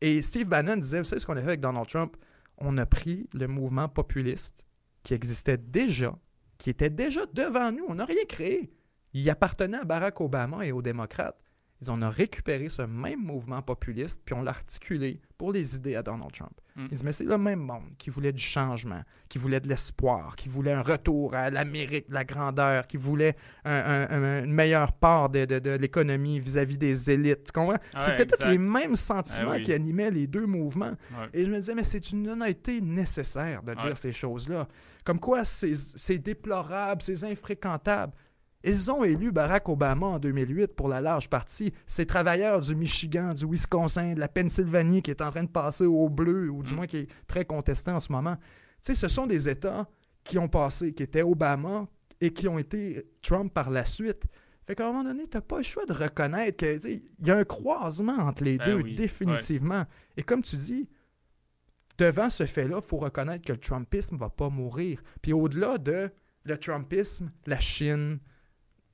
[0.01, 2.15] et Steve Bannon disait, vous savez ce qu'on a fait avec Donald Trump?
[2.57, 4.64] On a pris le mouvement populiste
[5.05, 6.13] qui existait déjà,
[6.57, 7.85] qui était déjà devant nous.
[7.87, 8.71] On n'a rien créé.
[9.13, 11.37] Il appartenait à Barack Obama et aux démocrates.
[11.81, 15.95] Ils en ont récupéré ce même mouvement populiste, puis on l'a articulé pour les idées
[15.95, 16.53] à Donald Trump.
[16.77, 16.81] Mm.
[16.83, 20.37] Ils disent, mais c'est le même monde qui voulait du changement, qui voulait de l'espoir,
[20.37, 23.35] qui voulait un retour à l'Amérique, la grandeur, qui voulait
[23.65, 27.51] un- un- un- une meilleure part de, de- de l'économie vis-à-vis des élites.
[27.57, 28.47] Ouais, C'était exact.
[28.49, 29.63] les mêmes sentiments Ah oui.
[29.63, 30.93] qui animaient les deux mouvements.
[31.11, 31.29] Ouais.
[31.33, 33.95] Et je me disais, mais c'est une honnêteté nécessaire de dire Ouais.
[33.95, 34.67] ces choses-là.
[35.05, 38.11] Comme quoi, c'est déplorable, c'est infréquentable.
[38.63, 41.71] Ils ont élu Barack Obama en 2008 pour la large partie.
[41.85, 45.85] Ces travailleurs du Michigan, du Wisconsin, de la Pennsylvanie qui est en train de passer
[45.85, 46.75] au bleu, ou du Mm.
[46.75, 48.35] moins qui est très contesté en ce moment.
[48.37, 48.41] Tu
[48.81, 49.87] sais, ce sont des États
[50.23, 51.85] qui ont passé, qui étaient Obama
[52.19, 54.23] et qui ont été Trump par la suite.
[54.65, 57.01] Fait qu'à un moment donné, tu n'as pas le choix de reconnaître que tu sais,
[57.19, 59.83] il y a un croisement entre les Ben deux, oui, définitivement.
[60.17, 60.89] Et comme tu dis,
[61.97, 65.01] devant ce fait-là, il faut reconnaître que le Trumpisme va pas mourir.
[65.21, 66.11] Puis au-delà de
[66.43, 68.19] le Trumpisme, la Chine,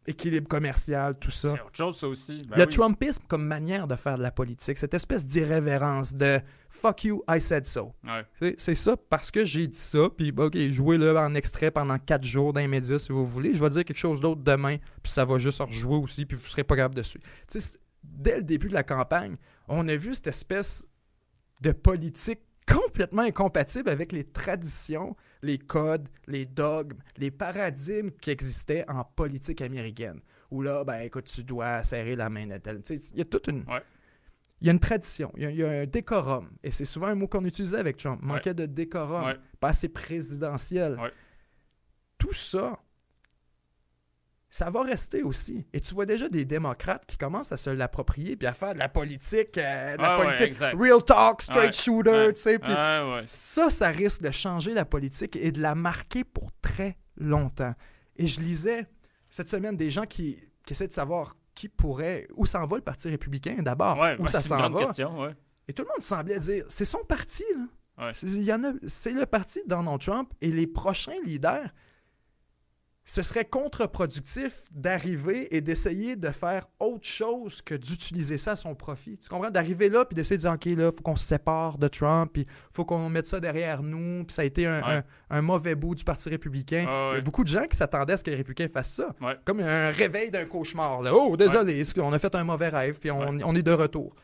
[0.07, 1.49] équilibre commercial, tout ça.
[1.51, 2.41] C'est autre chose, ça aussi.
[2.49, 2.69] Ben le oui.
[2.69, 6.39] Trumpisme comme manière de faire de la politique, cette espèce d'irrévérence de
[6.69, 7.93] fuck you, I said so.
[8.03, 8.55] Ouais.
[8.57, 12.51] C'est- ça parce que j'ai dit ça, puis ok, jouez-le en extrait pendant quatre jours
[12.53, 13.53] dans les médias si vous voulez.
[13.53, 16.35] Je vais dire quelque chose d'autre demain, puis ça va juste en rejouer aussi, puis
[16.35, 17.23] vous serez pas capable de suivre.
[17.25, 19.35] Tu sais, c'est- dès le début de la campagne,
[19.67, 20.87] on a vu cette espèce
[21.61, 22.39] de politique
[22.73, 29.61] complètement incompatible avec les traditions, les codes, les dogmes, les paradigmes qui existaient en politique
[29.61, 30.19] américaine.
[30.51, 32.81] Où là, ben écoute, tu dois serrer la main de tel.
[32.89, 33.63] Il y a toute une.
[33.69, 33.81] Ouais.
[34.59, 36.49] Il y a une tradition, il y a, il y a un décorum.
[36.63, 38.19] Et c'est souvent un mot qu'on utilisait avec Trump.
[38.21, 39.37] Manquait de décorum, Ouais.
[39.59, 40.97] pas assez présidentiel.
[42.19, 42.77] Tout ça
[44.51, 45.65] ça va rester aussi.
[45.71, 48.79] Et tu vois déjà des démocrates qui commencent à se l'approprier puis à faire de
[48.79, 52.59] la politique, euh, de la ouais, politique real talk, straight Ouais, shooter, tu sais.
[53.25, 57.73] ça, ça risque de changer la politique et de la marquer pour très longtemps.
[58.17, 58.85] Et je lisais
[59.29, 62.83] cette semaine des gens qui, qui essaient de savoir qui pourrait, où s'en va le
[62.83, 64.79] Parti républicain d'abord, où ouais, ça s'en va.
[64.85, 65.33] question.
[65.69, 68.11] Et tout le monde semblait dire, c'est son parti, là.
[68.11, 71.69] C'est le parti de Donald Trump et les prochains leaders.
[73.13, 78.73] Ce serait contre-productif d'arriver et d'essayer de faire autre chose que d'utiliser ça à son
[78.73, 79.17] profit.
[79.17, 79.49] Tu comprends?
[79.49, 82.47] D'arriver là puis d'essayer de dire, OK, là, faut qu'on se sépare de Trump, puis
[82.71, 84.93] faut qu'on mette ça derrière nous, puis ça a été un, Ouais.
[84.93, 86.85] un- un mauvais bout du Parti républicain.
[86.87, 88.93] Ah Il y a beaucoup de gens qui s'attendaient à ce que les républicains fassent
[88.93, 89.13] ça.
[89.19, 89.35] Ouais.
[89.43, 91.01] Comme un réveil d'un cauchemar.
[91.01, 91.13] Là.
[91.13, 94.15] Oh, désolé, on a fait un mauvais rêve, puis on est de retour.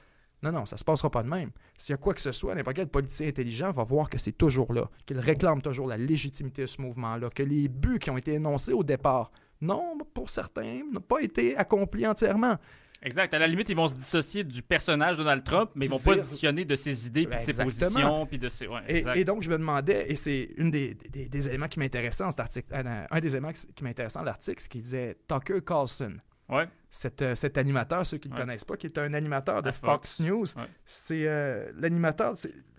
[0.43, 1.49] Non, non, ça se passera pas de même.
[1.77, 4.33] S'il y a quoi que ce soit, n'importe quel politicien intelligent va voir que c'est
[4.33, 8.17] toujours là, qu'il réclame toujours la légitimité de ce mouvement-là, que les buts qui ont
[8.17, 9.31] été énoncés au départ,
[9.61, 12.55] non, pour certains, n'ont pas été accomplis entièrement.
[13.03, 13.31] Exact.
[13.33, 16.15] À la limite, ils vont se dissocier du personnage Donald Trump, mais ils vont pas
[16.15, 18.67] se dissocier de ses idées, puis de ses positions, puis de ses.
[18.67, 22.23] Ouais, Et, donc, je me demandais, et c'est une des, des- des éléments qui m'intéressait
[22.23, 25.61] dans cet article, un, un des éléments qui m'intéressait dans l'article, c'est qu'il disait Tucker
[25.65, 26.13] Carlson.
[26.49, 26.65] Ouais.
[26.97, 28.39] Cet, euh, cet animateur, ceux qui ne Ouais.
[28.39, 30.19] le connaissent pas, qui est un animateur de Fox, Fox.
[30.19, 30.67] News, Ouais.
[30.83, 32.33] c'est euh, l'animateur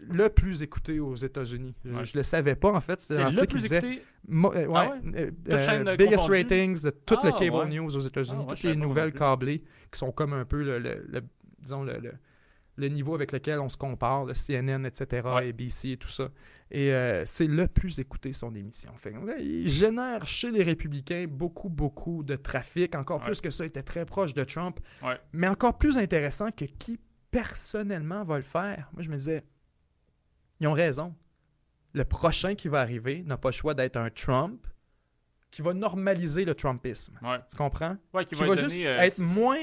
[0.08, 1.76] le plus écouté aux États-Unis.
[1.84, 2.04] Je, Ouais.
[2.04, 3.00] je le savais pas, en fait.
[3.00, 4.02] C'est le plus écouté?
[4.28, 8.42] Euh, Ah euh, Toutes euh, biggest ratings de toute Ah, le cable news aux États-Unis,
[8.44, 9.62] Ah, toutes les nouvelles câblées
[9.92, 11.22] qui sont comme un peu le, le- le-
[11.60, 12.14] disons le, le-
[12.76, 15.28] le niveau avec lequel on se compare, le CNN, etc..
[15.28, 16.28] ABC et tout ça.
[16.70, 18.92] Et euh, c'est le plus écouté son émission.
[18.96, 22.94] Fait là, il génère chez les républicains beaucoup, beaucoup de trafic.
[22.94, 23.24] Encore Ouais.
[23.26, 24.78] plus que ça, il était très proche de Trump.
[25.02, 25.18] Ouais.
[25.32, 26.98] Mais encore plus intéressant que qui
[27.30, 28.90] personnellement va le faire.
[28.92, 29.44] Moi, je me disais,
[30.60, 31.14] ils ont raison.
[31.94, 34.66] Le prochain qui va arriver n'a pas le choix d'être un Trump
[35.50, 37.18] qui va normaliser le Trumpisme.
[37.22, 37.38] Ouais.
[37.50, 37.96] Tu comprends?
[38.12, 39.56] Ouais, qui Qui va, juste euh, être moins...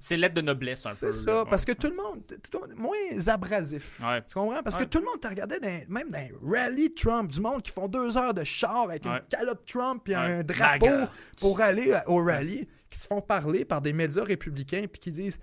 [0.00, 0.94] C'est l'aide de noblesse un peu.
[0.94, 1.50] C'est ça, Ouais.
[1.50, 2.22] parce que tout le monde...
[2.26, 4.00] tout le monde- moins abrasif.
[4.28, 4.62] Tu comprends?
[4.62, 7.62] Parce que tout le monde te regardait dans- même dans un rally Trump, du monde
[7.62, 10.14] qui font deux heures de char avec une calotte Trump Ouais.
[10.14, 11.10] un drapeau MAGA.
[11.38, 15.10] pour aller à- au rallye, qui se font parler par des médias républicains puis qui
[15.10, 15.38] disent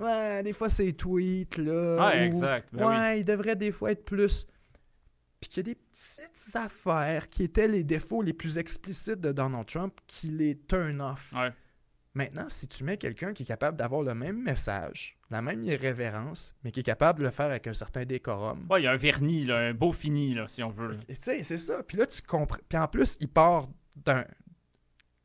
[0.00, 2.08] Ouais, des fois c'est tweets, là.
[2.08, 2.68] Ouais, ou, exact.
[2.72, 3.18] Ben ouais, oui.
[3.20, 4.46] il devrait des fois être plus.
[5.44, 9.30] Puis qu'il y a des petites affaires qui étaient les défauts les plus explicites de
[9.30, 11.34] Donald Trump qui les turn off.
[11.36, 11.52] Ouais.
[12.14, 16.54] Maintenant, si tu mets quelqu'un qui est capable d'avoir le même message, la même irrévérence,
[16.64, 18.66] mais qui est capable de le faire avec un certain décorum.
[18.70, 20.96] Ouais, il y a un vernis, là, un beau fini, là, si on veut.
[21.06, 21.82] Tu sais, c'est ça.
[21.82, 22.60] Puis là, tu comprends.
[22.66, 24.24] Puis en plus, il part d'un.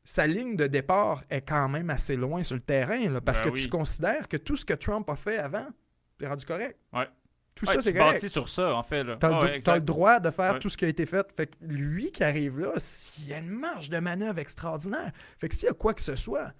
[0.04, 3.44] Sa ligne de départ est quand même assez loin sur le terrain, là, parce Ben
[3.46, 3.62] que oui.
[3.62, 5.68] tu considères que tout ce que Trump a fait avant,
[6.18, 6.78] c'est rendu correct.
[6.92, 7.08] Ouais.
[7.54, 8.26] Tout Ouais, ça, c'est correct.
[8.28, 9.04] sur ça, en fait.
[9.18, 10.58] T'as le, Ouais, droit de faire Ouais.
[10.60, 11.26] tout ce qui a été fait.
[11.36, 15.12] Fait que lui qui arrive là, s'il y a une marge de manœuvre extraordinaire.
[15.38, 16.52] Fait que s'il y a quoi que ce soit,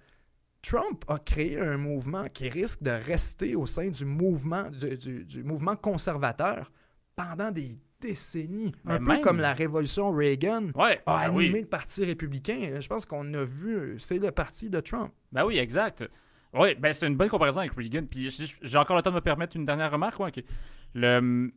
[0.61, 5.25] Trump a créé un mouvement qui risque de rester au sein du mouvement, du, du-
[5.25, 6.71] du mouvement conservateur
[7.15, 8.71] pendant des décennies.
[8.83, 11.61] Mais un peu comme la révolution Reagan Ouais, a ben animé oui.
[11.61, 12.75] le Parti républicain.
[12.79, 15.11] Je pense qu'on a vu, c'est le parti de Trump.
[15.31, 16.03] Ben oui, exact.
[16.53, 18.05] Oui, ben c'est une bonne comparaison avec Reagan.
[18.09, 18.29] Puis
[18.61, 20.19] j'ai encore le temps de me permettre une dernière remarque.
[20.19, 20.41] ouais, que
[20.93, 21.51] le,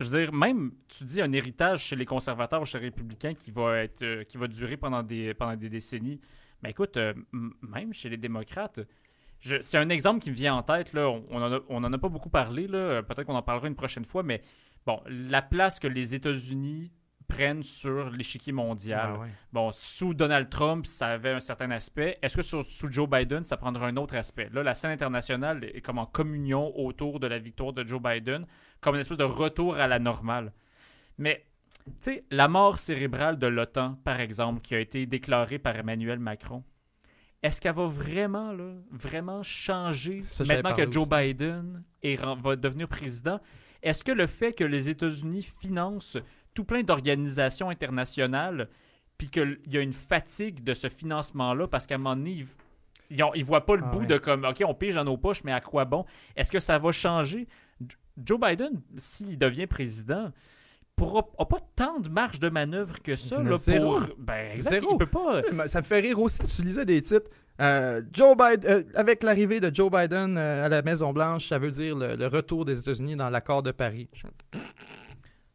[0.00, 3.34] je veux dire, même, tu dis un héritage chez les conservateurs ou chez les républicains
[3.34, 6.20] qui va, être, euh, qui va durer pendant des, pendant des décennies.
[6.62, 7.14] Mais écoute, euh,
[7.62, 8.80] même chez les démocrates,
[9.60, 10.92] c'est un exemple qui me vient en tête.
[10.94, 12.66] Là, on, on en a, on a pas beaucoup parlé.
[12.66, 14.22] Peut-être qu'on en parlera une prochaine fois.
[14.22, 14.42] Mais
[14.86, 16.90] bon, la place que les États-Unis
[17.34, 19.10] prennent sur l'échiquier mondial.
[19.14, 19.28] Ah ouais.
[19.52, 22.18] Bon, sous Donald Trump, ça avait un certain aspect.
[22.22, 24.48] Est-ce que sur- sous Joe Biden, ça prendra un autre aspect?
[24.52, 28.46] Là, la scène internationale est comme en communion autour de la victoire de Joe Biden,
[28.80, 30.52] comme une espèce de retour à la normale.
[31.18, 31.44] Mais,
[31.86, 36.18] tu sais, la mort cérébrale de l'OTAN, par exemple, qui a été déclarée par Emmanuel
[36.20, 36.62] Macron,
[37.42, 41.10] est-ce qu'elle va vraiment, là, vraiment changer Ça, maintenant que Joe aussi.
[41.10, 43.38] Biden est va devenir président?
[43.82, 46.16] Est-ce que le fait que les États-Unis financent
[46.54, 48.68] tout plein d'organisations internationales,
[49.18, 52.46] puis qu'il y a une fatigue de ce financement-là, parce qu'à un moment donné, ils,
[53.10, 54.06] ils, ont- ils voient pas le Ah bout ouais.
[54.06, 56.04] de comme, OK, on pige dans nos poches, mais à quoi bon?
[56.36, 57.46] Est-ce que ça va changer?
[58.24, 60.30] Joe Biden, s'il devient président,
[60.96, 63.98] pourra a pas tant de marge de manœuvre que ça là, zéro.
[63.98, 64.08] pour.
[64.18, 64.92] Ben, exact, Zéro.
[64.94, 65.42] il peut pas.
[65.52, 66.38] Mais Ça me fait rire aussi.
[66.38, 67.28] Tu lisais des titres.
[67.60, 71.58] euh, Joe Biden, euh, avec l'arrivée de Joe Biden euh, à la Maison Blanche, ça
[71.58, 74.08] veut dire le, le retour des États-Unis dans l'accord de Paris.
[74.12, 74.26] Je-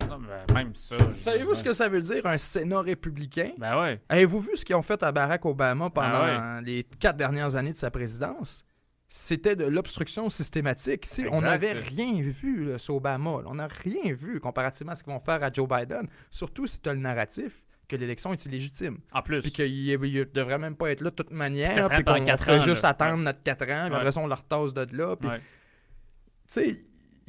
[0.10, 0.98] Non, mais même ça.
[1.10, 3.52] Savez-vous ce que ça veut dire un Sénat républicain?
[3.58, 4.02] Ben ouais.
[4.10, 7.72] Avez-vous vu ce qu'ils ont fait à Barack Obama pendant Ah les quatre dernières années
[7.72, 8.64] de sa présidence?
[9.12, 11.08] C'était de l'obstruction systématique.
[11.32, 13.32] On n'avait rien vu là, sur Obama.
[13.42, 13.44] là.
[13.48, 16.08] On n'a rien vu comparativement à ce qu'ils vont faire à Joe Biden.
[16.30, 19.00] Surtout si tu as le narratif que l'élection est illégitime.
[19.12, 19.42] En plus.
[19.42, 21.90] Puis qu'il ne devrait même pas être là de toute manière.
[21.90, 22.90] Puis pendant qu'on ferait juste là.
[22.90, 23.86] attendre notre 4 ans.
[23.88, 25.16] Puis après ça, on leur tasse de là.
[25.16, 25.40] Puis, Ouais.
[25.40, 26.78] tu sais,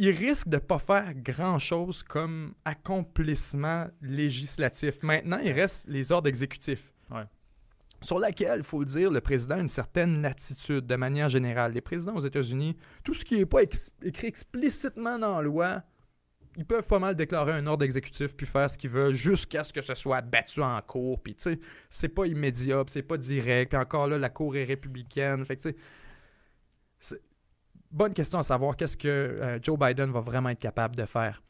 [0.02, 5.02] il risque de pas faire grand-chose comme accomplissement législatif.
[5.02, 6.90] Maintenant, il reste les ordres exécutifs.
[7.10, 7.24] Ouais.
[8.01, 11.74] Sur laquelle, il faut le dire, le président a une certaine latitude de manière générale.
[11.74, 15.82] Les présidents aux États-Unis, tout ce qui n'est pas ex- écrit explicitement dans la loi,
[16.56, 19.72] ils peuvent pas mal déclarer un ordre exécutif puis faire ce qu'ils veulent jusqu'à ce
[19.72, 21.22] que ce soit battu en cours.
[21.22, 21.60] Puis, tu sais,
[21.90, 23.72] c'est pas immédiat, c'est pas direct.
[23.72, 25.44] Puis encore là, la cour est républicaine.
[25.44, 25.77] Fait que, tu
[27.01, 27.20] sais,
[27.90, 31.42] bonne question à savoir qu'est-ce que euh, Joe Biden va vraiment être capable de faire?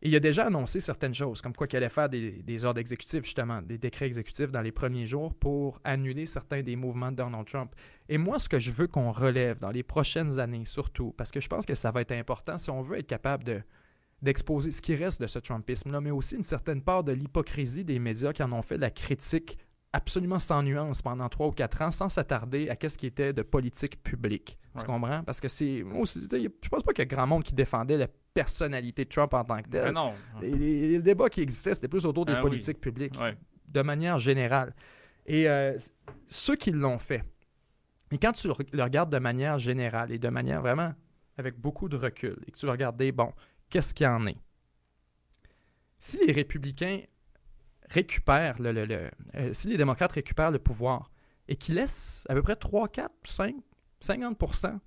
[0.00, 3.60] Il a déjà annoncé certaines choses, comme quoi qu'il allait faire des, ordres exécutifs, justement,
[3.62, 7.74] des décrets exécutifs dans les premiers jours pour annuler certains des mouvements de Donald Trump.
[8.08, 11.40] Et moi, ce que je veux qu'on relève dans les prochaines années, surtout, parce que
[11.40, 13.62] je pense que ça va être important si on veut être capable de
[14.20, 18.00] d'exposer ce qui reste de ce Trumpisme-là, mais aussi une certaine part de l'hypocrisie des
[18.00, 19.58] médias qui en ont fait de la critique
[19.92, 23.42] absolument sans nuance pendant trois ou quatre ans, sans s'attarder à qu'est-ce qui était de
[23.42, 24.58] politique publique.
[24.76, 24.86] Tu Ouais.
[24.86, 25.22] comprends?
[25.24, 25.82] Parce que c'est...
[25.84, 29.32] Tu je pense pas qu'il y a grand monde qui défendait la personnalité de Trump
[29.34, 29.92] en tant que tel.
[29.92, 30.12] Non.
[30.42, 32.42] Les débats qui existaient, c'était plus autour des Ah oui.
[32.42, 33.36] politiques publiques, Ouais.
[33.66, 34.74] de manière générale.
[35.26, 35.76] Et euh,
[36.28, 37.24] ceux qui l'ont fait,
[38.10, 40.92] et quand tu le le regardes de manière générale et de manière vraiment
[41.36, 43.32] avec beaucoup de recul, et que tu le regardes, des, bon,
[43.70, 44.36] qu'est-ce qu'il y en est?
[45.98, 47.00] Si les républicains
[47.90, 51.10] récupèrent le, le- le- euh, si les démocrates récupèrent le pouvoir
[51.48, 53.54] et qu'ils laissent à peu près 3, 4, 5,
[54.02, 54.78] 50%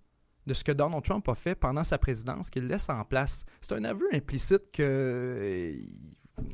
[0.48, 3.74] de ce que Donald Trump a fait pendant sa présidence, qu'il laisse en place, c'est
[3.74, 4.82] un aveu implicite que.
[4.84, 5.76] euh,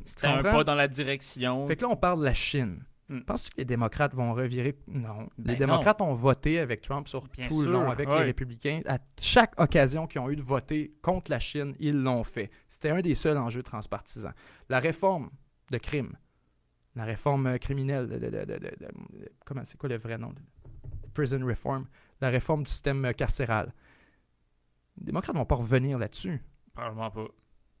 [0.04, 0.56] C'est un comprends?
[0.58, 1.66] pas dans la direction.
[1.66, 2.84] Fait que là, on parle de la Chine.
[3.10, 3.20] Hmm.
[3.22, 4.76] Penses-tu que les démocrates vont revirer?
[4.86, 5.28] Non.
[5.38, 8.16] Ben les démocrates ont voté avec Trump sur Bien tout sûr, le long, avec les
[8.24, 8.82] républicains.
[8.86, 12.50] À chaque occasion qu'ils ont eu de voter contre la Chine, ils l'ont fait.
[12.68, 14.34] C'était un des seuls enjeux transpartisans.
[14.68, 15.30] La réforme
[15.70, 16.12] de crime,
[16.96, 18.58] la réforme euh, criminelle, de,
[19.44, 20.34] comment c'est quoi le vrai nom?
[21.14, 21.86] Prison Reform,
[22.20, 23.72] la réforme du système euh, carcéral.
[24.98, 26.40] Les démocrates ne vont pas revenir là-dessus.
[26.74, 27.24] Probablement pas.
[27.24, 27.30] Tu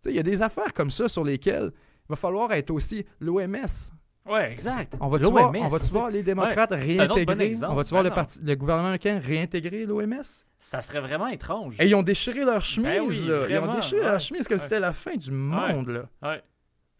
[0.02, 3.04] sais, Il y a des affaires comme ça sur lesquelles il va falloir être aussi
[3.20, 3.66] l'OMS.
[4.26, 4.96] Ouais, exact.
[5.00, 7.54] On va-tu voir, on va-tu voir les démocrates bon réintégrer?
[7.66, 10.22] On va-tu voir le, parti, le gouvernement américain réintégrer l'OMS?
[10.58, 11.80] Ça serait vraiment étrange.
[11.80, 13.46] Et ils ont déchiré leur chemise, Ben oui, là.
[13.48, 14.06] Ils ont déchiré ouais.
[14.10, 14.58] leur chemise comme Ouais.
[14.58, 15.88] si c'était la fin du monde,
[16.20, 16.40] là.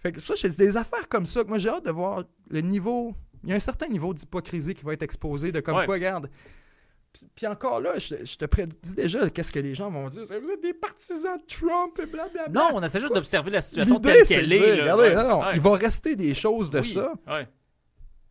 [0.00, 2.60] Fait que ça, c'est des affaires comme ça que moi, j'ai hâte de voir le
[2.60, 3.14] niveau...
[3.44, 5.86] Il y a un certain niveau d'hypocrisie qui va être exposé, de comme Ouais.
[5.86, 6.28] quoi, regarde...
[7.12, 10.24] Puis, puis encore là, je, je te prédis déjà qu'est-ce que les gens vont dire.
[10.24, 12.48] Vous êtes des partisans de Trump et blablabla.
[12.52, 14.76] Non, on essaie juste d'observer la situation telle qu'elle dire, est.
[14.76, 14.94] là.
[14.94, 15.52] regardez, Ouais, non, non, ouais.
[15.54, 17.12] il va rester des choses de Oui, ça.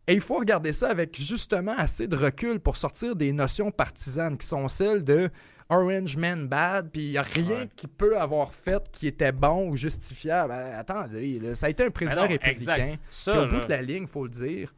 [0.06, 4.38] Et il faut regarder ça avec justement assez de recul pour sortir des notions partisanes
[4.38, 5.28] qui sont celles de
[5.70, 7.68] Orange Man Bad, puis il n'y a rien Ouais.
[7.76, 10.52] qui peut avoir fait qui était bon ou justifiable.
[10.52, 12.92] Attendez, là, ça a été un président non, républicain exact.
[12.92, 14.74] qui, Ça, au bout de la ligne, il faut le dire,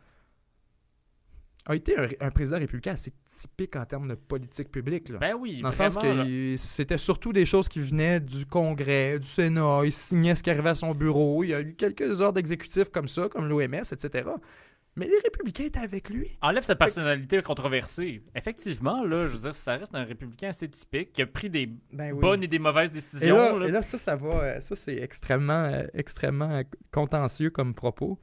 [1.67, 5.11] a été un, un président républicain assez typique en termes de politique publique.
[5.11, 5.19] là.
[5.19, 9.27] Ben oui, Dans le sens que c'était surtout des choses qui venaient du Congrès, du
[9.29, 12.41] Sénat, il signait ce qui arrivait à son bureau, il y a eu quelques ordres
[12.41, 14.29] exécutifs comme ça, comme l'OMS, etc.
[15.01, 16.29] Mais les républicains étaient avec lui.
[16.43, 18.23] Enlève sa personnalité controversée.
[18.35, 21.67] Effectivement, là, je veux dire, ça reste un républicain assez typique qui a pris des
[21.91, 23.35] Ben bonnes et des mauvaises Et décisions.
[23.35, 23.69] là, là.
[23.69, 26.63] et là, ça, ça va, euh, ça c'est extrêmement, euh, extrêmement
[26.93, 28.21] contentieux comme propos.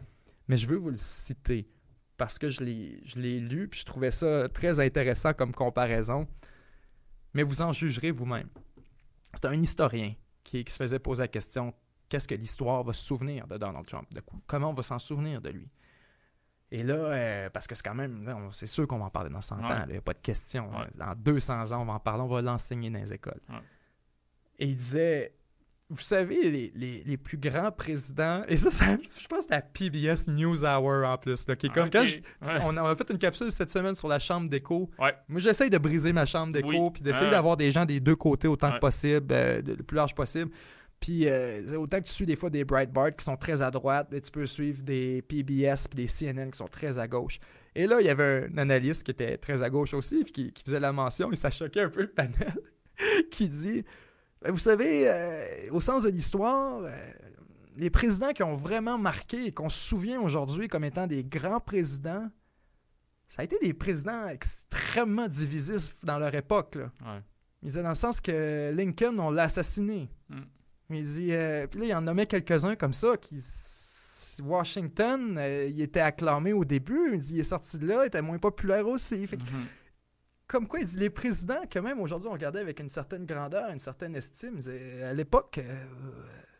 [0.47, 1.67] Mais je veux vous le citer
[2.15, 6.27] parce que je l'ai, je l'ai lu puis je trouvais ça très intéressant comme comparaison.
[7.33, 8.49] Mais vous en jugerez vous-même.
[9.33, 10.13] C'est un historien
[10.43, 11.73] qui, qui se faisait poser la question
[12.09, 14.07] qu'est-ce que l'histoire va se souvenir de Donald Trump?
[14.13, 15.67] De Comment on va s'en souvenir de lui?
[16.71, 19.39] Et là, euh, parce que c'est quand même, c'est sûr qu'on va en parler dans
[19.41, 19.63] 100 Ouais.
[19.65, 20.69] ans, il n'y a pas de question.
[20.71, 20.87] Ouais.
[20.95, 23.39] Dans 200 ans, on va en parler, on va l'enseigner dans les écoles.
[23.49, 23.55] Ouais.
[24.59, 25.33] Et il disait
[25.89, 29.51] vous savez, les, les- les plus grands présidents, et ça, ça- je pense que c'est
[29.51, 32.19] la PBS NewsHour en plus, là, qui est comme Ok, quand je-
[32.61, 34.89] on, a, fait une capsule cette semaine sur la chambre d'écho.
[34.99, 36.89] Moi, j'essaye de briser ma chambre d'écho, Oui.
[36.91, 37.31] puis d'essayer Ouais.
[37.31, 40.51] d'avoir des gens des deux côtés autant que possible, euh, le plus large possible.
[40.99, 44.07] Puis euh, autant que tu suis des fois des Breitbart qui sont très à droite,
[44.11, 47.39] mais tu peux suivre des PBS puis des CNN qui sont très à gauche.
[47.75, 50.51] Et là, il y avait un analyste qui était très à gauche aussi, puis qui,
[50.51, 52.59] qui faisait la mention, et ça choquait un peu le panel,
[53.31, 53.83] qui dit
[54.41, 57.11] Ben, Vous savez, euh, au sens de l'histoire, euh,
[57.75, 61.59] les présidents qui ont vraiment marqué et qu'on se souvient aujourd'hui comme étant des grands
[61.59, 62.27] présidents,
[63.29, 66.75] ça a été des présidents extrêmement divisifs dans leur époque.
[66.75, 66.91] Là.
[67.01, 67.21] Ouais.
[67.61, 70.09] Il disait dans le sens que Lincoln, on l'a assassiné.
[70.29, 70.41] Mm.
[70.89, 73.39] Il dit, euh, puis là, il en nommait quelques-uns comme ça qui.
[74.43, 77.11] Washington, euh, il était acclamé au début.
[77.13, 79.25] Il dit, il est sorti de là, il était moins populaire aussi.
[79.27, 79.65] Fait que, Mhm.
[80.47, 83.69] comme quoi, il dit, les présidents, que même aujourd'hui, on regardait avec une certaine grandeur,
[83.71, 84.59] une certaine estime.
[85.03, 85.83] À l'époque, euh,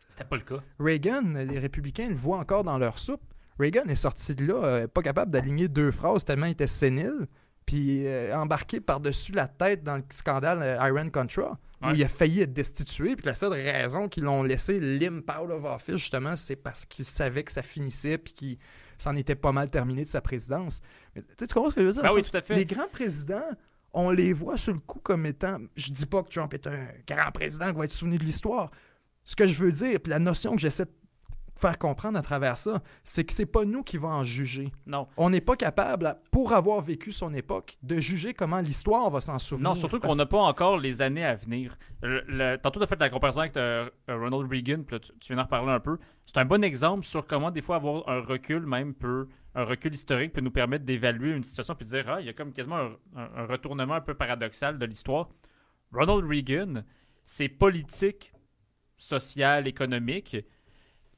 [0.08, 0.62] C'était pas le cas.
[0.80, 3.22] Reagan, les républicains le voient encore dans leur soupe.
[3.60, 7.26] Reagan est sorti de là, euh, pas capable d'aligner deux phrases tellement il était sénile,
[7.68, 12.08] puis euh, embarqué par-dessus la tête dans le scandale euh, Iron Contra, où il a
[12.08, 16.34] failli être destitué, puis la seule raison qu'ils l'ont laissé limp out of office, justement,
[16.34, 18.58] c'est parce qu'il savait que ça finissait, puis qu'il
[18.96, 20.80] s'en était pas mal terminé de sa présidence.
[21.14, 22.02] Mais, tu comprends ce que je veux dire?
[22.02, 22.54] Ben Dans oui, le sens- tout à fait.
[22.54, 23.48] Les grands présidents,
[23.92, 25.58] on les voit sur le coup comme étant.
[25.76, 28.70] Je dis pas que Trump est un grand président qui va être souvenu de l'histoire.
[29.24, 30.90] Ce que je veux dire, puis la notion que j'essaie de
[31.58, 34.72] faire comprendre à travers ça, c'est que c'est pas nous qui va en juger.
[34.86, 35.08] Non.
[35.16, 39.38] On n'est pas capable, pour avoir vécu son époque, de juger comment l'histoire va s'en
[39.38, 39.70] souvenir.
[39.70, 41.76] Non, surtout Parce- qu'on n'a pas encore les années à venir.
[42.02, 45.00] Le- le- tantôt, tu as fait la comparaison avec euh, euh, Ronald Reagan, puis là,
[45.00, 45.98] tu, tu viens d'en reparler un peu.
[46.26, 49.92] C'est un bon exemple sur comment, des fois, avoir un recul, même peut, un recul
[49.94, 52.52] historique, peut nous permettre d'évaluer une situation puis de dire, ah, il y a comme
[52.52, 55.28] quasiment un, un- un retournement un peu paradoxal de l'histoire.
[55.92, 56.82] Ronald Reagan,
[57.24, 58.32] c'est politique,
[58.96, 60.36] sociale, économique.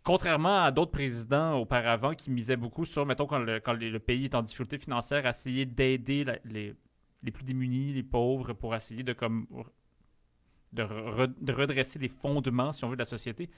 [0.02, 4.42] Contrairement à d'autres présidents auparavant qui misaient beaucoup sur, mettons, quand le, pays est en
[4.42, 6.74] difficulté financière, essayer d'aider les,
[7.22, 9.46] les plus démunis, les pauvres, pour essayer de comme
[10.72, 13.50] de, re- de redresser les fondements, si on veut, de la société.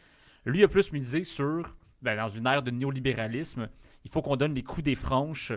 [0.44, 3.68] Lui a plus misé sur, ben, dans une ère de néolibéralisme,
[4.04, 5.52] il faut qu'on donne les coups des franches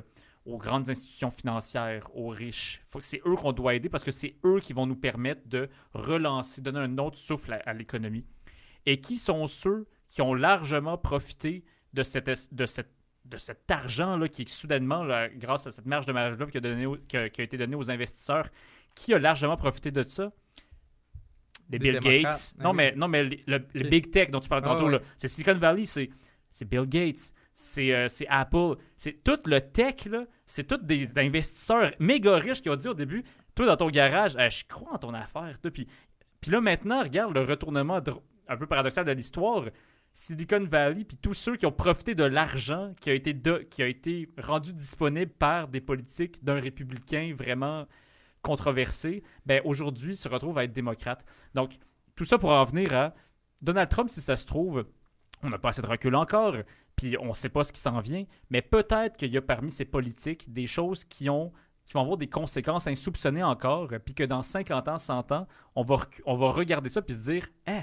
[0.45, 2.83] aux grandes institutions financières, aux riches.
[2.99, 6.61] C'est eux qu'on doit aider parce que c'est eux qui vont nous permettre de relancer,
[6.61, 8.25] donner un autre souffle à, à l'économie.
[8.85, 12.89] Et qui sont ceux qui ont largement profité de, cette, es- de, cette,
[13.25, 16.59] de cet argent-là qui, soudainement, là, grâce à cette marge de manœuvre qui,
[17.09, 18.47] qui a- qui a été donnée aux investisseurs,
[18.95, 20.31] qui a largement profité de ça?
[21.69, 21.99] Les Bill.
[21.99, 22.55] Gates.
[22.59, 23.89] Ah non, mais, non, mais le, le- le Ok.
[23.89, 25.01] Big Tech dont tu parlais Ah tantôt, ouais.
[25.17, 26.09] c'est Silicon Valley, c'est
[26.65, 30.07] Bill Gates, c'est euh, c'est Apple, c'est tout le tech,
[30.45, 34.37] c'est tous des investisseurs méga riches qui ont dit au début, toi dans ton garage,
[34.39, 35.71] Eh, je crois en ton affaire, toi.
[35.71, 35.87] Puis,
[36.39, 37.99] puis là maintenant, regarde le retournement
[38.47, 39.65] un peu paradoxal de l'histoire.
[40.17, 43.37] Silicon Valley, puis tous ceux qui ont profité de l'argent qui a été
[43.69, 47.85] qui rendu disponible par des politiques d'un républicain vraiment
[48.41, 51.25] controversé, ben aujourd'hui se retrouvent à être démocrates.
[51.53, 51.73] Donc
[52.15, 53.13] tout ça pour en venir à
[53.61, 54.85] Donald Trump, si ça se trouve,
[55.43, 56.55] on n'a pas assez de recul encore,
[56.95, 59.69] puis on ne sait pas ce qui s'en vient, mais peut-être qu'il y a parmi
[59.69, 61.51] ces politiques des choses qui ont
[61.83, 65.83] qui vont avoir des conséquences insoupçonnées encore, puis que dans 50 ans, 100 ans, on
[65.83, 67.81] va, recu- on va regarder ça puis se dire Eh,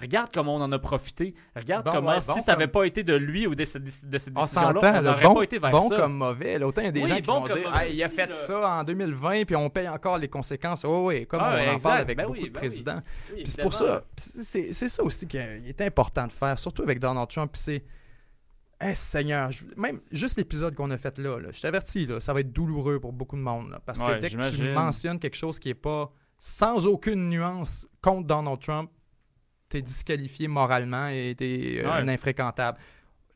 [0.00, 2.72] regarde comment on en a profité, regarde Bon, comment, ouais, si bon ça n'avait comme-
[2.82, 5.58] pas été de lui ou de, ces- de décisions-là, s'entend, on n'aurait bon, pas été
[5.58, 5.96] vers bon ça.
[5.96, 6.58] comme mauvais.
[6.58, 8.30] Là, autant il y a des Oui, gens qui vont dire Hey, il a fait
[8.32, 10.84] ça en 2020, puis on paye encore les conséquences.
[10.84, 13.00] Oh, oui, comme Ah, on en parle avec Ben beaucoup oui, de ben présidents.
[13.34, 17.28] Oui, c'est pour ça, c'est ça aussi qu'il est important de faire, surtout avec Donald
[17.28, 17.50] Trump.
[17.52, 17.84] Puis c'est,
[18.78, 22.34] Eh, Seigneur, je- même juste l'épisode qu'on a fait là, là, je t'avertis, là, ça
[22.34, 23.70] va être douloureux pour beaucoup de monde.
[23.70, 27.30] là, parce Ouais, que dès que tu mentionnes quelque chose qui est pas sans aucune
[27.30, 28.90] nuance contre Donald Trump,
[29.68, 32.12] t'es disqualifié moralement et t'es euh, Ouais.
[32.12, 32.78] infréquentable.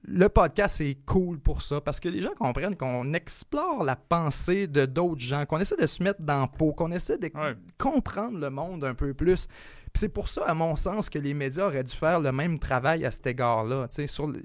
[0.03, 4.67] Le podcast, c'est cool pour ça, parce que les gens comprennent qu'on explore la pensée
[4.67, 7.55] de d'autres gens, qu'on essaie de se mettre dans la peau, qu'on essaie de Ouais.
[7.77, 9.47] comprendre le monde un peu plus.
[9.47, 12.59] Puis c'est pour ça, à mon sens, que les médias auraient dû faire le même
[12.59, 13.89] travail à cet égard-là.
[14.07, 14.41] Sur le-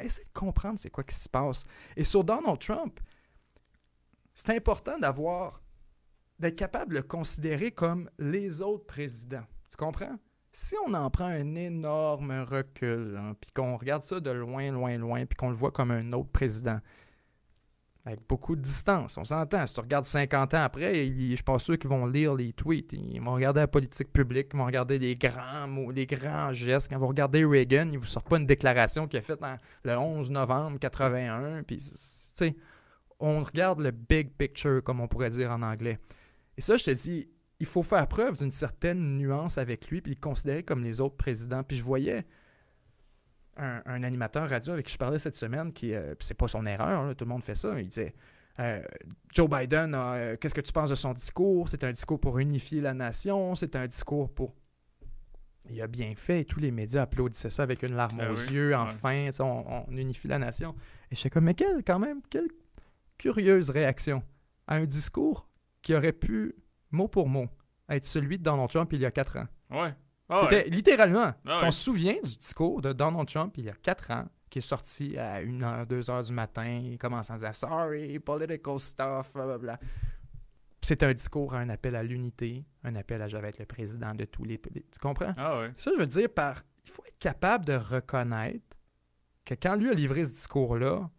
[0.00, 1.64] Essayer de comprendre c'est quoi qui se passe.
[1.96, 3.00] Et sur Donald Trump,
[4.34, 5.60] c'est important d'avoir
[6.38, 9.44] d'être capable de le considérer comme les autres présidents.
[9.68, 10.16] Tu comprends?
[10.52, 14.96] Si on en prend un énorme recul, hein, puis qu'on regarde ça de loin, loin,
[14.98, 16.80] loin, puis qu'on le voit comme un autre président,
[18.04, 19.66] avec beaucoup de distance, on s'entend.
[19.66, 22.54] Si tu regardes 50 ans après, il- je suis pas sûr qu'ils vont lire les
[22.54, 22.92] tweets.
[22.94, 26.88] Ils vont regarder la politique publique, ils vont regarder les grands mots, les grands gestes.
[26.88, 29.40] Quand vous regardez Reagan, il vous sort pas une déclaration qu'il a faite
[29.84, 31.62] le 11 novembre 81.
[31.64, 31.90] Puis, c-
[32.36, 32.56] tu sais,
[33.20, 35.98] on regarde le big picture, comme on pourrait dire en anglais.
[36.56, 37.28] Et ça, je te dis,
[37.60, 41.16] il faut faire preuve d'une certaine nuance avec lui, puis le considérer comme les autres
[41.16, 41.62] présidents.
[41.64, 42.24] Puis je voyais
[43.56, 46.64] un, un animateur radio avec qui je parlais cette semaine, qui, euh, c'est pas son
[46.66, 47.78] erreur, là, tout le monde fait ça.
[47.80, 48.14] Il disait
[48.60, 48.82] euh,
[49.34, 51.68] Joe Biden, euh, qu'est-ce que tu penses de son discours?
[51.68, 54.54] C'est un discours pour unifier la nation, c'est un discours pour.
[55.70, 58.36] Il a bien fait et tous les médias applaudissaient ça avec une larme Ah aux
[58.36, 58.68] oui, yeux.
[58.70, 58.74] ouais.
[58.76, 60.74] Enfin, sais, on, on unifie la nation.
[61.10, 62.48] Et j'étais comme, mais quelle, quand même, quelle
[63.18, 64.22] curieuse réaction
[64.66, 65.46] à un discours
[65.82, 66.54] qui aurait pu,
[66.90, 67.48] mot pour mot,
[67.88, 69.46] être celui de Donald Trump il y a quatre ans.
[69.70, 69.94] Ouais.
[70.28, 70.48] Ah ouais.
[70.50, 71.32] C'était littéralement.
[71.46, 71.68] Ah si ouais.
[71.68, 74.62] on se souvient du discours de Donald Trump il y a quatre ans, qui est
[74.62, 79.78] sorti à 1h, 2h du matin, il commence à dire Sorry, political stuff, blablabla.
[80.80, 84.14] C'est un discours, un appel à l'unité, un appel à je vais être le président
[84.14, 84.84] de tous les pays.
[84.92, 85.34] Tu comprends?
[85.36, 85.72] Ah ouais.
[85.76, 86.62] Ça, je veux dire par.
[86.84, 88.76] Il faut être capable de reconnaître
[89.44, 91.10] que quand lui a livré ce discours-là,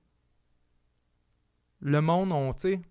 [1.82, 2.82] le monde ont, tu sais.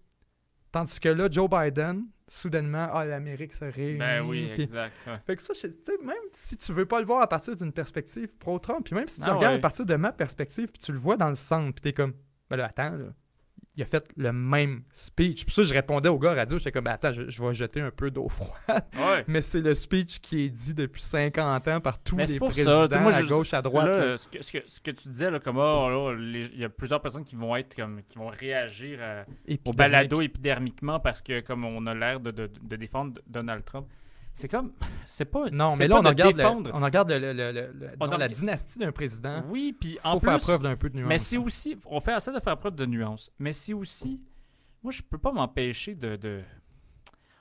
[0.70, 3.98] Tandis que là, Joe Biden, soudainement, ah, l'Amérique se réunit.
[3.98, 4.94] Ben oui, exact.
[5.06, 5.18] ouais.
[5.26, 7.72] fait que ça, tu sais, même si tu veux pas le voir à partir d'une
[7.72, 9.58] perspective pro-Trump, puis même si tu Ah regardes ouais.
[9.58, 12.12] à partir de ma perspective, puis tu le vois dans le centre, puis t'es comme,
[12.50, 13.06] Ben là, attends, là.
[13.78, 15.44] Il a fait le même speech.
[15.46, 16.58] Puis ça, je répondais au gars à la radio.
[16.58, 18.82] J'étais comme, ben attends, je, je vais jeter un peu d'eau froide.
[18.96, 19.24] Ouais.
[19.28, 22.48] Mais c'est le speech qui est dit depuis 50 ans par tous Mais les pour
[22.52, 23.86] ça, présidents sais, moi, à je- gauche, à droite.
[23.86, 24.02] Là, là.
[24.02, 25.58] euh, ce, que, ce, que, ce que tu disais, là, comme
[26.12, 29.32] les- il y a plusieurs personnes qui vont être comme qui vont réagir à- au
[29.46, 29.76] Épidermique.
[29.78, 33.86] balado épidermiquement parce que comme on a l'air de, de, de défendre Donald Trump.
[34.38, 34.72] C'est comme
[35.04, 37.72] c'est pas Non, mais là, on de regarde, le- on regarde le- le- le- le-
[37.72, 39.42] le- On disons, la en- dynastie d'un président.
[39.48, 41.08] Oui, puis Il faut en faire plus preuve d'un peu de nuance.
[41.08, 44.20] mais c'est aussi on fait assez de faire preuve de nuance, mais c'est aussi
[44.82, 46.42] moi je peux pas m'empêcher de, de-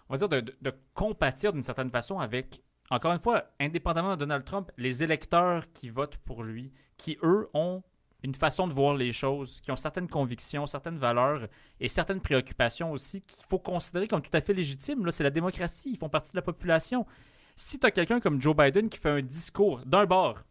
[0.10, 4.12] on va dire de, de- de compatir d'une certaine façon avec encore une fois, indépendamment
[4.12, 7.84] de Donald Trump, les électeurs qui votent pour lui, qui eux ont
[8.24, 11.48] une façon de voir les choses, qui ont certaines convictions, certaines valeurs
[11.80, 15.06] et certaines préoccupations aussi qu'il faut considérer comme tout à fait légitimes.
[15.06, 17.06] Là, c'est la démocratie, ils font partie de la population.
[17.56, 20.44] Si tu as quelqu'un comme Joe Biden qui fait un discours d'un bord,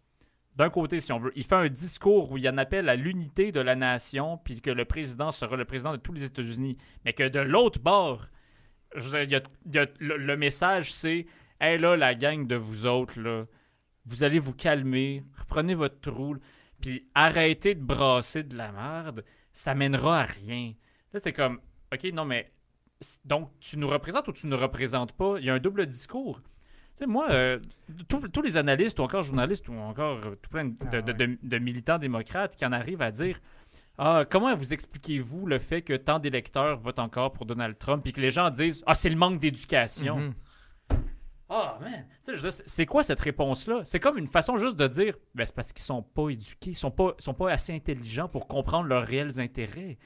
[0.57, 3.53] d'un côté si on veut, il fait un discours où il en appelle à l'unité
[3.53, 7.13] de la nation, puis que le président sera le président de tous les États-Unis, mais
[7.13, 8.27] que de l'autre bord,
[8.97, 9.41] y y
[10.01, 11.27] le, message c'est
[11.61, 13.45] Hey là, la gang de vous autres, là,
[14.05, 16.37] vous allez vous calmer, reprenez votre trou,
[16.81, 20.75] puis arrêtez de brasser de la merde, ça mènera à rien.
[21.13, 21.61] Là, c'est comme,
[21.93, 22.51] OK, non, mais
[23.25, 25.37] donc tu nous représentes ou tu nous représentes pas?
[25.39, 26.41] Il y a un double discours.
[26.97, 27.59] Tu sais, moi, euh,
[28.09, 31.27] tous- les analystes ou encore journalistes ou encore euh, tout plein de, Ah de- de-
[31.27, 33.39] de- de militants démocrates qui en arrivent à dire
[33.99, 38.13] ah, comment vous expliquez-vous le fait que tant d'électeurs votent encore pour Donald Trump et
[38.13, 40.19] que les gens disent Ah, c'est le manque d'éducation?
[40.21, 40.35] Mhm.
[41.49, 42.07] Ah, man!
[42.25, 43.83] Tu sais, je veux dire, c'est- quoi cette réponse-là?
[43.85, 46.75] C'est comme une façon juste de dire ben, c'est parce qu'ils sont pas éduqués, ils
[46.77, 49.97] sont pas, sont pas assez intelligents pour comprendre leurs réels intérêts.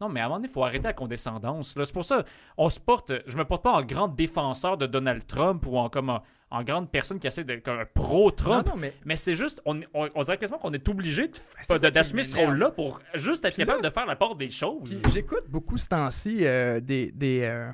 [0.00, 1.74] Non, mais à un moment donné, il faut arrêter la condescendance.
[1.76, 2.24] C'est pour ça,
[2.58, 3.12] on se porte.
[3.26, 6.64] Je me porte pas en grand défenseur de Donald Trump ou en, comme en, en
[6.64, 8.66] grande personne qui essaie d'être un pro-Trump.
[8.66, 11.78] Non, non, mais Mais c'est juste, on, on, on dirait quasiment qu'on est obligé qui
[11.90, 14.92] d'assumer ce rôle-là pour juste être Puis capable là- de faire la part des choses.
[15.12, 17.12] j'écoute beaucoup ce temps-ci euh, des.
[17.12, 17.70] des euh,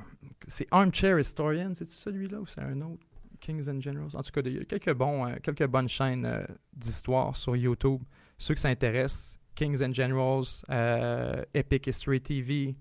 [0.46, 3.06] c'est Armchair Historian, c'est celui-là ou c'est un autre?
[3.40, 4.14] Kings and Generals.
[4.14, 7.56] En tout cas, il y a quelques, bons, euh, quelques bonnes chaînes euh, d'histoire sur
[7.56, 8.02] YouTube.
[8.38, 12.76] Ceux qui s'intéressent, Kings and Generals, euh, Epic History TV,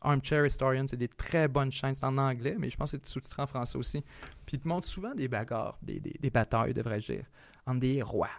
[0.00, 1.94] Armchair Historian, c'est des très bonnes chaînes.
[1.94, 4.02] C'est en anglais, mais je pense que c'est sous-titré en français aussi.
[4.46, 7.26] Puis ils te montrent souvent des bagarres, des, des, des batailles, devrais-je dire,
[7.66, 8.30] entre des rois.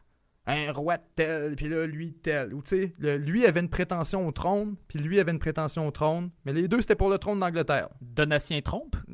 [0.45, 2.53] Un roi tel, puis là, lui tel.
[2.53, 5.91] Ou tu sais, lui avait une prétention au trône, puis lui avait une prétention au
[5.91, 7.87] trône, mais les deux, c'était pour le trône d'Angleterre.
[8.01, 8.97] Donatien trompe?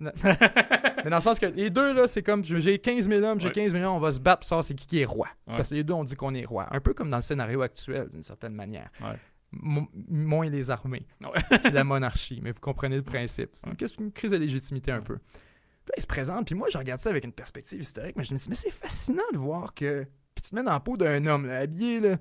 [1.04, 3.48] Mais dans le sens que les deux, là, c'est comme j'ai 15 000 hommes, j'ai
[3.48, 3.54] Ouais.
[3.54, 5.28] 15 000 hommes, on va se battre pour savoir c'est qui qui est roi.
[5.48, 5.56] Ouais.
[5.56, 6.68] Parce que les deux, on dit qu'on est roi.
[6.72, 8.90] Un peu comme dans le scénario actuel, d'une certaine manière.
[9.02, 9.16] Ouais.
[9.52, 11.08] Mo- moins les armées,
[11.64, 12.40] puis la monarchie.
[12.44, 13.52] Mais vous comprenez le principe.
[13.54, 13.68] C'est
[14.00, 15.16] une, crise de légitimité un peu.
[15.18, 18.24] Puis là, il se présente, puis moi, je regarde ça avec une perspective historique, mais
[18.26, 20.06] je me dis, mais c'est fascinant de voir que.
[20.40, 22.18] Puis tu te mets dans la peau d'un homme, là, habillé, là.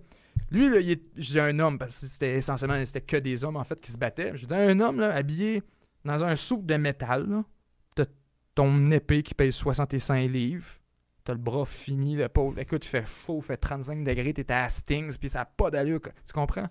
[0.50, 1.02] Lui, là, il est...
[1.16, 3.92] je dis un homme, parce que c'était essentiellement, c'était que des hommes, en fait, qui
[3.92, 4.36] se battaient.
[4.36, 5.62] Je dis un homme, là, habillé
[6.04, 7.44] dans un souk de métal.
[7.94, 8.06] T'as
[8.56, 10.66] ton épée qui pèse 65 livres.
[11.22, 12.58] T'as le bras fini, le pauvre.
[12.58, 15.70] Écoute, il fait chaud, il fait 35 degrés, t'es à Hastings, puis ça n'a pas
[15.70, 16.00] d'allure.
[16.02, 16.66] Tu comprends?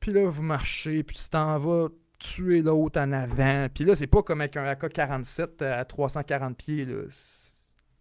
[0.00, 1.88] Puis là, vous marchez, puis tu t'en vas
[2.18, 3.68] tuer l'autre en avant.
[3.72, 6.84] Puis là, c'est pas comme avec un AK-47 à 340 pieds.
[6.84, 7.04] Là.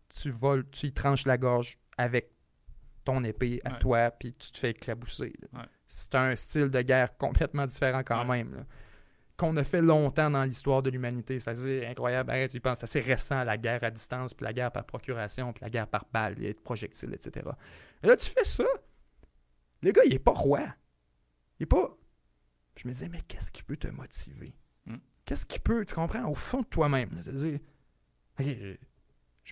[0.10, 2.31] Tu voles, tu y tranches la gorge avec
[3.04, 3.80] ton épée à Ouais.
[3.80, 5.34] toi, puis tu te fais éclabousser.
[5.54, 5.64] Ouais.
[5.88, 8.44] C'est un style de guerre complètement différent quand Ouais.
[8.44, 8.66] même.
[9.38, 11.40] Qu'on a fait longtemps dans l'histoire de l'humanité.
[11.40, 12.30] C'est assez incroyable.
[12.30, 12.80] Arrête, tu penses.
[12.80, 15.88] C'est assez récent, la guerre à distance, puis la guerre par procuration, puis la guerre
[15.88, 17.50] par balle, les projectiles, etc.
[18.04, 18.66] Et là, tu fais ça.
[19.82, 20.62] Le gars, il est pas roi.
[21.60, 21.98] Il est pas.
[22.78, 24.54] Je me disais, mais qu'est-ce qui peut te motiver?
[24.86, 24.98] Hmm.
[25.26, 27.10] Qu'est-ce qui peut, tu comprends, au fond de toi-même?
[27.24, 27.60] te dire,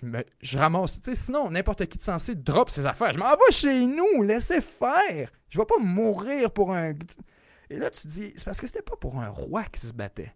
[0.00, 1.00] je, me, je ramasse.
[1.00, 3.12] Tu sais, sinon, n'importe qui de censé drop ses affaires.
[3.12, 5.30] Je m'en vais chez nous, laissez faire.
[5.48, 6.92] Je vais pas mourir pour un.
[7.70, 10.34] Et là, tu dis, c'est parce que c'était pas pour un roi qui se battait.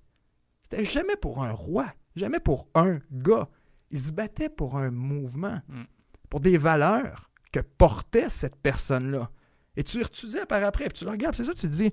[0.62, 1.86] C'était jamais pour un roi,
[2.16, 3.48] jamais pour un gars.
[3.90, 5.84] Il se battait pour un mouvement, Hmm.
[6.30, 9.30] pour des valeurs que portait cette personne-là.
[9.76, 11.92] Et tu étudiais par après, puis tu le regardes, c'est ça, tu te dis,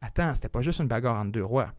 [0.00, 1.72] attends, c'était pas juste une bagarre entre deux rois.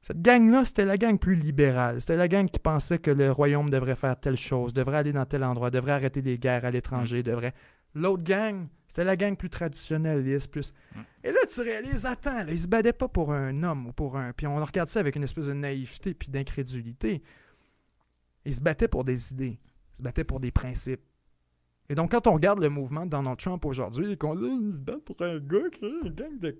[0.00, 2.00] Cette gang-là, c'était la gang plus libérale.
[2.00, 5.26] C'était la gang qui pensait que le royaume devrait faire telle chose, devrait aller dans
[5.26, 7.52] tel endroit, devrait arrêter les guerres à l'étranger, devrait.
[7.94, 10.72] L'autre gang, c'était la gang plus traditionnaliste, plus.
[10.94, 11.00] Mm.
[11.24, 14.16] Et là, tu réalises, attends, là, ils se battaient pas pour un homme ou pour
[14.16, 14.32] un.
[14.32, 17.22] Puis on regarde ça avec une espèce de naïveté puis d'incrédulité.
[18.44, 19.58] Ils se battaient pour des idées.
[19.92, 21.02] Ils se battaient pour des principes.
[21.90, 24.80] Et donc, quand on regarde le mouvement de Donald Trump aujourd'hui, qu'on dit, ils se
[24.80, 26.58] battent pour un gars qui une gang de.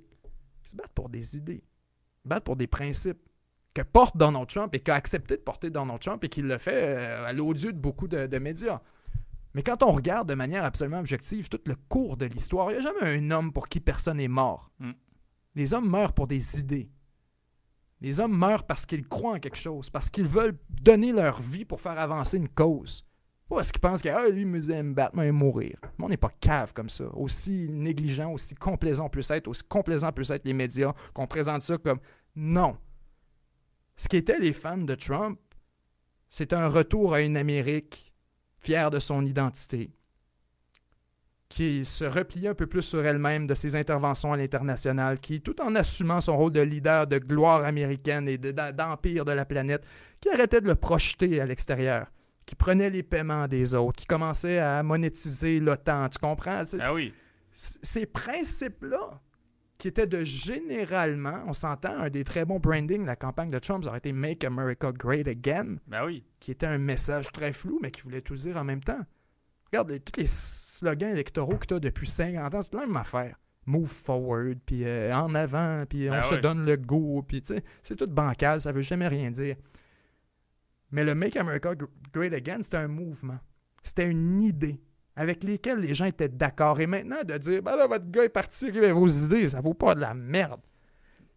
[0.64, 1.62] Ils se battent pour des idées.
[1.62, 3.27] Ils se battent pour des principes
[3.78, 6.96] que porte Donald Trump et qu'a accepté de porter Donald Trump et qu'il le fait
[6.96, 8.80] euh, à l'odieux de beaucoup de, de médias.
[9.54, 12.86] Mais quand on regarde de manière absolument objective tout le cours de l'histoire, il n'y
[12.86, 14.70] a jamais un homme pour qui personne est mort.
[14.78, 14.90] Mm.
[15.54, 16.90] Les hommes meurent pour des idées.
[18.00, 21.64] Les hommes meurent parce qu'ils croient en quelque chose, parce qu'ils veulent donner leur vie
[21.64, 23.04] pour faire avancer une cause.
[23.48, 25.76] Pas parce qu'ils pensent que ah, lui, me aime Batman et mourir.
[25.98, 27.04] Mais on n'est pas cave comme ça.
[27.14, 31.78] Aussi négligent, aussi complaisant peut être, aussi complaisant peut être les médias, qu'on présente ça
[31.78, 31.98] comme
[32.36, 32.76] non.
[33.98, 35.38] Ce qui étaient les fans de Trump,
[36.30, 38.14] c'est un retour à une Amérique
[38.56, 39.90] fière de son identité,
[41.48, 45.60] qui se repliait un peu plus sur elle-même de ses interventions à l'international, qui, tout
[45.60, 49.84] en assumant son rôle de leader de gloire américaine et d'empire de, la planète,
[50.20, 52.06] qui arrêtait de le projeter à l'extérieur,
[52.46, 56.62] qui prenait les paiements des autres, qui commençait à monétiser l'OTAN, tu comprends?
[56.78, 57.12] Ah oui.
[57.52, 59.20] Ces principes-là,
[59.78, 63.58] qui étaient de généralement, on s'entend, un des très bons branding de la campagne de
[63.60, 66.24] Trump, ça aurait été Make America Great Again, ben oui.
[66.40, 69.00] qui était un message très flou, mais qui voulait tout dire en même temps.
[69.66, 73.38] Regarde, tous les slogans électoraux que tu as depuis 50 ans, c'est la même affaire.
[73.66, 77.54] Move forward, puis euh, en avant, puis ben on se donne le go, puis tu
[77.54, 79.56] sais, c'est tout bancal, ça veut jamais rien dire.
[80.90, 81.74] Mais le Make America
[82.12, 83.38] Great Again, c'était un mouvement.
[83.82, 84.80] C'était une idée
[85.18, 86.80] avec lesquels les gens étaient d'accord.
[86.80, 89.74] Et maintenant, de dire, ben là, votre gars est parti, avec vos idées, ça vaut
[89.74, 90.60] pas de la merde.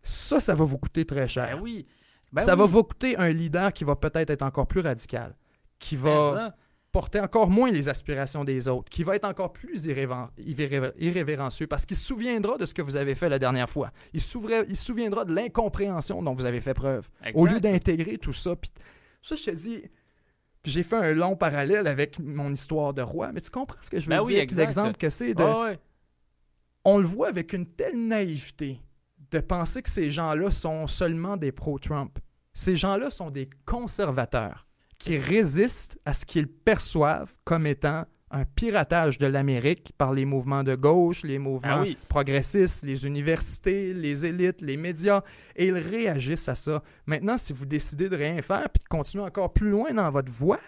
[0.04, 1.58] Ça, ça va vous coûter très cher.
[1.58, 1.88] Ben oui.
[2.32, 5.36] Ben ça va vous coûter un leader qui va peut-être être encore plus radical,
[5.80, 6.56] qui va
[6.92, 11.98] porter encore moins les aspirations des autres, qui va être encore plus irrévérencieux parce qu'il
[11.98, 13.92] se souviendra de ce que vous avez fait la dernière fois.
[14.14, 14.22] Il,
[14.70, 17.10] il se souviendra de l'incompréhension dont vous avez fait preuve.
[17.34, 18.70] Au lieu d'intégrer tout ça, puis
[19.24, 19.84] ça, je te dis,
[20.64, 24.00] j'ai fait un long parallèle avec mon histoire de roi, mais tu comprends ce que
[24.00, 24.42] je veux ben dire?
[24.42, 25.44] Oui, L'exemple que c'est de...
[26.84, 28.80] On le voit avec une telle naïveté
[29.32, 32.20] de penser que ces gens-là sont seulement des pro-Trump.
[32.54, 34.68] Ces gens-là sont des conservateurs
[34.98, 40.64] qui résistent à ce qu'ils perçoivent comme étant un piratage de l'Amérique par les mouvements
[40.64, 45.22] de gauche, les mouvements ah progressistes, les universités, les élites, les médias,
[45.56, 46.82] et ils réagissent à ça.
[47.06, 50.32] Maintenant, si vous décidez de rien faire puis de continuer encore plus loin dans votre
[50.32, 50.60] voie,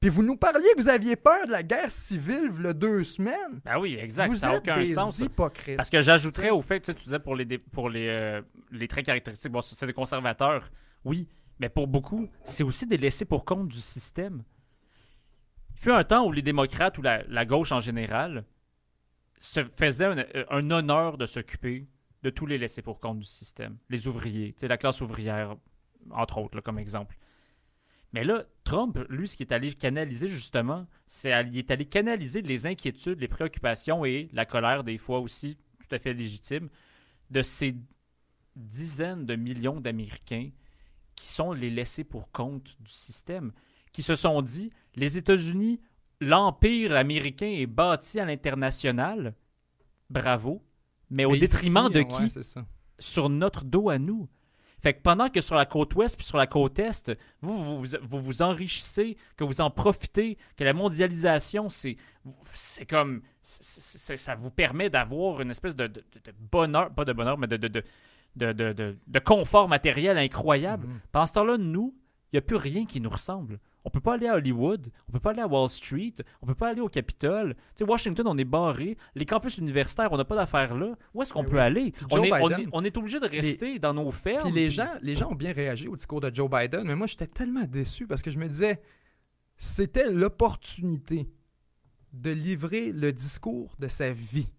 [0.00, 3.60] puis vous nous parliez que vous aviez peur de la guerre civile a deux semaines.
[3.64, 4.30] Ben oui, exact.
[4.30, 5.18] Vous ça n'a aucun sens.
[5.18, 5.76] Hypocrites.
[5.76, 9.06] Parce que j'ajouterais au fait, tu, tu disais pour les, pour les, euh, les traits
[9.06, 10.70] caractéristiques, bon, c'est des conservateurs,
[11.04, 11.26] oui,
[11.58, 14.44] mais pour beaucoup, c'est aussi des laissés pour compte du système.
[15.78, 18.44] Fut un temps où les démocrates ou la, gauche en général
[19.38, 21.86] se faisaient un, honneur de s'occuper
[22.24, 23.78] de tous les laissés pour compte du système.
[23.88, 25.56] Les ouvriers, la classe ouvrière,
[26.10, 27.16] entre autres, comme exemple.
[28.12, 32.42] Mais là, Trump, lui, ce qui est allé canaliser justement, c'est il est allé canaliser
[32.42, 36.70] les inquiétudes, les préoccupations et la colère des fois aussi, tout à fait légitime,
[37.30, 37.76] de ces
[38.56, 40.50] dizaines de millions d'Américains
[41.14, 43.52] qui sont les laissés pour compte du système,
[43.92, 45.80] qui se sont dit, les États-Unis,
[46.20, 49.34] l'empire américain est bâti à l'international,
[50.10, 50.62] bravo,
[51.10, 52.32] mais au détriment de qui?
[52.98, 54.28] Sur notre dos à nous.
[54.80, 58.20] Fait que pendant que sur la côte ouest puis sur la côte est, vous vous,
[58.20, 61.96] vous, enrichissez, que vous en profitez, que la mondialisation, c'est
[62.42, 65.90] c'est comme ça vous permet d'avoir une espèce de,
[66.38, 67.82] bonheur, pas de bonheur, mais de, de,
[68.36, 70.86] de, confort matériel incroyable.
[70.86, 71.00] Mm-hmm.
[71.10, 71.94] Pendant ce temps-là, nous,
[72.32, 73.58] il n'y a plus rien qui nous ressemble.
[73.88, 76.54] On peut pas aller à Hollywood, on peut pas aller à Wall Street, on peut
[76.54, 77.54] pas aller au Capitole.
[77.54, 78.98] Tu sais, Washington, on est barré.
[79.14, 80.94] Les campus universitaires, on n'a pas d'affaires là.
[81.14, 81.94] Où est-ce qu'on ben peut aller?
[82.10, 82.30] On est,
[82.70, 84.42] on est, obligé de rester dans nos fermes.
[84.42, 87.06] Puis les, gens, les gens ont bien réagi au discours de Joe Biden, mais moi,
[87.06, 88.82] j'étais tellement déçu parce que je me disais,
[89.56, 91.30] c'était l'opportunité
[92.12, 94.52] de livrer le discours de sa vie.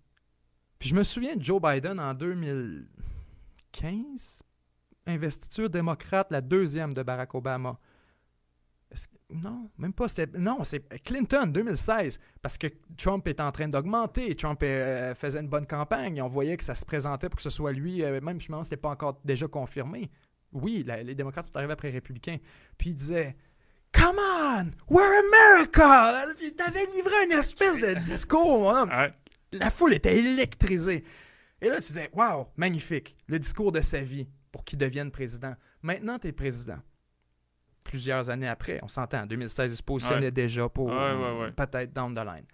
[0.79, 4.41] Puis je me souviens de Joe Biden en 2015,
[5.05, 7.77] investiture démocrate, la deuxième de Barack Obama.
[9.31, 10.07] Non, même pas.
[10.37, 12.19] Non, c'est Clinton 2016.
[12.41, 12.67] Parce que
[12.97, 14.35] Trump est en train d'augmenter.
[14.35, 16.21] Trump euh, faisait une bonne campagne.
[16.21, 18.03] On voyait que ça se présentait pour que ce soit lui.
[18.03, 20.09] Euh, même, je me demande si pas encore déjà confirmé.
[20.51, 22.37] Oui, les démocrates sont arrivés après les républicains.
[22.77, 23.35] Puis il disait
[23.91, 26.25] Come on, we're America!
[26.39, 28.73] Puis t'avais livré une espèce de discours.
[29.51, 31.03] La foule était électrisée.
[31.61, 33.15] Et là, tu disais Wow, magnifique.
[33.27, 35.53] Le discours de sa vie pour qu'il devienne président.
[35.83, 36.79] Maintenant, tu es président
[37.89, 38.79] plusieurs années après.
[38.83, 42.45] On s'entend, en 2016, il se positionnait déjà pour peut-être down the line.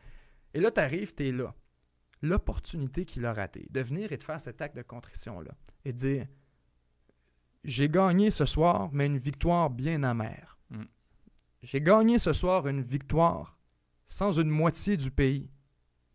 [0.53, 1.53] Et là, tu arrives, tu es là.
[2.21, 5.51] L'opportunité qu'il a ratée, de venir et de faire cet acte de contrition-là,
[5.83, 6.27] et de dire
[7.65, 10.57] J'ai gagné ce soir, mais une victoire bien amère.
[10.69, 10.83] Mm.
[11.61, 13.59] J'ai gagné ce soir une victoire
[14.07, 15.51] sans une moitié du pays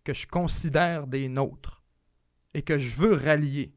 [0.02, 1.84] que je considère des nôtres
[2.54, 3.74] et que je veux rallier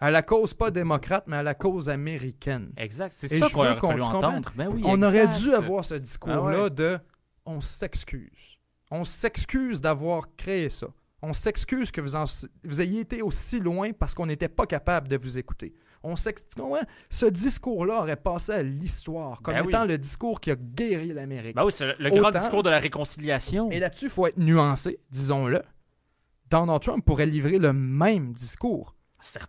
[0.00, 2.72] à la cause pas démocrate, mais à la cause américaine.
[2.76, 4.52] Exact, c'est ça qu'on aurait fallu entendre.
[4.56, 6.98] Ben oui, on aurait dû avoir ce discours-là ah de
[7.44, 8.58] on s'excuse.
[8.90, 10.86] On s'excuse d'avoir créé ça.
[11.20, 12.24] On s'excuse que vous, en-
[12.64, 15.74] vous ayez été aussi loin parce qu'on n'était pas capable de vous écouter.
[16.04, 16.78] On comprends?
[17.10, 19.68] Ce discours-là aurait passé à l'histoire comme Ben oui.
[19.68, 21.56] étant le discours qui a guéri l'Amérique.
[21.56, 23.68] Ben oui, c'est le, le grand Autant- discours de la réconciliation.
[23.72, 25.60] Et là-dessus, il faut être nuancé, disons-le.
[26.50, 28.94] Donald Trump pourrait livrer le même discours.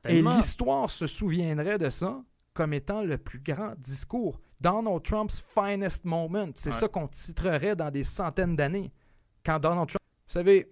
[0.07, 2.23] Et l'histoire se souviendrait de ça
[2.53, 4.39] comme étant le plus grand discours.
[4.59, 6.49] Donald Trump's finest moment.
[6.55, 6.75] C'est Ouais.
[6.75, 8.91] ça qu'on titrerait dans des centaines d'années.
[9.45, 9.99] Quand Donald Trump.
[10.27, 10.69] Vous savez,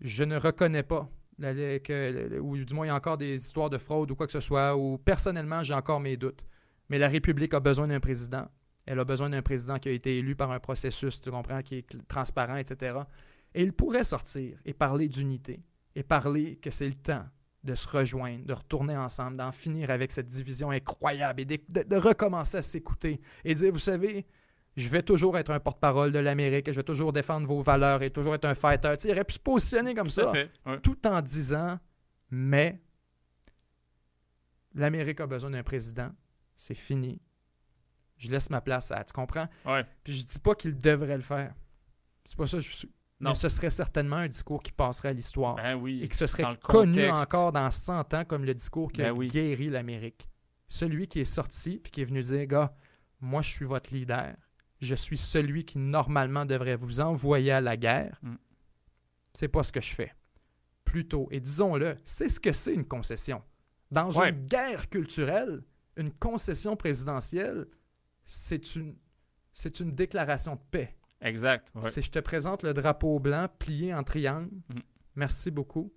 [0.00, 1.08] je ne reconnais pas.
[1.38, 4.14] la- la- que- ou du moins, il y a encore des histoires de fraude ou
[4.14, 6.44] quoi que ce soit, ou personnellement, j'ai encore mes doutes.
[6.90, 8.46] Mais la République a besoin d'un président.
[8.84, 11.76] Elle a besoin d'un président qui a été élu par un processus, tu comprends, qui
[11.76, 12.98] est transparent, etc.
[13.54, 15.62] Et il pourrait sortir et parler d'unité,
[15.94, 17.24] et parler que c'est le temps
[17.62, 21.82] de se rejoindre, de retourner ensemble, d'en finir avec cette division incroyable et de, de-
[21.82, 24.26] de recommencer à s'écouter et dire, vous savez,
[24.76, 28.10] je vais toujours être un porte-parole de l'Amérique, je vais toujours défendre vos valeurs et
[28.10, 28.94] toujours être un fighter.
[28.96, 30.50] Tu sais, il aurait pu se positionner comme Tout ça, fait.
[30.64, 30.80] ouais.
[30.80, 31.78] tout en disant,
[32.30, 32.80] mais
[34.74, 36.10] l'Amérique a besoin d'un président,
[36.56, 37.20] c'est fini.
[38.16, 39.48] Je laisse ma place à, tu comprends?
[39.66, 39.84] Ouais.
[40.04, 41.54] Puis je dis pas qu'il devrait le faire.
[42.24, 42.88] C'est pas ça je suis.
[43.20, 43.30] Non.
[43.30, 46.00] Mais ce serait certainement un discours qui passerait à l'histoire Ben oui.
[46.02, 47.22] et que ce serait connu contexte.
[47.22, 49.28] encore dans 100 ans comme le discours qui a Ben oui.
[49.28, 50.26] guéri l'Amérique.
[50.68, 52.74] Celui qui est sorti puis qui est venu dire gars,
[53.20, 54.34] moi je suis votre leader.
[54.80, 58.18] Je suis celui qui normalement devrait vous envoyer à la guerre.
[58.22, 58.36] Mm.
[59.34, 60.12] C'est pas ce que je fais.
[60.84, 63.42] Plutôt, et disons-le, c'est ce que c'est une concession.
[63.90, 64.30] Dans Ouais.
[64.30, 65.62] une guerre culturelle,
[65.96, 67.66] une concession présidentielle,
[68.24, 68.96] c'est une,
[69.52, 70.96] c'est une déclaration de paix.
[71.20, 71.70] Exact.
[71.74, 71.90] ouais.
[71.90, 74.50] C'est je te présente le drapeau blanc plié en triangle.
[74.68, 74.82] Mhm.
[75.16, 75.92] Merci beaucoup.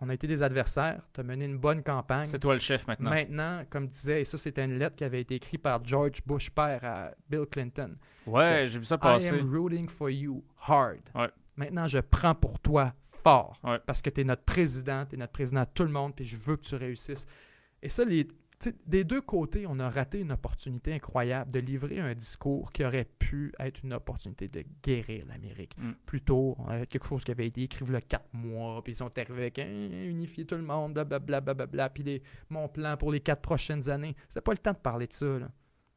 [0.00, 1.02] On a été des adversaires.
[1.12, 2.26] Tu as mené une bonne campagne.
[2.26, 3.10] C'est toi le chef maintenant.
[3.10, 6.50] Maintenant, comme disait, et ça c'était une lettre qui avait été écrite par George Bush
[6.50, 7.96] père à Bill Clinton.
[8.26, 9.38] Ouais, j'ai vu ça I passer.
[9.38, 11.00] am rooting for you hard.
[11.14, 11.30] Ouais.
[11.56, 13.58] Maintenant, je prends pour toi fort.
[13.62, 13.78] Ouais.
[13.86, 16.24] Parce que tu es notre président, tu es notre président de tout le monde, puis
[16.24, 17.26] je veux que tu réussisses.
[17.80, 18.26] Et ça, les,
[18.86, 23.04] des deux côtés, on a raté une opportunité incroyable de livrer un discours qui aurait
[23.18, 25.76] pu être une opportunité de guérir l'Amérique.
[25.78, 25.92] Mm.
[26.06, 28.96] Plutôt, euh, quelque chose qui avait été écrit il y a quatre mois, puis ils
[28.96, 33.10] sont arrivés avec hein, unifier tout le monde, blablabla, blablabla, puis les- mon plan pour
[33.12, 34.14] les quatre prochaines années.
[34.28, 35.38] C'était pas le temps de parler de ça.
[35.38, 35.50] là.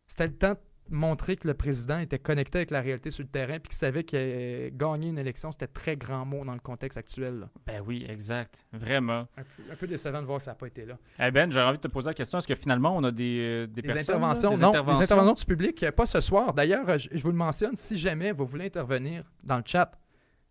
[0.08, 3.30] C'était le temps de montrer que le président était connecté avec la réalité sur le
[3.30, 6.98] terrain, puis qu'il savait que gagner une élection, c'était très grand mot dans le contexte
[6.98, 7.40] actuel.
[7.40, 7.50] là.
[7.66, 8.66] Ben oui, exact.
[8.74, 9.28] Vraiment.
[9.38, 10.98] Un peu, un peu décevant de voir que ça n'a pas été là.
[11.20, 13.40] Eh Ben, j'aurais envie de te poser la question est-ce que finalement, on a des,
[13.40, 15.00] euh, des personnes, interventions, là, des non, interventions?
[15.00, 16.54] les interventions du public, euh, pas ce soir.
[16.54, 19.92] D'ailleurs, euh, je, je vous le mentionne, si jamais vous voulez intervenir dans le chat,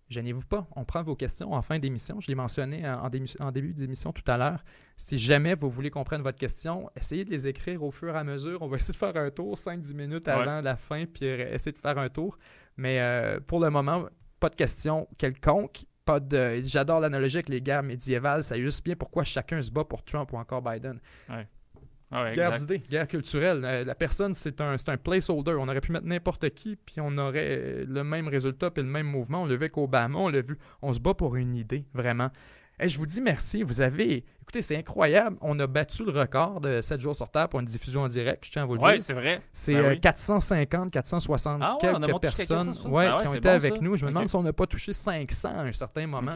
[0.09, 0.67] gênez-vous pas.
[0.77, 2.21] On prend vos questions en fin d'émission.
[2.21, 4.63] Je l'ai mentionné en début d'émission tout à l'heure.
[4.99, 8.19] Si jamais vous voulez qu'on prenne votre question, essayez de les écrire au fur et
[8.19, 8.63] à mesure.
[8.63, 10.33] On va essayer de faire un tour 5-10 minutes Ouais.
[10.33, 12.39] avant la fin, puis euh, essayer de faire un tour.
[12.79, 14.07] Mais euh, pour le moment,
[14.41, 15.85] pas de questions quelconques.
[16.07, 16.61] Pas de.
[16.63, 18.43] J'adore l'analogie avec les guerres médiévales.
[18.45, 21.01] Ça illustre bien pourquoi chacun se bat pour Trump ou encore Biden.
[21.29, 23.63] Ah ouais, Guerre d'idées, guerre culturelle.
[23.65, 25.57] Euh, la personne, c'est un, c'est un placeholder.
[25.59, 29.07] On aurait pu mettre n'importe qui, puis on aurait le même résultat, puis le même
[29.09, 29.43] mouvement.
[29.43, 30.57] On l'a vu avec Obama, on l'a vu.
[30.83, 32.31] On se bat pour une idée, vraiment.
[32.79, 33.63] Et je vous dis merci.
[33.63, 34.25] Vous avez.
[34.43, 35.37] Écoutez, c'est incroyable.
[35.41, 38.45] On a battu le record de 7 jours sur Terre pour une diffusion en direct,
[38.45, 39.03] je tiens à vous le Ouais, dire.
[39.03, 39.43] c'est vrai.
[39.53, 40.01] C'est Ben euh, oui.
[40.01, 42.93] 450, 460 Ah ouais, on a quelques personnes 460.
[42.93, 43.81] ouais, Ah ouais, qui ont été bon, avec ça.
[43.83, 43.97] nous.
[43.97, 46.33] Je me demande si on n'a pas touché 500 à un certain moment.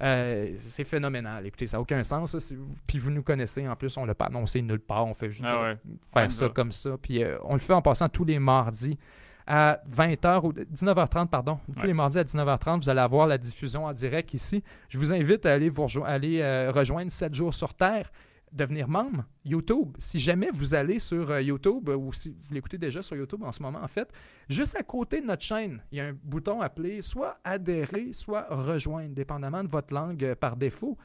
[0.00, 1.44] Euh, c'est phénoménal.
[1.46, 2.36] Écoutez, ça n'a aucun sens.
[2.38, 2.54] ça.
[2.86, 5.06] Puis vous nous connaissez en plus, on l'a pas annoncé nulle part.
[5.06, 5.74] On fait juste Ah euh,
[6.12, 6.48] faire ça.
[6.50, 6.96] comme ça.
[7.02, 8.96] Puis euh, on le fait en passant tous les mardis
[9.48, 11.58] à 20h ou 19h30, pardon.
[11.72, 11.86] Tous Ouais.
[11.88, 14.62] les mardis à 19h30, vous allez avoir la diffusion en direct ici.
[14.90, 18.10] Je vous invite à aller, vous rejo- aller euh, rejoindre 7 jours sur Terre,
[18.52, 19.94] devenir membre YouTube.
[19.98, 23.52] Si jamais vous allez sur euh, YouTube, ou si vous l'écoutez déjà sur YouTube en
[23.52, 24.10] ce moment, en fait,
[24.50, 28.46] juste à côté de notre chaîne, il y a un bouton appelé soit adhérer, soit
[28.50, 30.96] rejoindre, dépendamment de votre langue euh, par défaut.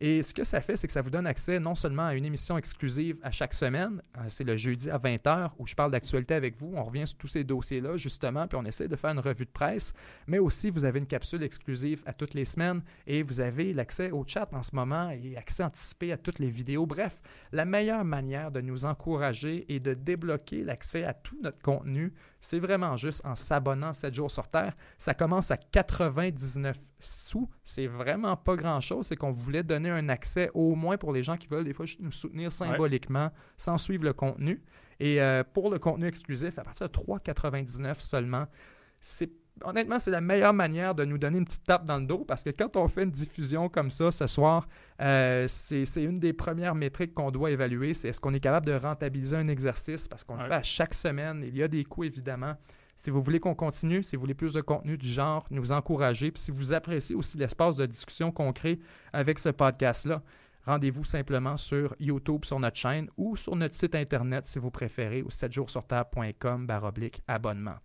[0.00, 2.24] Et ce que ça fait, c'est que ça vous donne accès non seulement à une
[2.24, 6.34] émission exclusive à chaque semaine, euh, c'est le jeudi à 20h où je parle d'actualité
[6.34, 9.18] avec vous, on revient sur tous ces dossiers-là justement, puis on essaie de faire une
[9.18, 9.92] revue de presse,
[10.28, 14.12] mais aussi vous avez une capsule exclusive à toutes les semaines et vous avez l'accès
[14.12, 16.86] au chat en ce moment et accès anticipé à toutes les vidéos.
[16.86, 17.20] Bref,
[17.50, 22.58] la meilleure manière de nous encourager et de débloquer l'accès à tout notre contenu, c'est
[22.58, 24.74] vraiment juste en s'abonnant 7 jours sur Terre.
[24.96, 27.48] Ça commence à 99 sous.
[27.64, 29.06] C'est vraiment pas grand-chose.
[29.06, 31.86] C'est qu'on voulait donner un accès au moins pour les gens qui veulent des fois
[31.86, 34.62] juste nous soutenir symboliquement sans suivre le contenu.
[35.00, 38.46] Et euh, pour le contenu exclusif, à partir de 3,99 seulement,
[39.00, 39.30] c'est
[39.64, 42.42] honnêtement, c'est la meilleure manière de nous donner une petite tape dans le dos parce
[42.42, 44.68] que quand on fait une diffusion comme ça ce soir,
[45.00, 47.94] euh, c'est une des premières métriques qu'on doit évaluer.
[47.94, 50.94] C'est est-ce qu'on est capable de rentabiliser un exercice parce qu'on le fait à chaque
[50.94, 51.44] semaine.
[51.46, 52.54] Il y a des coûts évidemment.
[52.96, 56.32] Si vous voulez qu'on continue, si vous voulez plus de contenu du genre, nous encourager,
[56.32, 58.80] puis si vous appréciez aussi l'espace de discussion qu'on crée
[59.12, 60.20] avec ce podcast-là,
[60.66, 65.22] rendez-vous simplement sur YouTube sur notre chaîne ou sur notre site internet si vous préférez
[65.22, 67.76] au 7jourssurterre.com baroblique abonnement.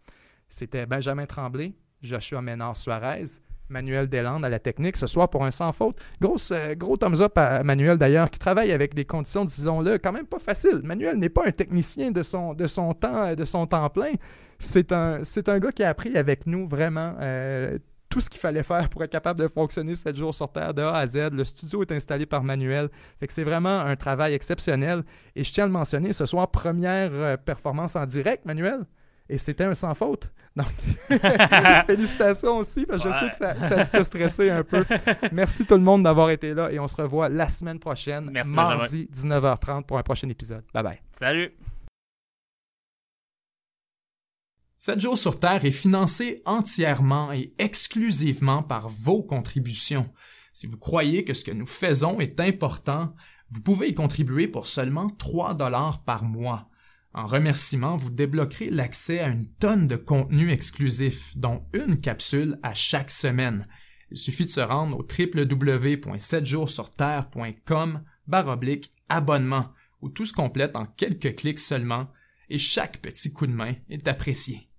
[0.53, 1.73] C'était Benjamin Tremblay,
[2.03, 3.23] Joshua Ménard Suarez,
[3.69, 5.99] Manuel Deslandes à la technique ce soir pour un sans faute.
[6.21, 10.11] Grosse, euh, gros thumbs up à Manuel d'ailleurs, qui travaille avec des conditions, disons-le, quand
[10.11, 10.81] même pas faciles.
[10.83, 14.11] Manuel n'est pas un technicien de son, de son, temps, de son temps plein.
[14.59, 15.23] C'est un,
[15.57, 19.11] gars qui a appris avec nous vraiment euh, tout ce qu'il fallait faire pour être
[19.11, 21.31] capable de fonctionner 7 jours sur Terre de A à Z.
[21.31, 22.89] Le studio est installé par Manuel.
[23.19, 25.01] Que c'est vraiment un travail exceptionnel.
[25.35, 28.85] Et je tiens à le mentionner, ce soir, première euh, performance en direct, Manuel?
[29.29, 30.31] Et c'était un sans faute.
[30.55, 30.67] Donc,
[31.87, 34.85] félicitations aussi, parce que je sais que ça, ça t'a stressé un peu.
[35.31, 38.53] Merci tout le monde d'avoir été là et on se revoit la semaine prochaine, Merci,
[38.53, 40.63] mardi 19h30 pour un prochain épisode.
[40.73, 41.01] Bye bye.
[41.09, 41.51] Salut!
[44.77, 50.09] 7 jours sur Terre est financé entièrement et exclusivement par vos contributions.
[50.51, 53.15] Si vous croyez que ce que nous faisons est important,
[53.49, 56.69] vous pouvez y contribuer pour seulement 3 dollars par mois.
[57.13, 62.73] En remerciement, vous débloquerez l'accès à une tonne de contenu exclusif, dont une capsule à
[62.73, 63.63] chaque semaine.
[64.09, 69.69] Il suffit de se rendre au www.7jourssurterre.com baroblique abonnement,
[70.01, 72.09] où tout se complète en quelques clics seulement,
[72.49, 74.72] et chaque petit coup de main est apprécié.